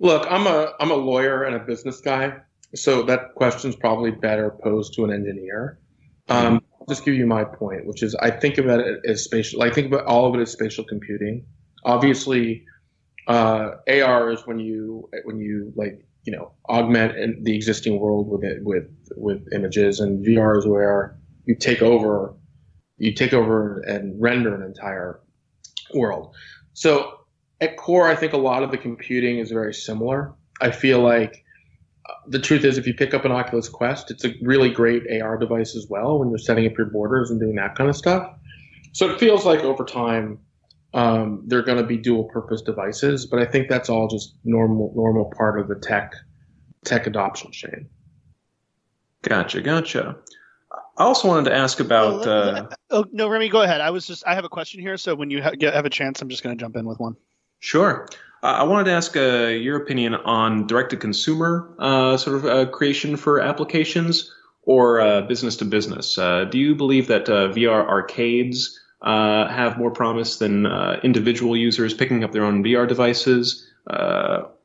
Look, 0.00 0.26
I'm 0.30 0.46
a 0.46 0.72
I'm 0.80 0.90
a 0.90 0.96
lawyer 0.96 1.44
and 1.44 1.56
a 1.56 1.60
business 1.60 2.00
guy, 2.00 2.38
so 2.74 3.02
that 3.04 3.34
question's 3.34 3.76
probably 3.76 4.10
better 4.10 4.50
posed 4.62 4.94
to 4.94 5.04
an 5.04 5.12
engineer. 5.12 5.78
Um, 6.28 6.62
I'll 6.80 6.86
just 6.88 7.04
give 7.04 7.14
you 7.14 7.26
my 7.26 7.44
point, 7.44 7.86
which 7.86 8.02
is 8.02 8.14
I 8.16 8.30
think 8.30 8.58
about 8.58 8.80
it 8.80 9.00
as 9.06 9.24
spatial. 9.24 9.62
I 9.62 9.70
think 9.70 9.86
about 9.86 10.04
all 10.06 10.28
of 10.28 10.34
it 10.38 10.42
as 10.42 10.50
spatial 10.50 10.84
computing. 10.84 11.46
Obviously, 11.84 12.64
uh, 13.28 13.70
AR 13.88 14.32
is 14.32 14.46
when 14.46 14.58
you 14.58 15.08
when 15.24 15.38
you 15.38 15.72
like 15.76 16.04
you 16.24 16.32
know 16.32 16.52
augment 16.68 17.44
the 17.44 17.54
existing 17.54 17.98
world 18.00 18.28
with 18.28 18.44
it 18.44 18.62
with 18.62 18.90
with 19.16 19.46
images, 19.54 20.00
and 20.00 20.24
VR 20.26 20.58
is 20.58 20.66
where 20.66 21.16
you 21.44 21.54
take 21.54 21.80
over 21.80 22.34
you 22.98 23.12
take 23.12 23.32
over 23.32 23.80
and 23.80 24.20
render 24.20 24.54
an 24.54 24.62
entire 24.62 25.20
world. 25.94 26.34
So 26.74 27.20
at 27.60 27.76
core, 27.76 28.08
I 28.08 28.14
think 28.14 28.32
a 28.32 28.38
lot 28.38 28.62
of 28.62 28.70
the 28.70 28.78
computing 28.78 29.38
is 29.38 29.50
very 29.50 29.74
similar. 29.74 30.34
I 30.60 30.70
feel 30.70 31.00
like 31.00 31.44
uh, 32.08 32.12
the 32.28 32.38
truth 32.38 32.64
is, 32.64 32.78
if 32.78 32.86
you 32.86 32.94
pick 32.94 33.14
up 33.14 33.24
an 33.24 33.32
Oculus 33.32 33.68
Quest, 33.68 34.10
it's 34.10 34.24
a 34.24 34.34
really 34.42 34.70
great 34.70 35.02
AR 35.20 35.36
device 35.38 35.74
as 35.76 35.86
well 35.88 36.18
when 36.18 36.28
you're 36.28 36.38
setting 36.38 36.66
up 36.66 36.76
your 36.76 36.86
borders 36.86 37.30
and 37.30 37.40
doing 37.40 37.56
that 37.56 37.74
kind 37.74 37.88
of 37.88 37.96
stuff. 37.96 38.30
So 38.92 39.10
it 39.10 39.18
feels 39.18 39.44
like 39.44 39.60
over 39.60 39.84
time, 39.84 40.38
um, 40.94 41.42
they're 41.46 41.62
going 41.62 41.78
to 41.78 41.84
be 41.84 41.98
dual 41.98 42.24
purpose 42.24 42.62
devices, 42.62 43.26
but 43.26 43.40
I 43.40 43.44
think 43.44 43.68
that's 43.68 43.90
all 43.90 44.08
just 44.08 44.36
normal 44.44 44.92
normal 44.96 45.30
part 45.36 45.60
of 45.60 45.68
the 45.68 45.74
tech 45.74 46.14
tech 46.84 47.06
adoption 47.06 47.52
chain. 47.52 47.88
Gotcha, 49.22 49.60
gotcha. 49.60 50.16
I 50.98 51.04
also 51.04 51.28
wanted 51.28 51.50
to 51.50 51.56
ask 51.56 51.80
about. 51.80 52.26
Uh, 52.26 52.68
oh 52.90 53.04
no, 53.12 53.28
Remy, 53.28 53.48
go 53.48 53.62
ahead. 53.62 53.80
I 53.80 53.90
was 53.90 54.06
just 54.06 54.26
I 54.26 54.34
have 54.34 54.44
a 54.44 54.48
question 54.48 54.80
here, 54.80 54.96
so 54.96 55.14
when 55.14 55.30
you 55.30 55.42
ha- 55.42 55.50
get, 55.50 55.74
have 55.74 55.84
a 55.84 55.90
chance, 55.90 56.22
I'm 56.22 56.28
just 56.28 56.42
going 56.42 56.56
to 56.56 56.60
jump 56.60 56.76
in 56.76 56.86
with 56.86 56.98
one. 56.98 57.16
Sure. 57.58 58.08
Uh, 58.42 58.46
I 58.46 58.62
wanted 58.64 58.84
to 58.84 58.92
ask 58.92 59.16
uh, 59.16 59.48
your 59.48 59.76
opinion 59.76 60.14
on 60.14 60.66
direct 60.66 60.90
to 60.90 60.96
consumer 60.96 61.74
uh, 61.78 62.16
sort 62.16 62.36
of 62.36 62.44
uh, 62.44 62.66
creation 62.70 63.16
for 63.16 63.40
applications 63.40 64.32
or 64.62 65.00
uh, 65.00 65.22
business 65.22 65.56
to 65.56 65.64
business. 65.64 66.18
Uh, 66.18 66.44
do 66.44 66.58
you 66.58 66.74
believe 66.74 67.08
that 67.08 67.26
VR 67.26 67.86
arcades 67.86 68.78
have 69.02 69.78
more 69.78 69.90
promise 69.90 70.36
than 70.36 70.66
individual 71.02 71.56
users 71.56 71.94
picking 71.94 72.24
up 72.24 72.32
their 72.32 72.44
own 72.44 72.62
VR 72.64 72.86
devices? 72.86 73.66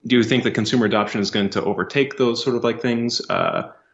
do 0.08 0.16
you 0.16 0.24
think 0.24 0.44
that 0.44 0.52
consumer 0.52 0.88
adoption 0.88 1.22
is 1.22 1.30
going 1.30 1.50
to 1.52 1.64
overtake 1.64 2.18
those 2.18 2.44
sort 2.44 2.56
of 2.56 2.64
like 2.64 2.82
things? 2.82 3.22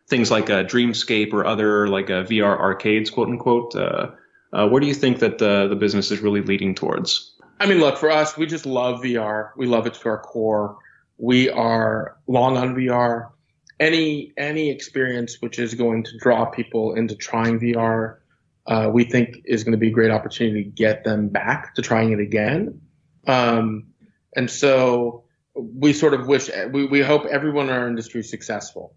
Things 0.08 0.32
like 0.32 0.46
Dreamscape 0.46 1.34
or 1.34 1.46
other 1.46 1.88
like 1.88 2.10
a 2.10 2.24
VR 2.24 2.58
arcades, 2.58 3.10
quote 3.10 3.28
unquote. 3.30 3.74
where 3.76 4.80
do 4.80 4.88
you 4.88 4.94
think 4.94 5.20
that 5.20 5.38
the, 5.38 5.68
the 5.68 5.76
business 5.76 6.12
is 6.12 6.20
really 6.20 6.42
leading 6.42 6.76
towards? 6.76 7.34
I 7.60 7.66
mean, 7.66 7.80
look, 7.80 7.98
for 7.98 8.12
us, 8.12 8.38
we 8.38 8.46
just 8.46 8.66
love 8.66 9.02
VR. 9.02 9.52
We 9.58 9.66
love 9.66 9.88
it 9.88 9.96
to 9.96 10.10
our 10.10 10.20
core. 10.20 10.78
We 11.18 11.50
are 11.50 12.18
long 12.28 12.58
on 12.58 12.76
VR. 12.76 13.32
Any 13.80 14.34
any 14.38 14.70
experience 14.70 15.38
which 15.40 15.60
is 15.60 15.76
going 15.76 16.04
to 16.04 16.18
draw 16.20 16.46
people 16.46 16.96
into 16.96 17.16
trying 17.16 17.60
VR, 17.60 18.18
uh, 18.66 18.90
we 18.92 19.04
think 19.06 19.42
is 19.46 19.64
going 19.64 19.74
to 19.74 19.78
be 19.78 19.90
a 19.90 19.92
great 19.92 20.12
opportunity 20.12 20.64
to 20.64 20.70
get 20.70 21.04
them 21.04 21.30
back 21.30 21.76
to 21.76 21.82
trying 21.82 22.12
it 22.12 22.20
again. 22.20 22.82
Um, 23.28 23.88
and 24.36 24.50
so 24.50 25.26
we 25.56 25.94
sort 25.94 26.14
of 26.14 26.28
wish 26.28 26.50
we, 26.72 26.86
we 26.86 27.02
hope 27.02 27.26
everyone 27.26 27.70
in 27.70 27.76
our 27.76 27.88
industry 27.88 28.22
is 28.22 28.30
successful. 28.30 28.96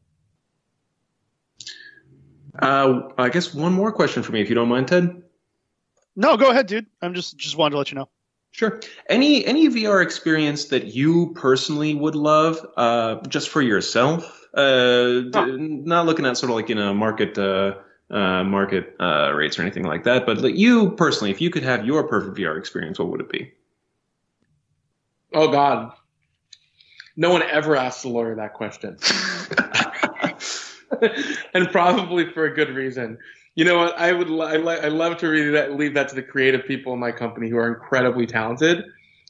Uh, 2.59 3.03
I 3.18 3.28
guess 3.28 3.55
one 3.55 3.72
more 3.72 3.92
question 3.92 4.22
for 4.22 4.32
me, 4.32 4.40
if 4.40 4.48
you 4.48 4.55
don't 4.55 4.68
mind, 4.68 4.88
Ted. 4.88 5.22
No, 6.16 6.36
go 6.36 6.51
ahead, 6.51 6.66
dude. 6.66 6.86
I'm 7.03 7.14
just 7.14 7.36
just 7.36 7.57
wanted 7.57 7.72
to 7.72 7.78
let 7.78 7.90
you 7.90 7.96
know. 7.96 8.09
Sure. 8.53 8.80
Any 9.09 9.44
any 9.46 9.68
VR 9.68 10.03
experience 10.03 10.66
that 10.66 10.86
you 10.86 11.32
personally 11.34 11.94
would 11.94 12.16
love, 12.16 12.66
uh, 12.76 13.20
just 13.28 13.48
for 13.48 13.62
yourself? 13.62 14.24
Uh, 14.55 15.22
huh. 15.32 15.46
Not 15.57 16.07
looking 16.07 16.26
at 16.26 16.36
sort 16.36 16.51
of 16.51 16.57
like 16.57 16.68
you 16.68 16.74
know 16.74 16.92
market 16.92 17.38
uh, 17.38 17.76
uh, 18.11 18.42
market 18.42 18.96
uh, 18.98 19.32
rates 19.32 19.59
or 19.59 19.62
anything 19.62 19.84
like 19.84 20.05
that, 20.05 20.26
but 20.26 20.38
like 20.38 20.57
you 20.57 20.90
personally, 20.90 21.30
if 21.30 21.40
you 21.40 21.51
could 21.51 21.62
have 21.62 21.86
your 21.86 22.07
perfect 22.09 22.36
VR 22.36 22.59
experience, 22.59 22.98
what 22.98 23.09
would 23.09 23.20
it 23.20 23.30
be? 23.30 23.53
Oh 25.32 25.51
God, 25.53 25.92
no 27.16 27.30
one 27.30 27.42
ever 27.42 27.76
asked 27.76 28.03
the 28.03 28.09
lawyer 28.09 28.34
that 28.34 28.55
question, 28.55 28.98
and 31.55 31.70
probably 31.70 32.30
for 32.32 32.44
a 32.44 32.55
good 32.55 32.70
reason. 32.70 33.18
You 33.55 33.64
know 33.64 33.78
what? 33.78 33.98
I 33.98 34.12
would 34.12 34.28
I, 34.28 34.55
I 34.55 34.88
love 34.88 35.18
to 35.18 35.28
read 35.28 35.51
that, 35.51 35.76
leave 35.76 35.94
that 35.94 36.09
to 36.09 36.14
the 36.14 36.22
creative 36.22 36.64
people 36.66 36.92
in 36.92 37.01
my 37.01 37.12
company 37.12 37.51
who 37.51 37.57
are 37.59 37.68
incredibly 37.68 38.26
talented, 38.26 38.84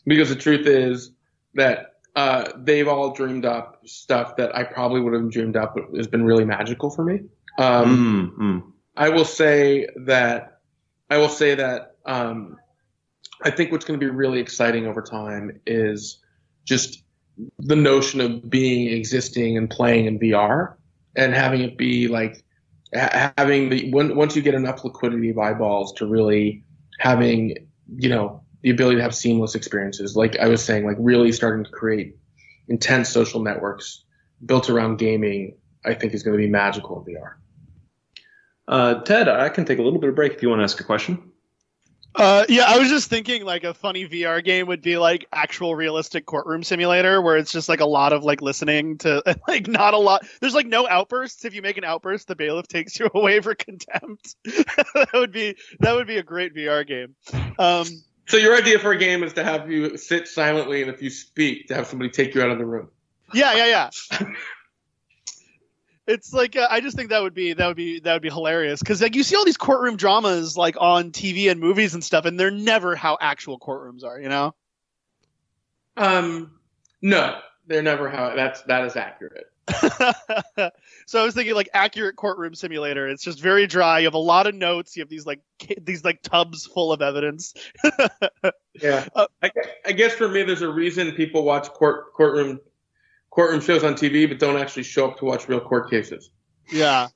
because 0.05 0.29
the 0.29 0.37
truth 0.37 0.66
is 0.66 1.11
that 1.55 1.95
uh, 2.16 2.53
they've 2.57 2.89
all 2.89 3.12
dreamed 3.12 3.45
up 3.45 3.81
stuff 3.87 4.37
that 4.37 4.55
I 4.55 4.64
probably 4.64 5.01
would 5.01 5.14
have 5.14 5.31
dreamed 5.31 5.57
up, 5.57 5.75
but 5.75 5.97
has 5.97 6.07
been 6.07 6.25
really 6.25 6.45
magical 6.45 6.91
for 6.91 7.05
me. 7.05 7.21
Um, 7.59 8.33
Mm, 8.39 8.39
mm. 8.39 8.73
I 8.97 9.09
will 9.09 9.25
say 9.25 9.89
that 10.05 10.61
I 11.09 11.18
will 11.18 11.29
say 11.29 11.55
that 11.55 11.97
um, 12.05 12.57
I 13.43 13.51
think 13.51 13.73
what's 13.73 13.85
going 13.85 13.99
to 13.99 14.05
be 14.05 14.11
really 14.11 14.41
exciting 14.41 14.87
over 14.87 15.03
time 15.03 15.61
is 15.66 16.18
just 16.64 17.03
the 17.59 17.77
notion 17.77 18.21
of 18.21 18.49
being 18.51 18.89
existing 18.89 19.57
and 19.57 19.71
playing 19.71 20.07
in 20.07 20.18
VR 20.18 20.75
and 21.17 21.35
having 21.35 21.61
it 21.61 21.77
be 21.77 22.09
like 22.09 22.45
having 22.93 23.69
the 23.69 23.91
when, 23.93 24.17
once 24.17 24.35
you 24.35 24.43
get 24.43 24.55
enough 24.55 24.85
liquidity 24.85 25.31
of 25.31 25.39
eyeballs 25.39 25.93
to 25.95 26.07
really 26.07 26.65
having 26.99 27.55
you 27.97 28.09
know 28.09 28.43
the 28.63 28.71
ability 28.71 28.97
to 28.97 29.03
have 29.03 29.15
seamless 29.15 29.55
experiences 29.55 30.17
like 30.17 30.37
I 30.39 30.49
was 30.49 30.63
saying 30.63 30.87
like 30.87 30.97
really 30.99 31.33
starting 31.33 31.65
to 31.65 31.71
create 31.71 32.17
intense 32.69 33.09
social 33.09 33.43
networks 33.43 34.05
built 34.45 34.71
around 34.71 34.97
gaming 34.97 35.57
I 35.85 35.95
think 35.95 36.15
is 36.15 36.23
going 36.23 36.37
to 36.37 36.43
be 36.43 36.51
magical 36.51 37.05
in 37.07 37.15
VR. 37.15 37.35
Uh, 38.69 39.03
Ted, 39.03 39.29
I 39.29 39.49
can 39.49 39.65
take 39.65 39.79
a 39.79 39.83
little 39.83 39.99
bit 39.99 40.11
of 40.11 40.15
break 40.15 40.33
if 40.33 40.43
you 40.43 40.49
want 40.49 40.61
to 40.61 40.65
ask 40.65 40.79
a 40.81 40.85
question. 40.85 41.30
Uh, 42.15 42.45
yeah, 42.49 42.65
I 42.67 42.79
was 42.79 42.89
just 42.89 43.09
thinking 43.09 43.45
like 43.45 43.63
a 43.63 43.73
funny 43.73 44.09
VR 44.09 44.43
game 44.45 44.67
would 44.67 44.83
be 44.83 44.99
like 44.99 45.27
actual 45.33 45.77
realistic 45.77 46.27
courtroom 46.27 46.65
simulator, 46.65 47.23
where 47.23 47.37
it's 47.37 47.53
just 47.53 47.69
like 47.69 47.81
a 47.81 47.87
lot 47.87 48.13
of 48.13 48.25
like 48.25 48.43
listening 48.43 48.99
to 48.99 49.23
like 49.49 49.69
not 49.69 49.95
a 49.95 49.99
lot. 49.99 50.27
There's 50.41 50.55
like 50.55 50.67
no 50.67 50.89
outbursts. 50.89 51.45
If 51.45 51.55
you 51.55 51.63
make 51.63 51.77
an 51.77 51.85
outburst, 51.85 52.27
the 52.29 52.35
bailiff 52.35 52.67
takes 52.67 52.99
you 52.99 53.09
away 53.15 53.41
for 53.41 53.55
contempt. 53.55 54.35
that 54.45 55.11
would 55.15 55.33
be 55.33 55.57
that 55.79 55.95
would 55.95 56.07
be 56.07 56.17
a 56.17 56.23
great 56.23 56.55
VR 56.55 56.87
game. 56.87 57.15
Um, 57.59 57.87
So 58.27 58.37
your 58.37 58.57
idea 58.57 58.79
for 58.79 58.93
a 58.93 58.99
game 58.99 59.23
is 59.23 59.33
to 59.35 59.45
have 59.45 59.71
you 59.71 59.97
sit 59.97 60.29
silently, 60.29 60.83
and 60.83 60.91
if 60.91 61.03
you 61.03 61.11
speak, 61.11 61.69
to 61.69 61.75
have 61.75 61.87
somebody 61.87 62.11
take 62.11 62.35
you 62.35 62.43
out 62.43 62.51
of 62.51 62.59
the 62.59 62.67
room. 62.67 62.89
yeah, 63.33 63.55
yeah, 63.55 63.91
yeah. 64.11 64.19
It's 66.11 66.33
like 66.33 66.57
uh, 66.57 66.67
I 66.69 66.81
just 66.81 66.97
think 66.97 67.11
that 67.11 67.23
would 67.23 67.35
be 67.35 67.53
that 67.53 67.67
would 67.69 67.77
be 67.77 68.01
that 68.01 68.13
would 68.13 68.23
be 68.23 68.31
hilarious 68.31 68.81
because 68.81 69.01
like 69.01 69.15
you 69.15 69.23
see 69.23 69.37
all 69.37 69.45
these 69.45 69.57
courtroom 69.57 69.97
dramas 69.97 70.57
like 70.57 70.77
on 70.81 71.13
TV 71.13 71.49
and 71.51 71.61
movies 71.61 71.95
and 71.95 72.03
stuff, 72.03 72.25
and 72.25 72.39
they're 72.39 72.51
never 72.51 72.97
how 72.97 73.17
actual 73.21 73.61
courtrooms 73.61 74.05
are. 74.05 74.21
You 74.21 74.29
know? 74.29 74.55
Um, 75.97 76.59
no, 77.01 77.39
they're 77.69 77.83
never 77.83 78.11
how. 78.11 78.35
That's 78.35 78.63
that 78.63 78.85
is 78.85 78.97
accurate. 78.97 79.47
so 81.07 81.21
I 81.21 81.25
was 81.25 81.35
thinking 81.35 81.55
like 81.55 81.69
accurate 81.75 82.17
courtroom 82.17 82.57
simulator. 82.57 83.07
It's 83.09 83.23
just 83.23 83.41
very 83.41 83.69
dry. 83.69 84.01
You 84.01 84.07
have 84.07 84.15
a 84.15 84.19
lot 84.19 84.49
of 84.49 84.55
notes. 84.57 84.97
You 84.97 85.03
have 85.03 85.09
these 85.09 85.27
like 85.27 85.41
these 85.81 86.05
like 86.05 86.23
tubs 86.23 86.67
full 86.67 86.93
of 86.93 87.03
evidence. 87.03 87.55
Yeah, 88.81 89.07
Uh, 89.15 89.27
I, 89.43 89.51
I 89.85 89.93
guess 89.93 90.15
for 90.15 90.29
me, 90.29 90.43
there's 90.43 90.63
a 90.63 90.71
reason 90.71 91.13
people 91.13 91.43
watch 91.43 91.69
court 91.69 92.13
courtroom 92.15 92.61
courtroom 93.31 93.61
shows 93.61 93.85
on 93.85 93.95
TV, 93.95 94.28
but 94.28 94.39
don't 94.39 94.57
actually 94.57 94.83
show 94.83 95.09
up 95.09 95.18
to 95.18 95.24
watch 95.24 95.49
real 95.49 95.61
court 95.61 95.91
cases. 95.91 96.31
yeah. 96.70 97.09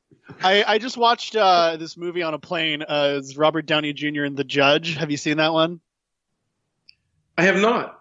I, 0.42 0.64
I 0.66 0.78
just 0.78 0.96
watched 0.96 1.36
uh, 1.36 1.76
this 1.76 1.98
movie 1.98 2.22
on 2.22 2.32
a 2.32 2.38
plane. 2.38 2.82
Uh, 2.82 3.16
it's 3.18 3.36
Robert 3.36 3.66
Downey 3.66 3.92
Jr. 3.92 4.22
and 4.24 4.36
The 4.36 4.44
Judge. 4.44 4.96
Have 4.96 5.10
you 5.10 5.18
seen 5.18 5.36
that 5.36 5.52
one? 5.52 5.80
I 7.36 7.42
have 7.44 7.56
not. 7.56 7.98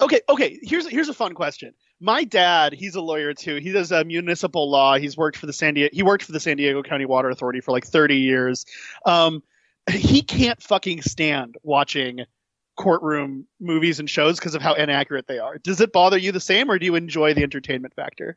Okay, 0.00 0.20
okay. 0.28 0.58
Here's 0.62 0.88
here's 0.88 1.08
a 1.08 1.14
fun 1.14 1.34
question. 1.34 1.72
My 2.00 2.24
dad, 2.24 2.72
he's 2.72 2.96
a 2.96 3.00
lawyer 3.00 3.34
too. 3.34 3.56
He 3.56 3.70
does 3.70 3.92
uh, 3.92 4.02
municipal 4.04 4.68
law. 4.68 4.96
He's 4.98 5.16
worked 5.16 5.36
for 5.36 5.46
the 5.46 5.52
San 5.52 5.74
Diego. 5.74 5.94
He 5.94 6.02
worked 6.02 6.24
for 6.24 6.32
the 6.32 6.40
San 6.40 6.56
Diego 6.56 6.82
County 6.82 7.04
Water 7.04 7.30
Authority 7.30 7.60
for 7.60 7.70
like 7.70 7.86
30 7.86 8.16
years. 8.16 8.66
Um, 9.06 9.42
he 9.88 10.22
can't 10.22 10.60
fucking 10.60 11.02
stand 11.02 11.56
watching 11.62 12.24
courtroom 12.76 13.46
movies 13.60 14.00
and 14.00 14.08
shows 14.08 14.38
because 14.38 14.54
of 14.54 14.62
how 14.62 14.74
inaccurate 14.74 15.26
they 15.26 15.38
are. 15.38 15.58
Does 15.58 15.80
it 15.80 15.92
bother 15.92 16.18
you 16.18 16.32
the 16.32 16.40
same, 16.40 16.70
or 16.70 16.78
do 16.78 16.86
you 16.86 16.94
enjoy 16.94 17.34
the 17.34 17.42
entertainment 17.42 17.94
factor? 17.94 18.36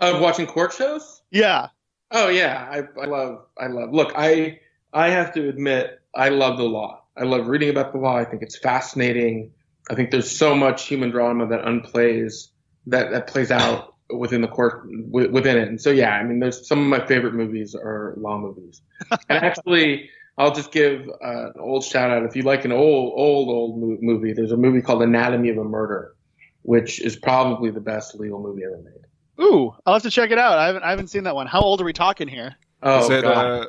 Of 0.00 0.20
watching 0.20 0.46
court 0.46 0.72
shows? 0.72 1.22
Yeah. 1.30 1.68
Oh 2.10 2.28
yeah, 2.28 2.68
I, 2.70 3.00
I 3.00 3.06
love 3.06 3.46
I 3.58 3.66
love. 3.66 3.92
Look, 3.92 4.12
I 4.16 4.60
I 4.92 5.10
have 5.10 5.34
to 5.34 5.48
admit 5.48 6.00
I 6.14 6.30
love 6.30 6.56
the 6.56 6.64
law. 6.64 7.02
I 7.16 7.24
love 7.24 7.48
reading 7.48 7.68
about 7.68 7.92
the 7.92 7.98
law. 7.98 8.16
I 8.16 8.24
think 8.24 8.42
it's 8.42 8.58
fascinating. 8.58 9.52
I 9.90 9.94
think 9.94 10.10
there's 10.10 10.30
so 10.30 10.54
much 10.54 10.86
human 10.86 11.10
drama 11.10 11.46
that 11.48 11.64
unplays 11.64 12.48
that 12.86 13.10
that 13.10 13.26
plays 13.26 13.50
out 13.50 13.94
within 14.10 14.40
the 14.40 14.48
court 14.48 14.88
wi- 15.10 15.30
within 15.30 15.58
it. 15.58 15.68
And 15.68 15.80
so 15.80 15.90
yeah, 15.90 16.12
I 16.12 16.22
mean, 16.24 16.38
there's 16.40 16.66
some 16.66 16.80
of 16.80 16.86
my 16.86 17.06
favorite 17.06 17.34
movies 17.34 17.74
are 17.74 18.14
law 18.16 18.38
movies. 18.38 18.80
And 19.10 19.20
actually, 19.44 20.10
I'll 20.38 20.54
just 20.54 20.70
give 20.72 21.08
uh, 21.08 21.46
an 21.50 21.60
old 21.60 21.84
shout 21.84 22.10
out. 22.10 22.22
If 22.22 22.36
you 22.36 22.42
like 22.42 22.64
an 22.64 22.72
old 22.72 23.12
old 23.16 23.48
old 23.48 24.02
movie, 24.02 24.32
there's 24.32 24.52
a 24.52 24.56
movie 24.56 24.80
called 24.80 25.02
Anatomy 25.02 25.50
of 25.50 25.58
a 25.58 25.64
Murder, 25.64 26.14
which 26.62 27.00
is 27.00 27.16
probably 27.16 27.70
the 27.70 27.80
best 27.80 28.14
legal 28.14 28.40
movie 28.40 28.62
ever 28.64 28.78
made. 28.78 29.44
Ooh, 29.44 29.74
I'll 29.84 29.94
have 29.94 30.02
to 30.02 30.10
check 30.10 30.30
it 30.30 30.38
out. 30.38 30.58
I 30.58 30.66
haven't 30.66 30.82
I 30.84 30.90
haven't 30.90 31.08
seen 31.08 31.24
that 31.24 31.34
one. 31.34 31.46
How 31.46 31.60
old 31.60 31.80
are 31.80 31.84
we 31.84 31.92
talking 31.92 32.28
here? 32.28 32.54
Oh 32.82 33.04
is 33.04 33.10
it 33.10 33.24
uh, 33.24 33.66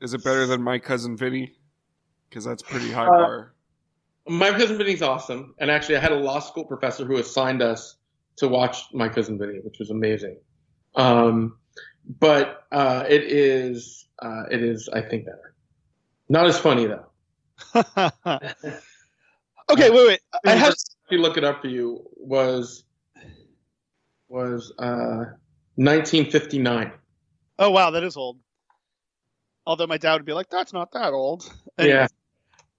is 0.00 0.12
it 0.14 0.24
better 0.24 0.46
than 0.46 0.62
my 0.62 0.78
cousin 0.78 1.16
Vinny? 1.16 1.54
Because 2.28 2.44
that's 2.44 2.62
pretty 2.62 2.90
high 2.90 3.06
Uh, 3.06 3.10
bar. 3.10 3.54
My 4.28 4.50
cousin 4.50 4.76
Vinny's 4.76 5.00
awesome, 5.00 5.54
and 5.58 5.70
actually, 5.70 5.96
I 5.96 6.00
had 6.00 6.12
a 6.12 6.16
law 6.16 6.38
school 6.40 6.64
professor 6.64 7.06
who 7.06 7.16
assigned 7.16 7.62
us 7.62 7.96
to 8.36 8.46
watch 8.46 8.84
My 8.92 9.08
Cousin 9.08 9.38
Vinny, 9.38 9.60
which 9.62 9.78
was 9.78 9.88
amazing. 9.88 10.36
Um, 10.96 11.56
but 12.20 12.66
uh, 12.70 13.04
it 13.08 13.24
is, 13.24 14.06
uh, 14.18 14.42
it 14.50 14.62
is, 14.62 14.88
I 14.92 15.00
think, 15.00 15.24
better. 15.24 15.54
Not 16.28 16.46
as 16.46 16.58
funny 16.58 16.86
though. 16.86 17.06
okay, 19.70 19.90
wait, 19.90 20.06
wait. 20.06 20.20
I 20.46 20.54
have 20.54 20.74
you 21.10 21.18
look 21.18 21.36
it 21.36 21.44
up 21.44 21.62
for 21.62 21.68
you, 21.68 22.04
was 22.16 22.84
was 24.28 24.72
uh, 24.78 25.24
1959. 25.76 26.92
Oh 27.58 27.70
wow, 27.70 27.90
that 27.90 28.04
is 28.04 28.16
old. 28.16 28.38
Although 29.66 29.86
my 29.86 29.98
dad 29.98 30.14
would 30.14 30.24
be 30.24 30.32
like, 30.32 30.50
"That's 30.50 30.72
not 30.72 30.92
that 30.92 31.12
old." 31.12 31.50
Yeah. 31.78 32.08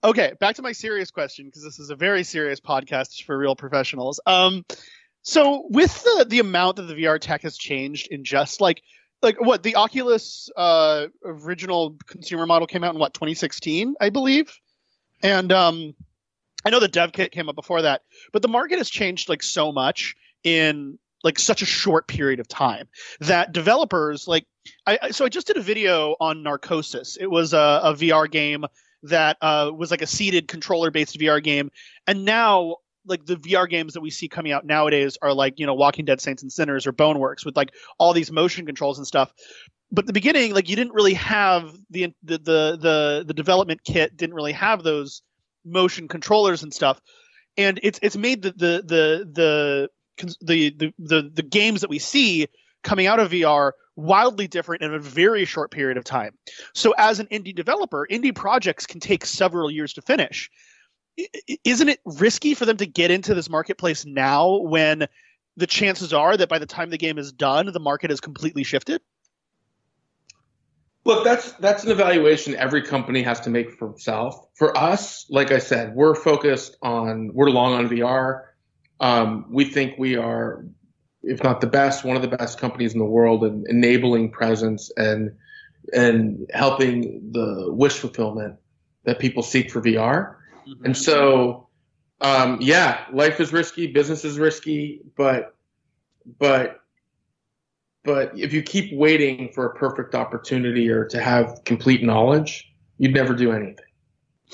Okay, 0.03 0.33
back 0.39 0.55
to 0.55 0.61
my 0.61 0.71
serious 0.71 1.11
question 1.11 1.45
because 1.45 1.63
this 1.63 1.79
is 1.79 1.89
a 1.89 1.95
very 1.95 2.23
serious 2.23 2.61
podcast 2.61 3.23
for 3.23 3.37
real 3.37 3.55
professionals. 3.55 4.21
Um, 4.25 4.63
so 5.23 5.67
with 5.69 6.03
the 6.03 6.25
the 6.29 6.39
amount 6.39 6.77
that 6.77 6.83
the 6.83 6.95
VR 6.95 7.19
tech 7.19 7.41
has 7.41 7.57
changed 7.57 8.07
in 8.09 8.23
just 8.23 8.61
like 8.61 8.81
like 9.21 9.39
what 9.39 9.63
the 9.63 9.75
Oculus 9.75 10.49
uh, 10.55 11.07
original 11.23 11.95
consumer 12.07 12.45
model 12.45 12.67
came 12.67 12.83
out 12.83 12.93
in 12.93 12.99
what 12.99 13.13
2016, 13.13 13.95
I 13.99 14.09
believe, 14.09 14.51
and 15.21 15.51
um, 15.51 15.93
I 16.65 16.69
know 16.69 16.79
the 16.79 16.87
dev 16.87 17.11
kit 17.11 17.31
came 17.31 17.49
up 17.49 17.55
before 17.55 17.81
that, 17.81 18.03
but 18.31 18.41
the 18.41 18.47
market 18.47 18.77
has 18.77 18.89
changed 18.89 19.29
like 19.29 19.43
so 19.43 19.71
much 19.71 20.15
in 20.43 20.97
like 21.23 21.37
such 21.37 21.61
a 21.61 21.65
short 21.65 22.07
period 22.07 22.39
of 22.39 22.47
time 22.47 22.87
that 23.19 23.51
developers 23.51 24.27
like 24.27 24.45
I, 24.85 25.11
so 25.11 25.25
I 25.25 25.29
just 25.29 25.47
did 25.47 25.57
a 25.57 25.61
video 25.61 26.15
on 26.19 26.43
Narcosis. 26.43 27.17
It 27.19 27.29
was 27.29 27.53
a, 27.53 27.81
a 27.83 27.93
VR 27.93 28.29
game 28.29 28.65
that 29.03 29.37
uh, 29.41 29.71
was 29.75 29.91
like 29.91 30.01
a 30.01 30.07
seated 30.07 30.47
controller 30.47 30.91
based 30.91 31.17
VR 31.17 31.43
game, 31.43 31.71
and 32.07 32.25
now 32.25 32.77
like 33.05 33.25
the 33.25 33.35
VR 33.35 33.69
games 33.69 33.93
that 33.93 34.01
we 34.01 34.09
see 34.09 34.27
coming 34.27 34.51
out 34.51 34.65
nowadays 34.65 35.17
are 35.21 35.33
like 35.33 35.59
you 35.59 35.65
know 35.65 35.73
Walking 35.73 36.05
Dead 36.05 36.21
Saints 36.21 36.41
and 36.41 36.51
Sinners 36.51 36.85
or 36.85 36.93
Boneworks 36.93 37.45
with 37.45 37.55
like 37.55 37.71
all 37.97 38.13
these 38.13 38.31
motion 38.31 38.65
controls 38.65 38.97
and 38.97 39.07
stuff. 39.07 39.33
But 39.91 40.05
the 40.05 40.13
beginning, 40.13 40.53
like 40.53 40.69
you 40.69 40.75
didn't 40.75 40.93
really 40.93 41.15
have 41.15 41.73
the 41.89 42.13
the 42.23 42.37
the 42.37 42.77
the, 42.79 43.23
the 43.25 43.33
development 43.33 43.83
kit 43.83 44.15
didn't 44.15 44.35
really 44.35 44.53
have 44.53 44.83
those 44.83 45.21
motion 45.65 46.07
controllers 46.07 46.63
and 46.63 46.73
stuff, 46.73 47.01
and 47.57 47.79
it's 47.83 47.99
it's 48.01 48.17
made 48.17 48.41
the 48.41 48.51
the 48.51 48.83
the 48.85 49.29
the 49.31 49.89
the 50.41 50.69
the, 50.71 50.93
the, 50.99 51.31
the 51.33 51.41
games 51.41 51.81
that 51.81 51.89
we 51.89 51.99
see 51.99 52.47
coming 52.83 53.07
out 53.07 53.19
of 53.19 53.31
VR 53.31 53.71
wildly 53.95 54.47
different 54.47 54.81
in 54.81 54.93
a 54.93 54.99
very 54.99 55.45
short 55.45 55.71
period 55.71 55.97
of 55.97 56.03
time. 56.03 56.33
So 56.73 56.93
as 56.97 57.19
an 57.19 57.27
indie 57.27 57.55
developer, 57.55 58.07
indie 58.09 58.33
projects 58.33 58.85
can 58.85 58.99
take 58.99 59.25
several 59.25 59.69
years 59.69 59.93
to 59.93 60.01
finish. 60.01 60.49
Isn't 61.63 61.89
it 61.89 61.99
risky 62.05 62.53
for 62.53 62.65
them 62.65 62.77
to 62.77 62.85
get 62.85 63.11
into 63.11 63.33
this 63.33 63.49
marketplace 63.49 64.05
now 64.05 64.57
when 64.57 65.07
the 65.57 65.67
chances 65.67 66.13
are 66.13 66.37
that 66.37 66.49
by 66.49 66.59
the 66.59 66.65
time 66.65 66.89
the 66.89 66.97
game 66.97 67.17
is 67.17 67.31
done, 67.31 67.71
the 67.71 67.79
market 67.79 68.09
has 68.09 68.21
completely 68.21 68.63
shifted? 68.63 69.01
Look, 71.05 71.23
that's 71.23 71.53
that's 71.53 71.83
an 71.83 71.91
evaluation 71.91 72.55
every 72.55 72.81
company 72.81 73.23
has 73.23 73.39
to 73.41 73.49
make 73.49 73.71
for 73.71 73.91
itself. 73.91 74.47
For 74.53 74.77
us, 74.77 75.25
like 75.29 75.51
I 75.51 75.59
said, 75.59 75.95
we're 75.95 76.15
focused 76.15 76.77
on 76.81 77.31
we're 77.33 77.49
long 77.49 77.73
on 77.73 77.89
VR. 77.89 78.43
Um, 78.99 79.45
we 79.49 79.65
think 79.65 79.97
we 79.97 80.17
are, 80.17 80.65
if 81.23 81.41
not 81.41 81.61
the 81.61 81.67
best, 81.67 82.03
one 82.03 82.15
of 82.15 82.21
the 82.21 82.27
best 82.27 82.59
companies 82.59 82.93
in 82.93 82.99
the 82.99 83.05
world 83.05 83.43
in 83.43 83.63
enabling 83.67 84.31
presence 84.31 84.91
and 84.97 85.31
and 85.93 86.49
helping 86.53 87.31
the 87.31 87.67
wish 87.69 87.97
fulfillment 87.97 88.57
that 89.05 89.19
people 89.19 89.41
seek 89.41 89.71
for 89.71 89.81
VR. 89.81 90.35
And 90.83 90.95
so, 90.95 91.67
um, 92.21 92.57
yeah, 92.61 93.05
life 93.11 93.39
is 93.39 93.53
risky, 93.53 93.87
business 93.87 94.25
is 94.25 94.39
risky, 94.39 95.01
but 95.15 95.55
but 96.37 96.81
but 98.03 98.37
if 98.37 98.53
you 98.53 98.61
keep 98.61 98.93
waiting 98.93 99.51
for 99.53 99.65
a 99.65 99.75
perfect 99.75 100.15
opportunity 100.15 100.89
or 100.89 101.05
to 101.05 101.21
have 101.21 101.61
complete 101.65 102.03
knowledge, 102.03 102.71
you'd 102.97 103.13
never 103.13 103.33
do 103.33 103.51
anything. 103.51 103.85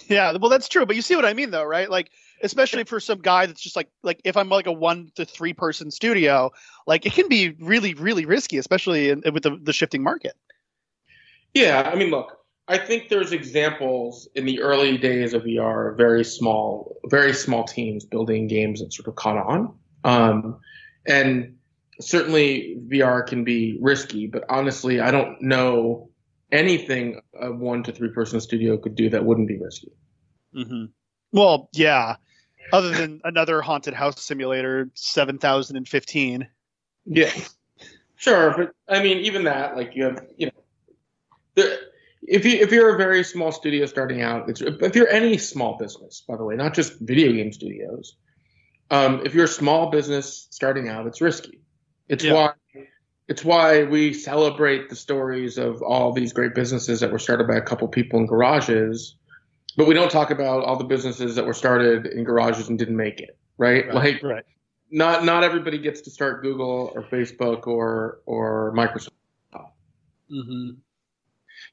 Yeah, 0.07 0.35
well, 0.37 0.49
that's 0.49 0.67
true. 0.67 0.85
But 0.85 0.95
you 0.95 1.01
see 1.01 1.15
what 1.15 1.25
I 1.25 1.33
mean, 1.33 1.51
though, 1.51 1.63
right? 1.63 1.89
Like 1.89 2.11
especially 2.43 2.83
for 2.83 2.99
some 2.99 3.19
guy 3.19 3.45
that's 3.45 3.61
just 3.61 3.75
like 3.75 3.89
like 4.03 4.21
if 4.23 4.35
I'm 4.37 4.49
like 4.49 4.67
a 4.67 4.71
one 4.71 5.11
to 5.15 5.25
three 5.25 5.53
person 5.53 5.91
studio, 5.91 6.51
like 6.85 7.05
it 7.05 7.13
can 7.13 7.27
be 7.27 7.55
really 7.59 7.93
really 7.93 8.25
risky, 8.25 8.57
especially 8.57 9.09
in, 9.09 9.23
with 9.33 9.43
the, 9.43 9.57
the 9.61 9.73
shifting 9.73 10.03
market. 10.03 10.33
Yeah, 11.53 11.89
I 11.91 11.95
mean, 11.95 12.09
look, 12.09 12.37
I 12.67 12.77
think 12.77 13.09
there's 13.09 13.31
examples 13.31 14.27
in 14.33 14.45
the 14.45 14.61
early 14.61 14.97
days 14.97 15.33
of 15.33 15.43
VR, 15.43 15.95
very 15.95 16.23
small, 16.23 16.97
very 17.05 17.33
small 17.33 17.63
teams 17.63 18.05
building 18.05 18.47
games 18.47 18.79
that 18.79 18.91
sort 18.91 19.07
of 19.07 19.15
caught 19.15 19.37
on. 19.37 19.77
Um, 20.03 20.59
and 21.05 21.57
certainly 21.99 22.77
VR 22.87 23.25
can 23.25 23.43
be 23.43 23.77
risky, 23.79 24.27
but 24.27 24.45
honestly, 24.49 24.99
I 24.99 25.11
don't 25.11 25.41
know 25.41 26.09
anything 26.51 27.21
a 27.39 27.51
one 27.51 27.83
to 27.83 27.91
three 27.91 28.09
person 28.09 28.41
studio 28.41 28.77
could 28.77 28.95
do 28.95 29.09
that 29.09 29.23
wouldn't 29.25 29.47
be 29.47 29.59
risky. 29.59 29.91
Mm-hmm. 30.55 30.85
Well, 31.31 31.69
yeah. 31.73 32.15
Other 32.73 32.89
than 32.89 33.21
another 33.23 33.61
haunted 33.61 33.93
house 33.93 34.21
simulator, 34.23 34.89
seven 34.95 35.37
thousand 35.37 35.77
and 35.77 35.87
fifteen. 35.87 36.47
Yeah, 37.05 37.31
sure, 38.15 38.55
but 38.57 38.71
I 38.89 39.03
mean, 39.03 39.19
even 39.19 39.43
that, 39.43 39.75
like 39.75 39.91
you 39.95 40.05
have, 40.05 40.25
you 40.35 40.47
know, 40.47 40.51
the, 41.53 41.79
if 42.27 42.45
you 42.45 42.57
if 42.59 42.71
you're 42.71 42.95
a 42.95 42.97
very 42.97 43.23
small 43.23 43.51
studio 43.51 43.85
starting 43.85 44.21
out, 44.21 44.49
if 44.49 44.95
you're 44.95 45.09
any 45.09 45.37
small 45.37 45.77
business, 45.77 46.23
by 46.27 46.37
the 46.37 46.43
way, 46.43 46.55
not 46.55 46.73
just 46.73 46.99
video 46.99 47.31
game 47.31 47.51
studios, 47.51 48.15
um, 48.91 49.21
if 49.25 49.33
you're 49.33 49.45
a 49.45 49.49
small 49.49 49.89
business 49.89 50.47
starting 50.51 50.89
out, 50.89 51.07
it's 51.07 51.21
risky. 51.21 51.61
It's 52.07 52.23
yeah. 52.23 52.33
why 52.33 52.53
it's 53.27 53.43
why 53.43 53.83
we 53.83 54.13
celebrate 54.13 54.89
the 54.89 54.95
stories 54.95 55.57
of 55.57 55.81
all 55.81 56.13
these 56.13 56.33
great 56.33 56.53
businesses 56.53 56.99
that 56.99 57.11
were 57.11 57.19
started 57.19 57.47
by 57.47 57.55
a 57.55 57.61
couple 57.61 57.87
people 57.87 58.19
in 58.19 58.27
garages, 58.27 59.15
but 59.77 59.87
we 59.87 59.93
don't 59.93 60.11
talk 60.11 60.29
about 60.29 60.63
all 60.63 60.77
the 60.77 60.83
businesses 60.83 61.35
that 61.35 61.45
were 61.45 61.53
started 61.53 62.05
in 62.05 62.23
garages 62.23 62.69
and 62.69 62.77
didn't 62.77 62.97
make 62.97 63.19
it. 63.19 63.37
Right? 63.57 63.85
right 63.87 63.95
like, 63.95 64.23
right. 64.23 64.43
not 64.91 65.23
not 65.23 65.43
everybody 65.43 65.77
gets 65.77 66.01
to 66.01 66.11
start 66.11 66.41
Google 66.41 66.91
or 66.93 67.03
Facebook 67.03 67.67
or 67.67 68.19
or 68.25 68.73
Microsoft. 68.75 69.09
Mm-hmm. 70.31 70.71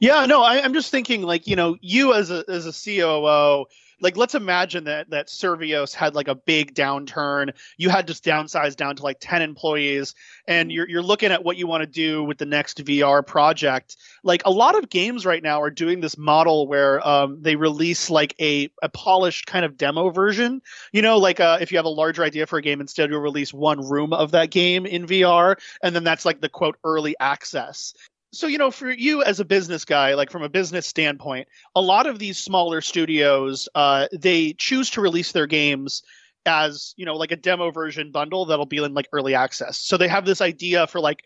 Yeah, 0.01 0.27
no, 0.27 0.43
I, 0.43 0.57
am 0.57 0.75
just 0.75 0.91
thinking 0.91 1.23
like 1.23 1.47
you 1.47 1.57
know 1.57 1.77
you 1.81 2.15
as 2.15 2.31
a 2.31 2.45
as 2.49 2.67
a 2.67 2.73
COO 2.73 3.67
like 4.03 4.17
let's 4.17 4.35
imagine 4.35 4.85
that 4.85 5.09
that 5.11 5.29
Survios 5.29 5.95
had 5.95 6.15
like 6.15 6.29
a 6.29 6.35
big 6.35 6.75
downturn. 6.75 7.53
You 7.79 7.89
had 7.89 8.09
to 8.09 8.13
downsize 8.15 8.77
down 8.77 8.97
to 8.97 9.03
like 9.03 9.19
10 9.21 9.41
employees 9.41 10.15
and 10.49 10.73
you're 10.73 10.89
you're 10.89 11.03
looking 11.03 11.31
at 11.31 11.45
what 11.45 11.57
you 11.57 11.69
want 11.69 11.83
to 11.83 11.87
do 11.87 12.25
with 12.25 12.37
the 12.37 12.45
next 12.45 12.85
VR 12.85 13.25
project. 13.25 13.97
Like 14.25 14.43
a 14.45 14.51
lot 14.51 14.77
of 14.77 14.91
games 14.91 15.25
right 15.25 15.43
now 15.43 15.63
are 15.63 15.71
doing 15.71 16.01
this 16.01 16.19
model 16.19 16.67
where 16.67 17.07
um, 17.07 17.41
they 17.41 17.55
release 17.55 18.11
like 18.11 18.35
a, 18.41 18.71
a 18.83 18.89
polished 18.89 19.47
kind 19.47 19.65
of 19.65 19.77
demo 19.77 20.11
version. 20.11 20.61
You 20.93 21.03
know, 21.03 21.19
like 21.19 21.39
uh, 21.39 21.59
if 21.61 21.71
you 21.71 21.79
have 21.79 21.85
a 21.85 21.91
larger 21.91 22.25
idea 22.25 22.47
for 22.47 22.59
a 22.59 22.63
game, 22.63 22.81
instead 22.81 23.09
you'll 23.09 23.21
release 23.21 23.55
one 23.55 23.89
room 23.89 24.13
of 24.13 24.33
that 24.33 24.51
game 24.51 24.85
in 24.85 25.07
VR, 25.07 25.57
and 25.83 25.95
then 25.95 26.03
that's 26.03 26.25
like 26.25 26.41
the 26.41 26.49
quote 26.49 26.77
early 26.83 27.15
access 27.21 27.95
so 28.33 28.47
you 28.47 28.59
know 28.59 28.71
for 28.71 28.91
you 28.91 29.23
as 29.23 29.41
a 29.41 29.45
business 29.45 29.85
guy 29.85 30.15
like 30.15 30.31
from 30.31 30.43
a 30.43 30.49
business 30.49 30.87
standpoint 30.87 31.47
a 31.77 31.81
lot 31.81 32.07
of 32.07 32.19
these 32.19 32.39
smaller 32.39 32.81
studios 32.81 33.69
uh, 33.75 34.07
they 34.13 34.53
choose 34.55 34.91
to 34.91 35.01
release 35.01 35.33
their 35.33 35.47
games 35.47 36.03
as 36.47 36.95
you 36.97 37.05
know 37.05 37.17
like 37.17 37.33
a 37.33 37.37
demo 37.37 37.71
version 37.71 38.11
bundle 38.11 38.47
that'll 38.47 38.67
be 38.67 38.79
in 38.79 38.95
like 38.95 39.09
early 39.13 39.35
access. 39.35 39.79
So 39.79 39.97
they 39.97 40.09
have 40.09 40.25
this 40.25 40.41
idea 40.41 40.87
for 40.87 41.01
like 41.01 41.25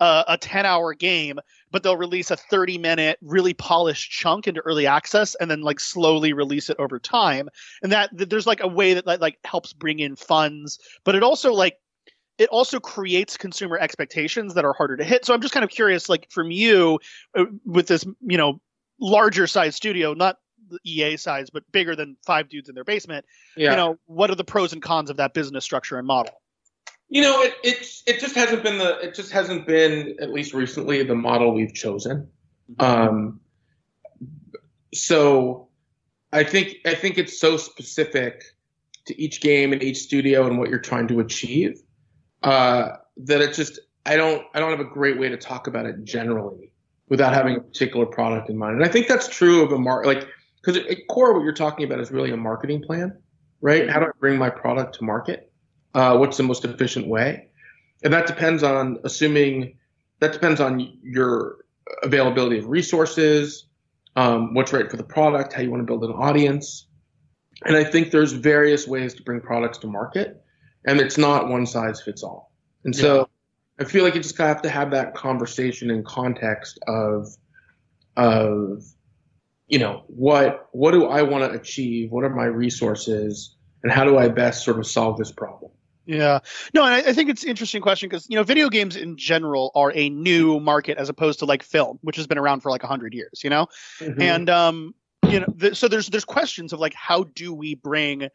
uh, 0.00 0.24
a 0.28 0.38
10 0.38 0.64
hour 0.64 0.94
game 0.94 1.38
but 1.70 1.82
they'll 1.82 1.96
release 1.96 2.30
a 2.30 2.36
30 2.36 2.78
minute 2.78 3.18
really 3.22 3.54
polished 3.54 4.10
chunk 4.10 4.48
into 4.48 4.60
early 4.62 4.86
access 4.86 5.34
and 5.36 5.50
then 5.50 5.60
like 5.60 5.78
slowly 5.78 6.32
release 6.32 6.70
it 6.70 6.76
over 6.78 6.98
time. 6.98 7.48
And 7.82 7.92
that, 7.92 8.10
there's 8.12 8.46
like 8.46 8.60
a 8.62 8.66
way 8.66 8.94
that 8.94 9.06
like 9.20 9.38
helps 9.44 9.72
bring 9.72 9.98
in 9.98 10.16
funds 10.16 10.78
but 11.04 11.14
it 11.14 11.22
also 11.22 11.52
like 11.52 11.78
it 12.40 12.48
also 12.48 12.80
creates 12.80 13.36
consumer 13.36 13.76
expectations 13.78 14.54
that 14.54 14.64
are 14.64 14.72
harder 14.72 14.96
to 14.96 15.04
hit. 15.04 15.26
So 15.26 15.34
I'm 15.34 15.42
just 15.42 15.52
kind 15.52 15.62
of 15.62 15.68
curious, 15.68 16.08
like 16.08 16.26
from 16.30 16.50
you, 16.50 16.98
uh, 17.36 17.44
with 17.66 17.86
this, 17.86 18.02
you 18.22 18.38
know, 18.38 18.62
larger 18.98 19.46
size 19.46 19.76
studio, 19.76 20.14
not 20.14 20.38
the 20.70 20.78
EA 20.82 21.18
size, 21.18 21.50
but 21.50 21.70
bigger 21.70 21.94
than 21.94 22.16
five 22.24 22.48
dudes 22.48 22.70
in 22.70 22.74
their 22.74 22.84
basement. 22.84 23.26
Yeah. 23.58 23.72
You 23.72 23.76
know, 23.76 23.98
what 24.06 24.30
are 24.30 24.36
the 24.36 24.44
pros 24.44 24.72
and 24.72 24.80
cons 24.80 25.10
of 25.10 25.18
that 25.18 25.34
business 25.34 25.64
structure 25.64 25.98
and 25.98 26.06
model? 26.06 26.32
You 27.10 27.20
know, 27.20 27.42
it 27.42 27.56
it's 27.62 28.02
it 28.06 28.20
just 28.20 28.34
hasn't 28.34 28.62
been 28.62 28.78
the 28.78 28.98
it 29.00 29.14
just 29.14 29.32
hasn't 29.32 29.66
been 29.66 30.16
at 30.22 30.30
least 30.30 30.54
recently 30.54 31.02
the 31.02 31.14
model 31.14 31.52
we've 31.52 31.74
chosen. 31.74 32.26
Mm-hmm. 32.76 33.08
Um, 33.08 33.40
so 34.94 35.68
I 36.32 36.44
think 36.44 36.76
I 36.86 36.94
think 36.94 37.18
it's 37.18 37.38
so 37.38 37.58
specific 37.58 38.44
to 39.06 39.20
each 39.20 39.42
game 39.42 39.74
and 39.74 39.82
each 39.82 39.98
studio 39.98 40.46
and 40.46 40.58
what 40.58 40.70
you're 40.70 40.78
trying 40.78 41.08
to 41.08 41.20
achieve 41.20 41.82
uh, 42.42 42.96
that 43.18 43.40
it 43.40 43.54
just 43.54 43.78
I 44.06 44.16
don't 44.16 44.44
I 44.54 44.60
don't 44.60 44.70
have 44.70 44.80
a 44.80 44.90
great 44.90 45.18
way 45.18 45.28
to 45.28 45.36
talk 45.36 45.66
about 45.66 45.86
it 45.86 46.04
generally 46.04 46.72
without 47.08 47.34
having 47.34 47.56
a 47.56 47.60
particular 47.60 48.06
product 48.06 48.48
in 48.48 48.56
mind. 48.56 48.76
And 48.76 48.84
I 48.84 48.88
think 48.88 49.08
that's 49.08 49.28
true 49.28 49.62
of 49.62 49.72
a 49.72 49.78
market, 49.78 50.06
like 50.06 50.28
because 50.62 50.76
at 50.76 51.06
core 51.08 51.34
what 51.34 51.42
you're 51.42 51.52
talking 51.52 51.84
about 51.84 52.00
is 52.00 52.10
really 52.10 52.30
a 52.30 52.36
marketing 52.36 52.82
plan, 52.82 53.16
right? 53.60 53.88
How 53.90 53.98
do 53.98 54.06
I 54.06 54.10
bring 54.18 54.38
my 54.38 54.50
product 54.50 54.96
to 54.96 55.04
market? 55.04 55.52
Uh, 55.94 56.16
what's 56.16 56.36
the 56.36 56.42
most 56.42 56.64
efficient 56.64 57.08
way? 57.08 57.48
And 58.02 58.12
that 58.12 58.26
depends 58.26 58.62
on 58.62 58.98
assuming 59.04 59.76
that 60.20 60.32
depends 60.32 60.60
on 60.60 60.98
your 61.02 61.56
availability 62.02 62.58
of 62.58 62.68
resources, 62.68 63.66
um, 64.16 64.54
what's 64.54 64.72
right 64.72 64.90
for 64.90 64.96
the 64.96 65.04
product, 65.04 65.52
how 65.52 65.62
you 65.62 65.70
want 65.70 65.80
to 65.80 65.86
build 65.86 66.04
an 66.04 66.12
audience. 66.12 66.86
And 67.64 67.76
I 67.76 67.84
think 67.84 68.10
there's 68.10 68.32
various 68.32 68.86
ways 68.86 69.14
to 69.14 69.22
bring 69.22 69.40
products 69.40 69.78
to 69.78 69.86
market 69.86 70.42
and 70.86 71.00
it's 71.00 71.18
not 71.18 71.48
one 71.48 71.66
size 71.66 72.00
fits 72.00 72.22
all. 72.22 72.52
And 72.84 72.94
so. 72.94 73.28
I 73.78 73.84
feel 73.84 74.04
like 74.04 74.14
you 74.14 74.20
just 74.20 74.36
have 74.36 74.60
to 74.60 74.68
have 74.68 74.90
that 74.90 75.14
conversation 75.14 75.90
in 75.90 76.04
context 76.04 76.78
of 76.86 77.34
of 78.16 78.84
you 79.68 79.78
know 79.78 80.02
what 80.08 80.68
what 80.72 80.90
do 80.90 81.06
I 81.06 81.22
want 81.22 81.50
to 81.50 81.58
achieve? 81.58 82.10
What 82.10 82.24
are 82.24 82.30
my 82.30 82.44
resources? 82.44 83.56
And 83.82 83.90
how 83.90 84.04
do 84.04 84.18
I 84.18 84.28
best 84.28 84.64
sort 84.64 84.78
of 84.78 84.86
solve 84.86 85.16
this 85.16 85.32
problem? 85.32 85.70
Yeah, 86.04 86.40
no, 86.74 86.84
and 86.84 86.92
I, 86.92 86.98
I 86.98 87.12
think 87.14 87.30
it's 87.30 87.44
an 87.44 87.48
interesting 87.48 87.80
question 87.80 88.08
because 88.10 88.26
you 88.28 88.36
know 88.36 88.42
video 88.42 88.68
games 88.68 88.96
in 88.96 89.16
general 89.16 89.70
are 89.74 89.92
a 89.94 90.10
new 90.10 90.60
market 90.60 90.98
as 90.98 91.08
opposed 91.08 91.38
to 91.38 91.46
like 91.46 91.62
film, 91.62 91.98
which 92.02 92.16
has 92.16 92.26
been 92.26 92.36
around 92.36 92.60
for 92.60 92.70
like 92.70 92.82
hundred 92.82 93.14
years, 93.14 93.42
you 93.42 93.48
know, 93.48 93.66
mm-hmm. 94.00 94.20
and 94.20 94.50
um, 94.50 94.94
you 95.26 95.40
know, 95.40 95.46
th- 95.58 95.76
so 95.76 95.88
there's 95.88 96.08
there's 96.08 96.24
questions 96.24 96.74
of 96.74 96.80
like 96.80 96.94
how 96.94 97.24
do 97.34 97.54
we 97.54 97.76
bring 97.76 98.28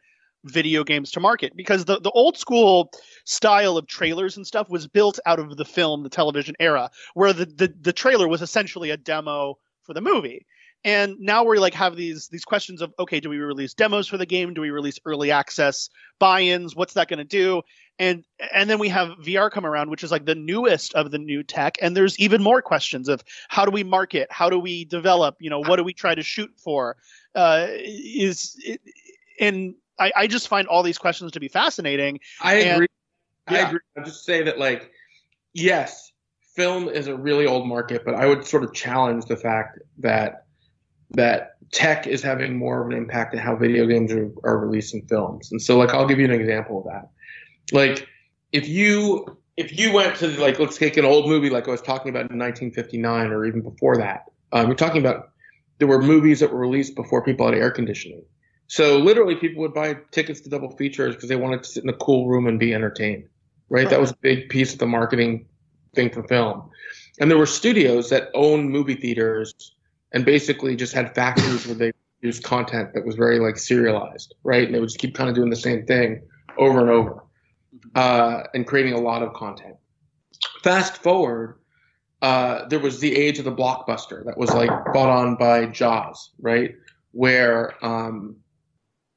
video 0.46 0.84
games 0.84 1.10
to 1.10 1.20
market 1.20 1.56
because 1.56 1.84
the, 1.84 2.00
the 2.00 2.10
old 2.10 2.36
school 2.36 2.90
style 3.24 3.76
of 3.76 3.86
trailers 3.86 4.36
and 4.36 4.46
stuff 4.46 4.68
was 4.70 4.86
built 4.86 5.18
out 5.26 5.38
of 5.38 5.56
the 5.56 5.64
film 5.64 6.02
the 6.02 6.08
television 6.08 6.54
era 6.60 6.90
where 7.14 7.32
the, 7.32 7.46
the, 7.46 7.74
the 7.80 7.92
trailer 7.92 8.28
was 8.28 8.42
essentially 8.42 8.90
a 8.90 8.96
demo 8.96 9.58
for 9.82 9.94
the 9.94 10.00
movie. 10.00 10.46
And 10.84 11.16
now 11.18 11.42
we 11.42 11.58
like 11.58 11.74
have 11.74 11.96
these 11.96 12.28
these 12.28 12.44
questions 12.44 12.80
of 12.80 12.92
okay 12.98 13.18
do 13.18 13.28
we 13.28 13.38
release 13.38 13.74
demos 13.74 14.06
for 14.06 14.18
the 14.18 14.26
game? 14.26 14.54
Do 14.54 14.60
we 14.60 14.70
release 14.70 15.00
early 15.04 15.30
access 15.30 15.88
buy-ins? 16.20 16.76
What's 16.76 16.94
that 16.94 17.08
going 17.08 17.18
to 17.18 17.24
do? 17.24 17.62
And 17.98 18.24
and 18.54 18.70
then 18.70 18.78
we 18.78 18.88
have 18.90 19.08
vr 19.24 19.50
come 19.50 19.66
around 19.66 19.90
which 19.90 20.04
is 20.04 20.12
like 20.12 20.26
the 20.26 20.34
newest 20.34 20.94
of 20.94 21.10
the 21.10 21.18
new 21.18 21.42
tech 21.42 21.76
and 21.80 21.96
there's 21.96 22.18
even 22.20 22.42
more 22.42 22.62
questions 22.62 23.08
of 23.08 23.24
how 23.48 23.64
do 23.64 23.72
we 23.72 23.82
market? 23.82 24.28
How 24.30 24.48
do 24.48 24.60
we 24.60 24.84
develop? 24.84 25.36
You 25.40 25.50
know 25.50 25.60
what 25.60 25.76
do 25.76 25.82
we 25.82 25.92
try 25.92 26.14
to 26.14 26.22
shoot 26.22 26.52
for? 26.56 26.96
Uh, 27.34 27.66
is 27.70 28.56
it, 28.64 28.80
and 29.40 29.74
I, 29.98 30.12
I 30.14 30.26
just 30.26 30.48
find 30.48 30.68
all 30.68 30.82
these 30.82 30.98
questions 30.98 31.32
to 31.32 31.40
be 31.40 31.48
fascinating. 31.48 32.20
I 32.40 32.54
agree. 32.54 32.86
Yeah. 33.50 33.58
I 33.58 33.68
agree. 33.68 33.80
I'll 33.96 34.04
just 34.04 34.24
say 34.24 34.42
that, 34.42 34.58
like, 34.58 34.90
yes, 35.54 36.12
film 36.54 36.88
is 36.88 37.06
a 37.06 37.16
really 37.16 37.46
old 37.46 37.66
market, 37.66 38.04
but 38.04 38.14
I 38.14 38.26
would 38.26 38.46
sort 38.46 38.64
of 38.64 38.72
challenge 38.72 39.26
the 39.26 39.36
fact 39.36 39.78
that 39.98 40.46
that 41.10 41.52
tech 41.72 42.06
is 42.06 42.22
having 42.22 42.56
more 42.56 42.82
of 42.82 42.88
an 42.90 42.96
impact 42.96 43.34
on 43.34 43.40
how 43.40 43.54
video 43.56 43.86
games 43.86 44.12
are, 44.12 44.30
are 44.44 44.58
releasing 44.58 45.06
films. 45.06 45.50
And 45.52 45.62
so, 45.62 45.78
like, 45.78 45.90
I'll 45.90 46.06
give 46.06 46.18
you 46.18 46.24
an 46.24 46.32
example 46.32 46.80
of 46.80 46.84
that. 46.92 47.08
Like, 47.72 48.08
if 48.52 48.68
you 48.68 49.38
if 49.56 49.78
you 49.78 49.92
went 49.92 50.16
to 50.16 50.28
like 50.40 50.58
let's 50.58 50.76
take 50.76 50.96
an 50.96 51.04
old 51.04 51.28
movie 51.28 51.50
like 51.50 51.66
I 51.66 51.70
was 51.70 51.82
talking 51.82 52.10
about 52.10 52.30
in 52.30 52.38
1959 52.38 53.30
or 53.30 53.46
even 53.46 53.62
before 53.62 53.96
that, 53.98 54.24
um, 54.52 54.66
you're 54.66 54.76
talking 54.76 55.00
about 55.00 55.30
there 55.78 55.88
were 55.88 56.00
movies 56.00 56.40
that 56.40 56.52
were 56.52 56.58
released 56.58 56.94
before 56.94 57.22
people 57.22 57.46
had 57.46 57.54
air 57.54 57.70
conditioning. 57.70 58.24
So 58.68 58.98
literally, 58.98 59.36
people 59.36 59.62
would 59.62 59.74
buy 59.74 59.96
tickets 60.10 60.40
to 60.42 60.50
double 60.50 60.70
features 60.76 61.14
because 61.14 61.28
they 61.28 61.36
wanted 61.36 61.62
to 61.62 61.68
sit 61.68 61.84
in 61.84 61.88
a 61.88 61.94
cool 61.94 62.28
room 62.28 62.46
and 62.46 62.58
be 62.58 62.74
entertained. 62.74 63.28
Right? 63.68 63.88
That 63.88 64.00
was 64.00 64.12
a 64.12 64.16
big 64.16 64.48
piece 64.48 64.72
of 64.72 64.78
the 64.78 64.86
marketing 64.86 65.46
thing 65.94 66.10
for 66.10 66.22
film. 66.24 66.70
And 67.20 67.30
there 67.30 67.38
were 67.38 67.46
studios 67.46 68.10
that 68.10 68.30
owned 68.34 68.70
movie 68.70 68.94
theaters 68.94 69.74
and 70.12 70.24
basically 70.24 70.76
just 70.76 70.92
had 70.92 71.14
factories 71.14 71.66
where 71.66 71.74
they 71.74 71.92
produced 72.20 72.44
content 72.44 72.94
that 72.94 73.04
was 73.04 73.16
very 73.16 73.38
like 73.40 73.58
serialized, 73.58 74.34
right? 74.44 74.64
And 74.64 74.74
they 74.74 74.80
would 74.80 74.88
just 74.88 74.98
keep 74.98 75.14
kind 75.14 75.28
of 75.28 75.34
doing 75.34 75.50
the 75.50 75.56
same 75.56 75.84
thing 75.86 76.22
over 76.58 76.80
and 76.80 76.90
over 76.90 77.24
uh, 77.94 78.44
and 78.54 78.66
creating 78.66 78.92
a 78.92 79.00
lot 79.00 79.22
of 79.22 79.32
content. 79.32 79.76
Fast 80.62 80.98
forward, 80.98 81.58
uh, 82.22 82.66
there 82.68 82.78
was 82.78 83.00
the 83.00 83.14
age 83.14 83.38
of 83.38 83.44
the 83.44 83.52
blockbuster 83.52 84.24
that 84.24 84.36
was 84.36 84.50
like 84.50 84.70
bought 84.92 85.08
on 85.08 85.36
by 85.36 85.66
Jaws, 85.66 86.32
right? 86.40 86.74
Where 87.12 87.72
um, 87.84 88.36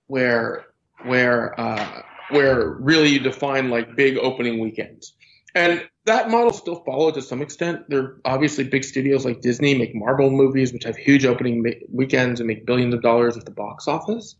where 0.10 0.66
where 1.05 1.57
uh, 1.60 2.01
where 2.30 2.70
really 2.72 3.10
you 3.10 3.20
define 3.20 3.70
like 3.70 3.95
big 3.95 4.18
opening 4.18 4.60
weekends. 4.60 5.14
And 5.55 5.88
that 6.05 6.30
model 6.30 6.53
still 6.53 6.84
followed 6.84 7.16
to 7.16 7.22
some 7.22 7.41
extent. 7.41 7.89
There 7.89 8.01
are 8.01 8.22
obviously 8.26 8.64
big 8.66 8.84
studios 8.84 9.26
like 9.26 9.41
Disney 9.41 9.78
make 9.78 9.95
Marvel 9.95 10.30
movies, 10.30 10.74
which 10.74 10.84
have 10.84 10.95
huge 10.95 11.26
opening 11.26 11.64
ma- 11.64 11.72
weekends 11.91 12.39
and 12.39 12.47
make 12.47 12.66
billions 12.66 12.93
of 12.93 13.01
dollars 13.01 13.38
at 13.38 13.45
the 13.45 13.51
box 13.51 13.88
office. 13.88 14.36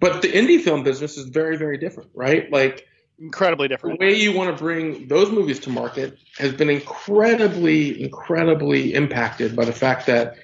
But 0.00 0.22
the 0.22 0.28
indie 0.28 0.60
film 0.60 0.82
business 0.82 1.16
is 1.16 1.28
very, 1.28 1.56
very 1.56 1.78
different, 1.78 2.10
right? 2.14 2.50
Like 2.50 2.86
incredibly 3.18 3.68
different. 3.68 3.98
the 3.98 4.06
way 4.06 4.14
you 4.14 4.32
want 4.32 4.56
to 4.56 4.62
bring 4.62 5.08
those 5.08 5.30
movies 5.30 5.58
to 5.60 5.70
market 5.70 6.18
has 6.38 6.52
been 6.52 6.70
incredibly, 6.70 8.02
incredibly 8.02 8.94
impacted 8.94 9.56
by 9.56 9.64
the 9.64 9.72
fact 9.72 10.06
that 10.06 10.36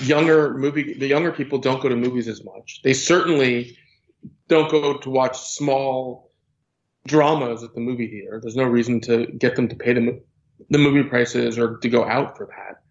younger 0.00 0.54
movie, 0.54 0.94
the 0.94 1.06
younger 1.06 1.32
people 1.32 1.58
don't 1.58 1.82
go 1.82 1.88
to 1.88 1.96
movies 1.96 2.28
as 2.28 2.44
much. 2.44 2.80
They 2.82 2.94
certainly 2.94 3.76
don't 4.48 4.70
go 4.70 4.96
to 4.96 5.10
watch 5.10 5.38
small 5.38 6.30
dramas 7.06 7.62
at 7.62 7.74
the 7.74 7.80
movie 7.80 8.08
theater. 8.08 8.38
There's 8.40 8.56
no 8.56 8.64
reason 8.64 9.00
to 9.02 9.26
get 9.26 9.56
them 9.56 9.68
to 9.68 9.76
pay 9.76 9.92
the, 9.92 10.20
the 10.70 10.78
movie 10.78 11.08
prices 11.08 11.58
or 11.58 11.78
to 11.78 11.88
go 11.88 12.04
out 12.04 12.36
for 12.36 12.46
that. 12.46 12.82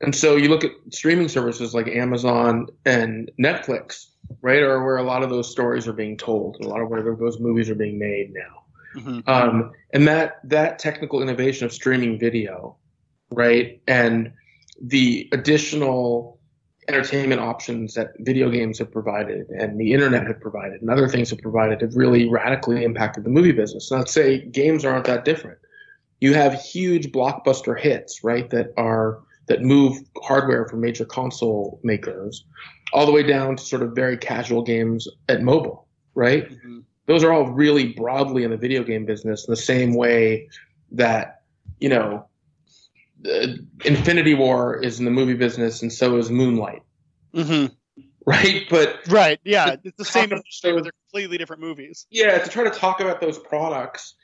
And 0.00 0.14
so 0.14 0.36
you 0.36 0.48
look 0.48 0.64
at 0.64 0.72
streaming 0.90 1.28
services 1.28 1.74
like 1.74 1.88
Amazon 1.88 2.66
and 2.84 3.30
Netflix, 3.40 4.06
right, 4.42 4.62
are 4.62 4.84
where 4.84 4.98
a 4.98 5.02
lot 5.02 5.22
of 5.22 5.30
those 5.30 5.50
stories 5.50 5.88
are 5.88 5.94
being 5.94 6.16
told, 6.18 6.56
and 6.56 6.66
a 6.66 6.68
lot 6.68 6.82
of 6.82 6.90
where 6.90 7.02
those 7.02 7.40
movies 7.40 7.70
are 7.70 7.74
being 7.74 7.98
made 7.98 8.32
now. 8.34 9.00
Mhm. 9.00 9.28
Um, 9.28 9.72
and 9.92 10.06
that 10.06 10.40
that 10.44 10.78
technical 10.78 11.22
innovation 11.22 11.64
of 11.64 11.72
streaming 11.72 12.18
video, 12.18 12.76
right, 13.30 13.80
and 13.86 14.32
the 14.80 15.28
additional 15.32 16.35
entertainment 16.88 17.40
options 17.40 17.94
that 17.94 18.12
video 18.20 18.48
games 18.48 18.78
have 18.78 18.92
provided 18.92 19.48
and 19.48 19.78
the 19.78 19.92
internet 19.92 20.26
have 20.26 20.40
provided 20.40 20.80
and 20.80 20.90
other 20.90 21.08
things 21.08 21.30
have 21.30 21.40
provided 21.40 21.80
have 21.80 21.96
really 21.96 22.28
radically 22.28 22.84
impacted 22.84 23.24
the 23.24 23.30
movie 23.30 23.52
business. 23.52 23.90
And 23.90 24.00
I'd 24.00 24.08
say 24.08 24.40
games 24.46 24.84
aren't 24.84 25.04
that 25.06 25.24
different. 25.24 25.58
You 26.20 26.34
have 26.34 26.54
huge 26.60 27.12
blockbuster 27.12 27.78
hits, 27.78 28.22
right, 28.24 28.48
that 28.50 28.72
are 28.76 29.20
that 29.48 29.62
move 29.62 29.98
hardware 30.22 30.66
from 30.66 30.80
major 30.80 31.04
console 31.04 31.78
makers 31.82 32.44
all 32.92 33.06
the 33.06 33.12
way 33.12 33.22
down 33.22 33.56
to 33.56 33.62
sort 33.62 33.82
of 33.82 33.94
very 33.94 34.16
casual 34.16 34.62
games 34.62 35.06
at 35.28 35.42
mobile, 35.42 35.86
right? 36.14 36.48
Mhm. 36.50 36.82
those 37.06 37.22
are 37.22 37.32
all 37.32 37.46
really 37.52 37.92
broadly 37.92 38.42
in 38.42 38.50
the 38.50 38.56
video 38.56 38.82
game 38.82 39.04
business 39.04 39.46
in 39.46 39.52
the 39.52 39.56
same 39.56 39.94
way 39.94 40.48
that 40.90 41.42
you 41.78 41.88
know 41.88 42.26
the 43.20 43.66
infinity 43.84 44.34
war 44.34 44.82
is 44.82 44.98
in 44.98 45.04
the 45.04 45.10
movie 45.10 45.34
business 45.34 45.82
and 45.82 45.92
so 45.92 46.16
is 46.18 46.30
moonlight 46.30 46.82
Mhm. 47.34 47.74
right 48.26 48.66
but 48.70 49.00
Right. 49.08 49.40
Yeah. 49.44 49.76
It's 49.84 49.96
the 49.96 50.04
same 50.04 50.32
industry, 50.32 50.72
but 50.72 50.82
they're 50.82 50.92
completely 51.10 51.38
different 51.38 51.62
movies. 51.62 52.06
yeah 52.10 52.38
to 52.38 52.50
try 52.50 52.64
to 52.64 52.70
talk 52.70 53.00
about 53.00 53.20
those 53.20 53.38
products 53.38 54.14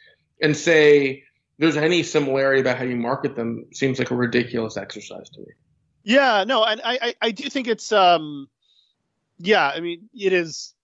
and 0.41 0.57
say 0.57 1.25
there's 1.59 1.77
any 1.77 2.03
similarity 2.03 2.61
about 2.61 2.77
how 2.79 2.85
you 2.85 2.97
market 2.97 3.37
them 3.37 3.67
seems 3.73 3.99
like 3.99 4.11
a 4.11 4.17
ridiculous 4.17 4.77
exercise 4.77 5.29
to 5.31 5.41
me 5.41 5.47
Yeah. 6.05 6.45
No, 6.45 6.65
and 6.65 6.81
I, 6.85 6.99
I, 7.01 7.15
I 7.23 7.31
do 7.31 7.49
think 7.49 7.69
it's, 7.69 7.93
um, 7.93 8.49
yeah. 9.39 9.69
I 9.69 9.79
mean, 9.81 10.09
it 10.15 10.33
is. 10.33 10.75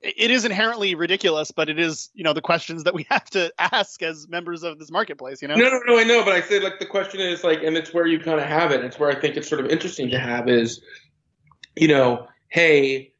It 0.00 0.30
is 0.30 0.44
inherently 0.44 0.94
ridiculous, 0.94 1.50
but 1.50 1.68
it 1.68 1.78
is, 1.78 2.10
you 2.14 2.22
know, 2.22 2.32
the 2.32 2.40
questions 2.40 2.84
that 2.84 2.94
we 2.94 3.02
have 3.10 3.24
to 3.30 3.52
ask 3.58 4.00
as 4.02 4.28
members 4.28 4.62
of 4.62 4.78
this 4.78 4.90
marketplace. 4.90 5.42
You 5.42 5.48
know. 5.48 5.56
No, 5.56 5.68
no, 5.68 5.80
no, 5.86 5.98
I 5.98 6.04
know, 6.04 6.24
but 6.24 6.34
I 6.34 6.40
say 6.40 6.60
like 6.60 6.78
the 6.78 6.86
question 6.86 7.20
is 7.20 7.42
like, 7.42 7.62
and 7.62 7.76
it's 7.76 7.92
where 7.92 8.06
you 8.06 8.20
kind 8.20 8.38
of 8.40 8.46
have 8.46 8.70
it. 8.70 8.84
It's 8.84 8.98
where 8.98 9.10
I 9.10 9.18
think 9.20 9.36
it's 9.36 9.48
sort 9.48 9.60
of 9.64 9.70
interesting 9.70 10.10
to 10.10 10.18
have 10.18 10.48
is, 10.48 10.80
you 11.76 11.88
know, 11.88 12.28
hey, 12.48 13.12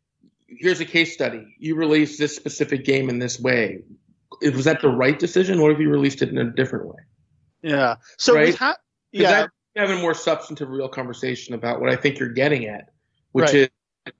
here's 0.47 0.81
a 0.81 0.85
case 0.85 1.12
study. 1.12 1.55
You 1.59 1.74
released 1.74 2.18
this 2.18 2.35
specific 2.37 2.85
game 2.85 3.09
in 3.09 3.18
this 3.18 3.41
way. 3.41 3.81
Was 4.41 4.64
that 4.64 4.81
the 4.81 4.89
right 4.89 5.18
decision? 5.18 5.61
What 5.61 5.72
if 5.72 5.79
you 5.81 5.91
released 5.91 6.22
it 6.22 6.29
in 6.29 6.39
a 6.39 6.45
different 6.51 6.87
way? 6.87 7.03
Yeah. 7.62 7.97
So 8.18 8.35
Right? 8.35 8.55
ha- 8.55 8.76
yeah. 9.11 9.31
that- 9.33 9.51
having 9.76 9.99
a 9.99 10.01
more 10.03 10.14
substantive, 10.14 10.68
real 10.70 10.89
conversation 10.89 11.55
about 11.55 11.81
what 11.81 11.91
I 11.91 11.97
think 11.97 12.18
you're 12.18 12.33
getting 12.33 12.66
at, 12.66 12.89
which 13.33 13.53
Right. 13.53 13.70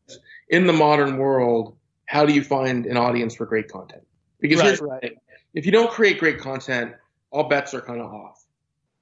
is 0.07 0.19
in 0.49 0.67
the 0.67 0.73
modern 0.73 1.19
world, 1.19 1.77
how 2.09 2.25
do 2.25 2.33
you 2.33 2.43
find 2.43 2.87
an 2.87 2.97
audience 2.97 3.35
for 3.35 3.45
great 3.45 3.71
content? 3.71 4.03
Because 4.41 4.61
Right, 4.61 4.67
here's 4.67 4.81
right. 4.81 5.19
if 5.53 5.67
you 5.67 5.73
don't 5.73 5.91
create 5.91 6.19
great 6.19 6.39
content, 6.39 6.95
all 7.31 7.45
bets 7.45 7.75
are 7.75 7.83
kind 7.83 8.01
of 8.01 8.07
off. 8.07 8.43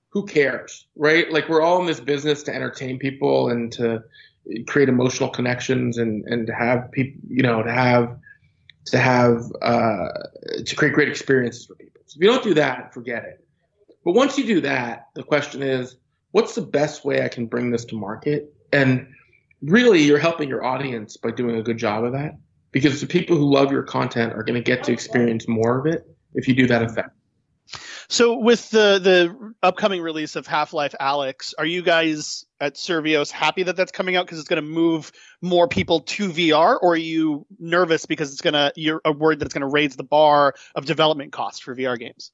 Who 0.08 0.26
cares, 0.26 0.88
right? 0.96 1.30
Like 1.30 1.48
we're 1.48 1.62
all 1.62 1.80
in 1.80 1.86
this 1.86 2.00
business 2.00 2.42
to 2.44 2.54
entertain 2.54 2.98
people 2.98 3.50
and 3.50 3.70
to 3.72 4.02
create 4.66 4.88
emotional 4.88 5.28
connections 5.28 5.98
and 5.98 6.24
and 6.24 6.48
to 6.48 6.54
have 6.54 6.90
people, 6.90 7.20
you 7.28 7.42
know, 7.42 7.62
to 7.62 7.72
have 7.72 8.18
to 8.86 8.98
have 8.98 9.44
uh, 9.62 10.08
to 10.64 10.76
create 10.76 10.94
great 10.94 11.08
experiences 11.08 11.66
for 11.66 11.76
people. 11.76 12.00
So 12.06 12.18
if 12.18 12.24
you 12.24 12.28
don't 12.28 12.42
do 12.42 12.54
that, 12.54 12.92
forget 12.92 13.24
it. 13.24 13.46
But 14.04 14.12
once 14.12 14.36
you 14.36 14.44
do 14.46 14.60
that, 14.62 15.08
the 15.14 15.22
question 15.22 15.62
is, 15.62 15.96
what's 16.32 16.56
the 16.56 16.62
best 16.62 17.04
way 17.04 17.22
I 17.22 17.28
can 17.28 17.46
bring 17.46 17.70
this 17.70 17.84
to 17.86 17.96
market? 17.96 18.52
And 18.72 19.06
really, 19.62 20.02
you're 20.02 20.18
helping 20.18 20.48
your 20.48 20.64
audience 20.64 21.16
by 21.16 21.30
doing 21.30 21.56
a 21.56 21.62
good 21.62 21.78
job 21.78 22.02
of 22.02 22.12
that 22.12 22.36
because 22.76 23.00
the 23.00 23.06
people 23.06 23.38
who 23.38 23.50
love 23.50 23.72
your 23.72 23.82
content 23.82 24.34
are 24.34 24.42
going 24.42 24.54
to 24.54 24.60
get 24.60 24.84
to 24.84 24.92
experience 24.92 25.48
more 25.48 25.78
of 25.78 25.86
it 25.86 26.06
if 26.34 26.46
you 26.46 26.54
do 26.54 26.66
that 26.66 26.82
effect. 26.82 27.08
So 28.08 28.36
with 28.36 28.68
the 28.68 29.00
the 29.02 29.54
upcoming 29.62 30.02
release 30.02 30.36
of 30.36 30.46
Half 30.46 30.74
Life 30.74 30.94
Alyx, 31.00 31.54
are 31.56 31.64
you 31.64 31.80
guys 31.80 32.44
at 32.60 32.74
Survios 32.74 33.30
happy 33.30 33.62
that 33.62 33.76
that's 33.76 33.92
coming 33.92 34.14
out 34.14 34.26
because 34.26 34.38
it's 34.38 34.48
going 34.48 34.62
to 34.62 34.70
move 34.70 35.10
more 35.40 35.68
people 35.68 36.00
to 36.00 36.28
VR, 36.28 36.76
or 36.82 36.92
are 36.92 36.96
you 36.96 37.46
nervous 37.58 38.04
because 38.04 38.30
it's 38.30 38.42
going 38.42 38.52
to 38.52 38.70
you're 38.76 39.00
a 39.06 39.10
word 39.10 39.38
that 39.38 39.46
it's 39.46 39.54
going 39.54 39.62
to 39.62 39.72
raise 39.72 39.96
the 39.96 40.04
bar 40.04 40.52
of 40.74 40.84
development 40.84 41.32
costs 41.32 41.60
for 41.60 41.74
VR 41.74 41.98
games? 41.98 42.30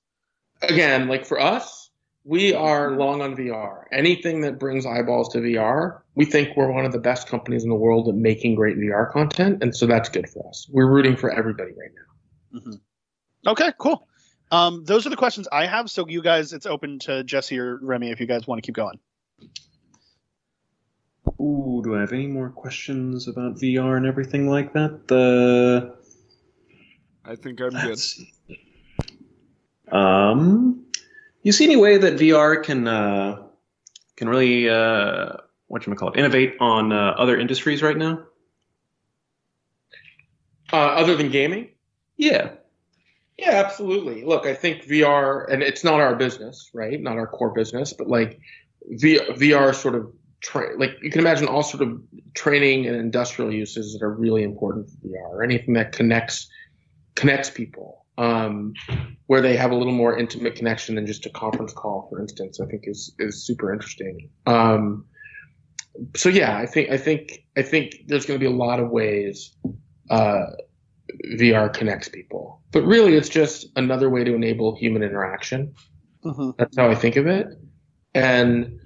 Again, 0.61 1.07
like 1.07 1.25
for 1.25 1.39
us, 1.39 1.82
we 2.25 2.55
are 2.55 2.93
long 2.93 3.21
on 3.21 3.37
VR. 3.37 3.85
Anything 3.93 4.43
that 4.43 4.59
brings 4.59 4.87
eyeballs 4.87 5.31
to 5.31 5.39
VR, 5.39 6.01
we 6.15 6.25
think 6.25 6.57
we're 6.57 6.71
one 6.71 6.85
of 6.85 6.93
the 6.93 6.99
best 6.99 7.29
companies 7.29 7.65
in 7.65 7.71
the 7.71 7.77
world 7.77 8.09
at 8.09 8.15
making 8.15 8.55
great 8.55 8.77
VR 8.77 9.11
content, 9.11 9.63
and 9.63 9.75
so 9.75 9.87
that's 9.87 10.09
good 10.09 10.29
for 10.29 10.49
us. 10.49 10.69
We're 10.71 10.89
rooting 10.91 11.17
for 11.17 11.31
everybody 11.31 11.73
right 11.73 11.91
now. 11.95 13.51
Okay, 13.53 13.73
cool. 13.79 14.07
Um, 14.53 14.85
those 14.85 15.07
are 15.07 15.11
the 15.11 15.17
questions 15.17 15.49
I 15.51 15.67
have. 15.67 15.91
So 15.91 16.07
you 16.07 16.23
guys, 16.23 16.53
it's 16.53 16.67
open 16.67 16.99
to 17.01 17.25
Jesse 17.25 17.59
or 17.59 17.79
Remy 17.83 18.11
if 18.11 18.21
you 18.21 18.27
guys 18.27 18.47
want 18.47 18.63
to 18.63 18.67
keep 18.67 18.75
going. 18.75 18.99
Ooh, 21.41 21.81
do 21.83 21.97
I 21.97 22.01
have 22.01 22.13
any 22.13 22.27
more 22.27 22.51
questions 22.51 23.27
about 23.27 23.57
VR 23.57 23.97
and 23.97 24.07
everything 24.07 24.49
like 24.49 24.75
that? 24.75 25.09
The 25.09 25.97
I 27.25 27.35
think 27.35 27.61
I'm 27.61 27.71
good. 27.71 27.85
Let's 27.85 28.05
see. 28.05 28.33
Um, 29.91 30.87
you 31.43 31.53
see 31.53 31.65
any 31.65 31.77
way 31.77 31.99
that 31.99 32.15
VR 32.15 32.63
can 32.63 32.89
uh, 32.89 33.43
can 34.17 34.29
really 34.29 34.69
uh, 34.69 35.35
what 35.69 35.87
you 35.87 35.95
call 35.95 36.11
it 36.11 36.19
innovate 36.19 36.55
on 36.61 36.93
uh, 36.93 37.15
other 37.17 37.39
industries 37.39 37.83
right 37.83 37.97
now? 37.97 38.25
Uh, 40.73 40.77
other 40.77 41.17
than 41.17 41.31
gaming, 41.31 41.69
Yeah, 42.17 42.53
Yeah, 43.37 43.63
absolutely. 43.65 44.25
Look, 44.25 44.47
I 44.47 44.55
think 44.55 44.85
VR, 44.85 45.51
and 45.53 45.63
it's 45.63 45.85
not 45.85 46.01
our 46.01 46.15
business, 46.15 46.71
right? 46.73 47.01
Not 47.01 47.19
our 47.19 47.27
core 47.27 47.53
business, 47.53 47.93
but 47.93 48.09
like 48.09 48.41
V- 48.89 49.19
VR 49.19 49.75
sort 49.75 49.95
of 49.95 50.11
tra- 50.41 50.79
like 50.79 50.97
you 51.03 51.11
can 51.11 51.21
imagine 51.21 51.47
all 51.49 51.63
sort 51.63 51.83
of 51.83 52.01
training 52.35 52.87
and 52.87 52.97
industrial 52.97 53.53
uses 53.53 53.93
that 53.93 54.03
are 54.03 54.13
really 54.13 54.43
important 54.43 54.89
for 54.89 55.09
VR, 55.09 55.29
or 55.31 55.43
anything 55.43 55.75
that 55.75 55.93
connects 55.93 56.49
connects 57.15 57.51
people, 57.51 58.02
um, 58.19 58.75
where 59.27 59.41
they 59.41 59.57
have 59.57 59.71
a 59.71 59.75
little 59.75 59.93
more 59.93 60.19
intimate 60.19 60.55
connection 60.55 60.95
than 60.95 61.07
just 61.07 61.27
a 61.27 61.31
conference 61.31 61.73
call, 61.73 62.09
for 62.11 62.21
instance. 62.21 62.61
I 62.61 62.67
think 62.67 62.85
is 62.87 63.15
is 63.19 63.45
super 63.45 63.73
interesting. 63.73 64.31
Um, 64.47 65.07
so 66.17 66.29
yeah, 66.29 66.57
I 66.57 66.67
think 66.67 66.91
I 66.91 66.97
think 66.97 67.45
I 67.57 67.63
think 67.63 68.05
there's 68.07 68.27
going 68.27 68.39
to 68.39 68.45
be 68.45 68.53
a 68.53 68.57
lot 68.57 68.81
of 68.81 68.91
ways. 68.91 69.57
Uh, 70.11 70.47
VR 71.39 71.73
connects 71.73 72.09
people. 72.09 72.63
But 72.71 72.83
really, 72.83 73.15
it's 73.15 73.29
just 73.29 73.67
another 73.77 74.09
way 74.09 74.25
to 74.25 74.35
enable 74.35 74.75
human 74.77 75.03
interaction. 75.03 75.75
Mm-hmm. 76.25 76.51
That's 76.59 76.77
how 76.77 76.89
I 76.89 76.95
think 76.95 77.17
of 77.17 77.27
it, 77.27 77.47
and 78.15 78.81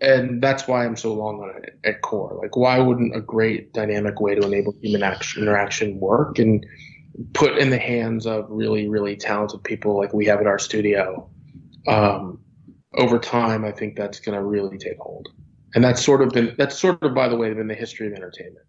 and 0.00 0.40
that's 0.40 0.68
why 0.68 0.84
I'm 0.84 0.96
so 0.96 1.12
long 1.12 1.40
on 1.40 1.62
it 1.62 1.78
at 1.84 2.02
core. 2.02 2.38
Like, 2.40 2.56
why 2.56 2.78
wouldn't 2.78 3.16
a 3.16 3.20
great 3.20 3.72
dynamic 3.72 4.20
way 4.20 4.36
to 4.36 4.46
enable 4.46 4.74
human 4.80 5.02
action, 5.02 5.42
interaction 5.42 5.98
work 5.98 6.38
and 6.38 6.64
put 7.32 7.58
in 7.58 7.70
the 7.70 7.78
hands 7.78 8.26
of 8.26 8.46
really, 8.48 8.88
really 8.88 9.16
talented 9.16 9.62
people 9.64 9.96
like 9.96 10.12
we 10.12 10.26
have 10.26 10.40
at 10.40 10.46
our 10.46 10.58
studio? 10.58 11.28
Um, 11.86 12.40
over 12.94 13.18
time, 13.18 13.64
I 13.64 13.72
think 13.72 13.96
that's 13.96 14.20
going 14.20 14.36
to 14.36 14.44
really 14.44 14.78
take 14.78 14.98
hold, 14.98 15.28
and 15.74 15.84
that's 15.84 16.02
sort 16.04 16.22
of 16.22 16.30
been 16.30 16.54
that's 16.58 16.78
sort 16.78 17.02
of, 17.02 17.14
by 17.14 17.28
the 17.28 17.36
way, 17.36 17.52
been 17.52 17.68
the 17.68 17.74
history 17.74 18.06
of 18.06 18.12
entertainment. 18.14 18.66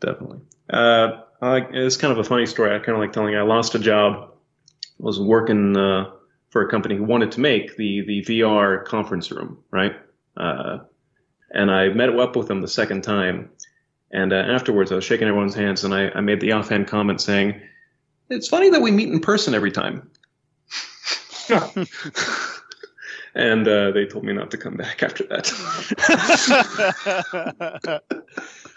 definitely. 0.00 0.40
Uh, 0.70 1.22
I, 1.40 1.66
it's 1.72 1.96
kind 1.96 2.12
of 2.12 2.18
a 2.18 2.24
funny 2.24 2.46
story. 2.46 2.74
I 2.74 2.78
kind 2.78 2.96
of 2.96 2.98
like 2.98 3.12
telling. 3.12 3.36
I 3.36 3.42
lost 3.42 3.74
a 3.74 3.78
job. 3.78 4.34
Was 4.98 5.20
working 5.20 5.76
uh, 5.76 6.10
for 6.50 6.62
a 6.62 6.70
company 6.70 6.96
who 6.96 7.04
wanted 7.04 7.32
to 7.32 7.40
make 7.40 7.76
the 7.76 8.02
the 8.02 8.24
VR 8.24 8.84
conference 8.84 9.30
room, 9.30 9.58
right? 9.70 9.94
Uh, 10.36 10.78
and 11.50 11.70
I 11.70 11.88
met 11.88 12.10
up 12.18 12.36
with 12.36 12.48
them 12.48 12.60
the 12.60 12.68
second 12.68 13.02
time, 13.02 13.50
And 14.10 14.32
uh, 14.32 14.36
afterwards, 14.36 14.90
I 14.90 14.94
was 14.94 15.04
shaking 15.04 15.28
everyone's 15.28 15.54
hands, 15.54 15.84
and 15.84 15.94
I, 15.94 16.08
I 16.10 16.20
made 16.20 16.40
the 16.40 16.52
offhand 16.52 16.86
comment 16.88 17.20
saying, 17.20 17.60
"It's 18.30 18.48
funny 18.48 18.70
that 18.70 18.80
we 18.80 18.90
meet 18.90 19.10
in 19.10 19.20
person 19.20 19.54
every 19.54 19.70
time." 19.70 20.10
and 23.34 23.68
uh, 23.68 23.90
they 23.90 24.06
told 24.06 24.24
me 24.24 24.32
not 24.32 24.50
to 24.50 24.58
come 24.58 24.76
back 24.76 25.02
after 25.02 25.24
that. 25.24 25.52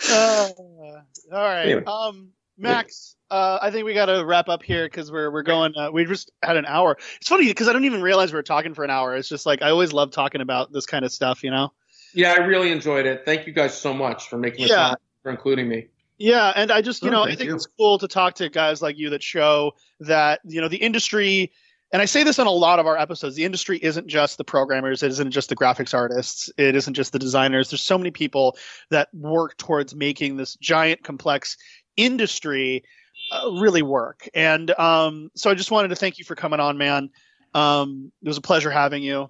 Uh, 0.10 0.50
all 0.58 1.04
right. 1.32 1.66
Anyway. 1.66 1.84
Um, 1.86 2.30
Max, 2.58 3.16
uh, 3.30 3.60
I 3.62 3.72
think 3.72 3.86
we 3.86 3.94
got 3.94 4.06
to 4.06 4.24
wrap 4.26 4.50
up 4.50 4.62
here 4.62 4.86
because 4.86 5.12
we're 5.12 5.32
we're 5.32 5.44
going. 5.44 5.74
Uh, 5.76 5.92
we 5.92 6.06
just 6.06 6.32
had 6.44 6.58
an 6.58 6.66
hour. 6.66 6.98
It's 7.18 7.28
funny 7.28 7.48
because 7.48 7.68
I 7.68 7.74
don't 7.74 7.86
even 7.86 8.02
realize 8.02 8.34
we 8.34 8.40
are 8.40 8.44
talking 8.44 8.74
for 8.74 8.84
an 8.84 8.90
hour. 8.90 9.16
It's 9.16 9.30
just 9.30 9.46
like 9.46 9.62
I 9.62 9.70
always 9.70 9.94
love 9.94 10.12
talking 10.12 10.42
about 10.42 10.72
this 10.72 10.86
kind 10.86 11.06
of 11.06 11.12
stuff, 11.12 11.44
you 11.44 11.52
know. 11.52 11.72
Yeah, 12.14 12.34
I 12.34 12.44
really 12.44 12.72
enjoyed 12.72 13.06
it. 13.06 13.24
Thank 13.26 13.48
you 13.48 13.54
guys 13.54 13.80
so 13.80 13.94
much 13.94 14.28
for 14.28 14.38
making 14.38 14.66
the 14.66 14.74
Yeah. 14.74 14.96
For 15.22 15.32
including 15.32 15.68
me. 15.68 15.88
Yeah, 16.18 16.54
and 16.56 16.72
I 16.72 16.82
just 16.82 17.02
you 17.02 17.10
Oh, 17.10 17.14
know 17.14 17.24
I 17.24 17.36
think 17.36 17.50
you. 17.50 17.56
it's 17.56 17.68
cool 17.80 17.98
to 17.98 18.08
talk 18.08 18.36
to 18.36 18.50
guys 18.50 18.82
like 18.82 18.98
you 18.98 19.10
that 19.10 19.24
show 19.24 19.74
that 20.02 20.42
you 20.44 20.62
know 20.62 20.68
the 20.68 20.78
industry. 20.78 21.52
And 21.94 22.02
I 22.02 22.06
say 22.06 22.24
this 22.24 22.40
on 22.40 22.48
a 22.48 22.52
lot 22.52 22.80
of 22.80 22.88
our 22.88 22.98
episodes. 22.98 23.36
The 23.36 23.44
industry 23.44 23.78
isn't 23.82 24.08
just 24.08 24.38
the 24.38 24.46
programmers. 24.46 25.04
It 25.04 25.10
isn't 25.10 25.32
just 25.32 25.50
the 25.50 25.58
graphics 25.58 25.94
artists. 25.94 26.50
It 26.58 26.74
isn't 26.74 26.94
just 26.94 27.12
the 27.12 27.20
designers. 27.20 27.70
There's 27.70 27.82
so 27.82 27.98
many 27.98 28.12
people 28.12 28.56
that 28.92 29.10
work 29.14 29.58
towards 29.58 29.94
making 29.94 30.38
this 30.38 30.56
giant, 30.56 31.04
complex 31.04 31.58
industry 31.98 32.86
uh, 33.34 33.52
really 33.60 33.82
work. 33.82 34.30
And 34.34 34.72
um, 34.80 35.32
so 35.36 35.50
I 35.50 35.54
just 35.54 35.70
wanted 35.70 35.90
to 35.90 35.96
thank 35.96 36.18
you 36.18 36.24
for 36.24 36.34
coming 36.36 36.62
on, 36.62 36.78
man. 36.78 37.10
Um, 37.54 38.14
it 38.24 38.28
was 38.30 38.38
a 38.38 38.42
pleasure 38.42 38.72
having 38.72 39.04
you. 39.04 39.30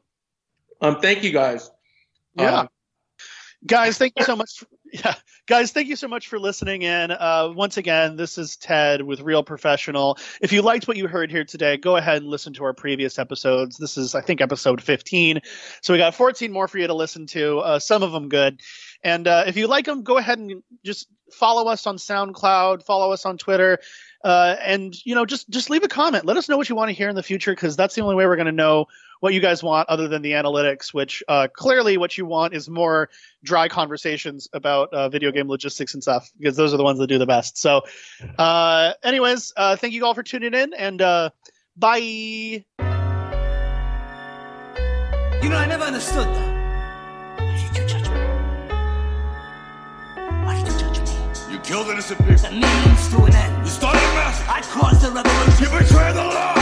Um, 0.82 1.00
thank 1.00 1.24
you 1.24 1.32
guys. 1.32 1.72
Yeah. 2.36 2.60
Um, 2.60 2.70
guys 3.66 3.98
thank 3.98 4.14
you 4.18 4.26
so 4.26 4.36
much 4.36 4.60
for, 4.60 4.68
yeah 4.94 5.14
guys 5.48 5.72
thank 5.72 5.88
you 5.88 5.96
so 5.96 6.08
much 6.08 6.28
for 6.28 6.40
listening 6.40 6.82
in. 6.82 7.12
Uh, 7.12 7.52
once 7.54 7.78
again 7.78 8.16
this 8.16 8.38
is 8.38 8.56
ted 8.58 9.02
with 9.02 9.22
real 9.22 9.44
professional. 9.44 10.18
If 10.42 10.52
you 10.52 10.62
liked 10.62 10.88
what 10.88 10.98
you 10.98 11.08
heard 11.08 11.32
here 11.32 11.46
today 11.46 11.78
go 11.78 11.96
ahead 11.96 12.22
and 12.22 12.28
listen 12.28 12.54
to 12.54 12.64
our 12.64 12.74
previous 12.74 13.20
episodes. 13.20 13.78
This 13.78 13.98
is 13.98 14.16
i 14.16 14.22
think 14.22 14.42
episode 14.42 14.82
15 14.82 15.42
so 15.82 15.94
we 15.94 15.98
got 15.98 16.16
14 16.16 16.52
more 16.52 16.68
for 16.68 16.78
you 16.78 16.88
to 16.88 16.94
listen 16.94 17.28
to 17.28 17.60
uh, 17.60 17.80
some 17.80 18.04
of 18.04 18.12
them 18.12 18.30
good. 18.30 18.62
And 19.04 19.28
uh, 19.28 19.44
if 19.48 19.58
you 19.58 19.68
like 19.68 19.86
them 19.86 20.04
go 20.04 20.18
ahead 20.18 20.40
and 20.40 20.64
just 20.84 21.08
follow 21.32 21.70
us 21.70 21.88
on 21.88 21.98
soundcloud 21.98 22.84
follow 22.84 23.12
us 23.12 23.26
on 23.26 23.38
twitter 23.38 23.80
uh, 24.24 24.56
and 24.62 24.96
you 25.06 25.16
know 25.16 25.26
just 25.26 25.50
just 25.50 25.70
leave 25.70 25.84
a 25.84 25.88
comment 25.88 26.26
let 26.26 26.38
us 26.38 26.48
know 26.50 26.58
what 26.58 26.70
you 26.70 26.76
want 26.76 26.90
to 26.90 26.94
hear 26.94 27.10
in 27.10 27.16
the 27.16 27.24
future 27.24 27.52
because 27.52 27.76
that's 27.76 27.96
the 27.96 28.02
only 28.02 28.16
way 28.16 28.26
we're 28.26 28.36
going 28.36 28.46
to 28.46 28.52
know 28.52 28.86
what 29.22 29.34
you 29.34 29.40
guys 29.40 29.64
want 29.64 29.88
other 29.88 30.08
than 30.08 30.22
the 30.22 30.32
analytics 30.32 30.94
which 30.94 31.24
uh, 31.28 31.48
clearly 31.54 31.96
what 31.96 32.18
you 32.18 32.26
want 32.26 32.54
is 32.54 32.70
more 32.70 33.10
dry 33.44 33.68
conversations 33.68 34.50
about 34.52 34.92
uh, 34.94 35.10
video 35.10 35.32
game 35.32 35.48
logistics 35.48 35.94
and 35.94 36.04
stuff 36.04 36.32
because 36.38 36.58
those 36.58 36.74
are 36.74 36.78
the 36.78 36.84
ones 36.84 37.00
that 37.00 37.08
do 37.08 37.18
the 37.18 37.26
best. 37.26 37.58
So, 37.58 37.82
uh, 38.38 38.94
anyways, 39.04 39.54
uh, 39.56 39.76
thank 39.76 39.94
you 39.94 40.06
all 40.06 40.14
for 40.14 40.24
tuning 40.24 40.54
in 40.54 40.74
and 40.74 41.02
uh, 41.02 41.30
bye. 41.78 41.98
You 41.98 42.66
know, 45.50 45.58
I 45.58 45.66
never 45.68 45.84
understood 45.84 46.28
that. 46.28 46.62
Why 47.40 47.56
did 47.58 47.78
you 47.78 47.88
judge 47.88 48.10
me? 48.10 48.20
Why 50.46 50.64
did 50.64 50.74
you 50.74 50.80
judge 50.80 51.00
me? 51.00 51.54
You 51.54 51.60
killed 51.60 51.88
innocent 51.88 52.20
people. 52.20 52.36
The 52.36 52.52
means 52.52 53.10
to 53.10 53.24
an 53.24 53.36
end. 53.36 53.66
You 53.66 53.72
started 53.72 54.00
a 54.00 54.02
massacre. 54.02 54.11
I 54.48 54.62
caused 54.62 55.04
a 55.04 55.12
revolution. 55.12 55.64
You 55.64 55.80
betrayed 55.80 56.16
the 56.16 56.24
law. 56.24 56.61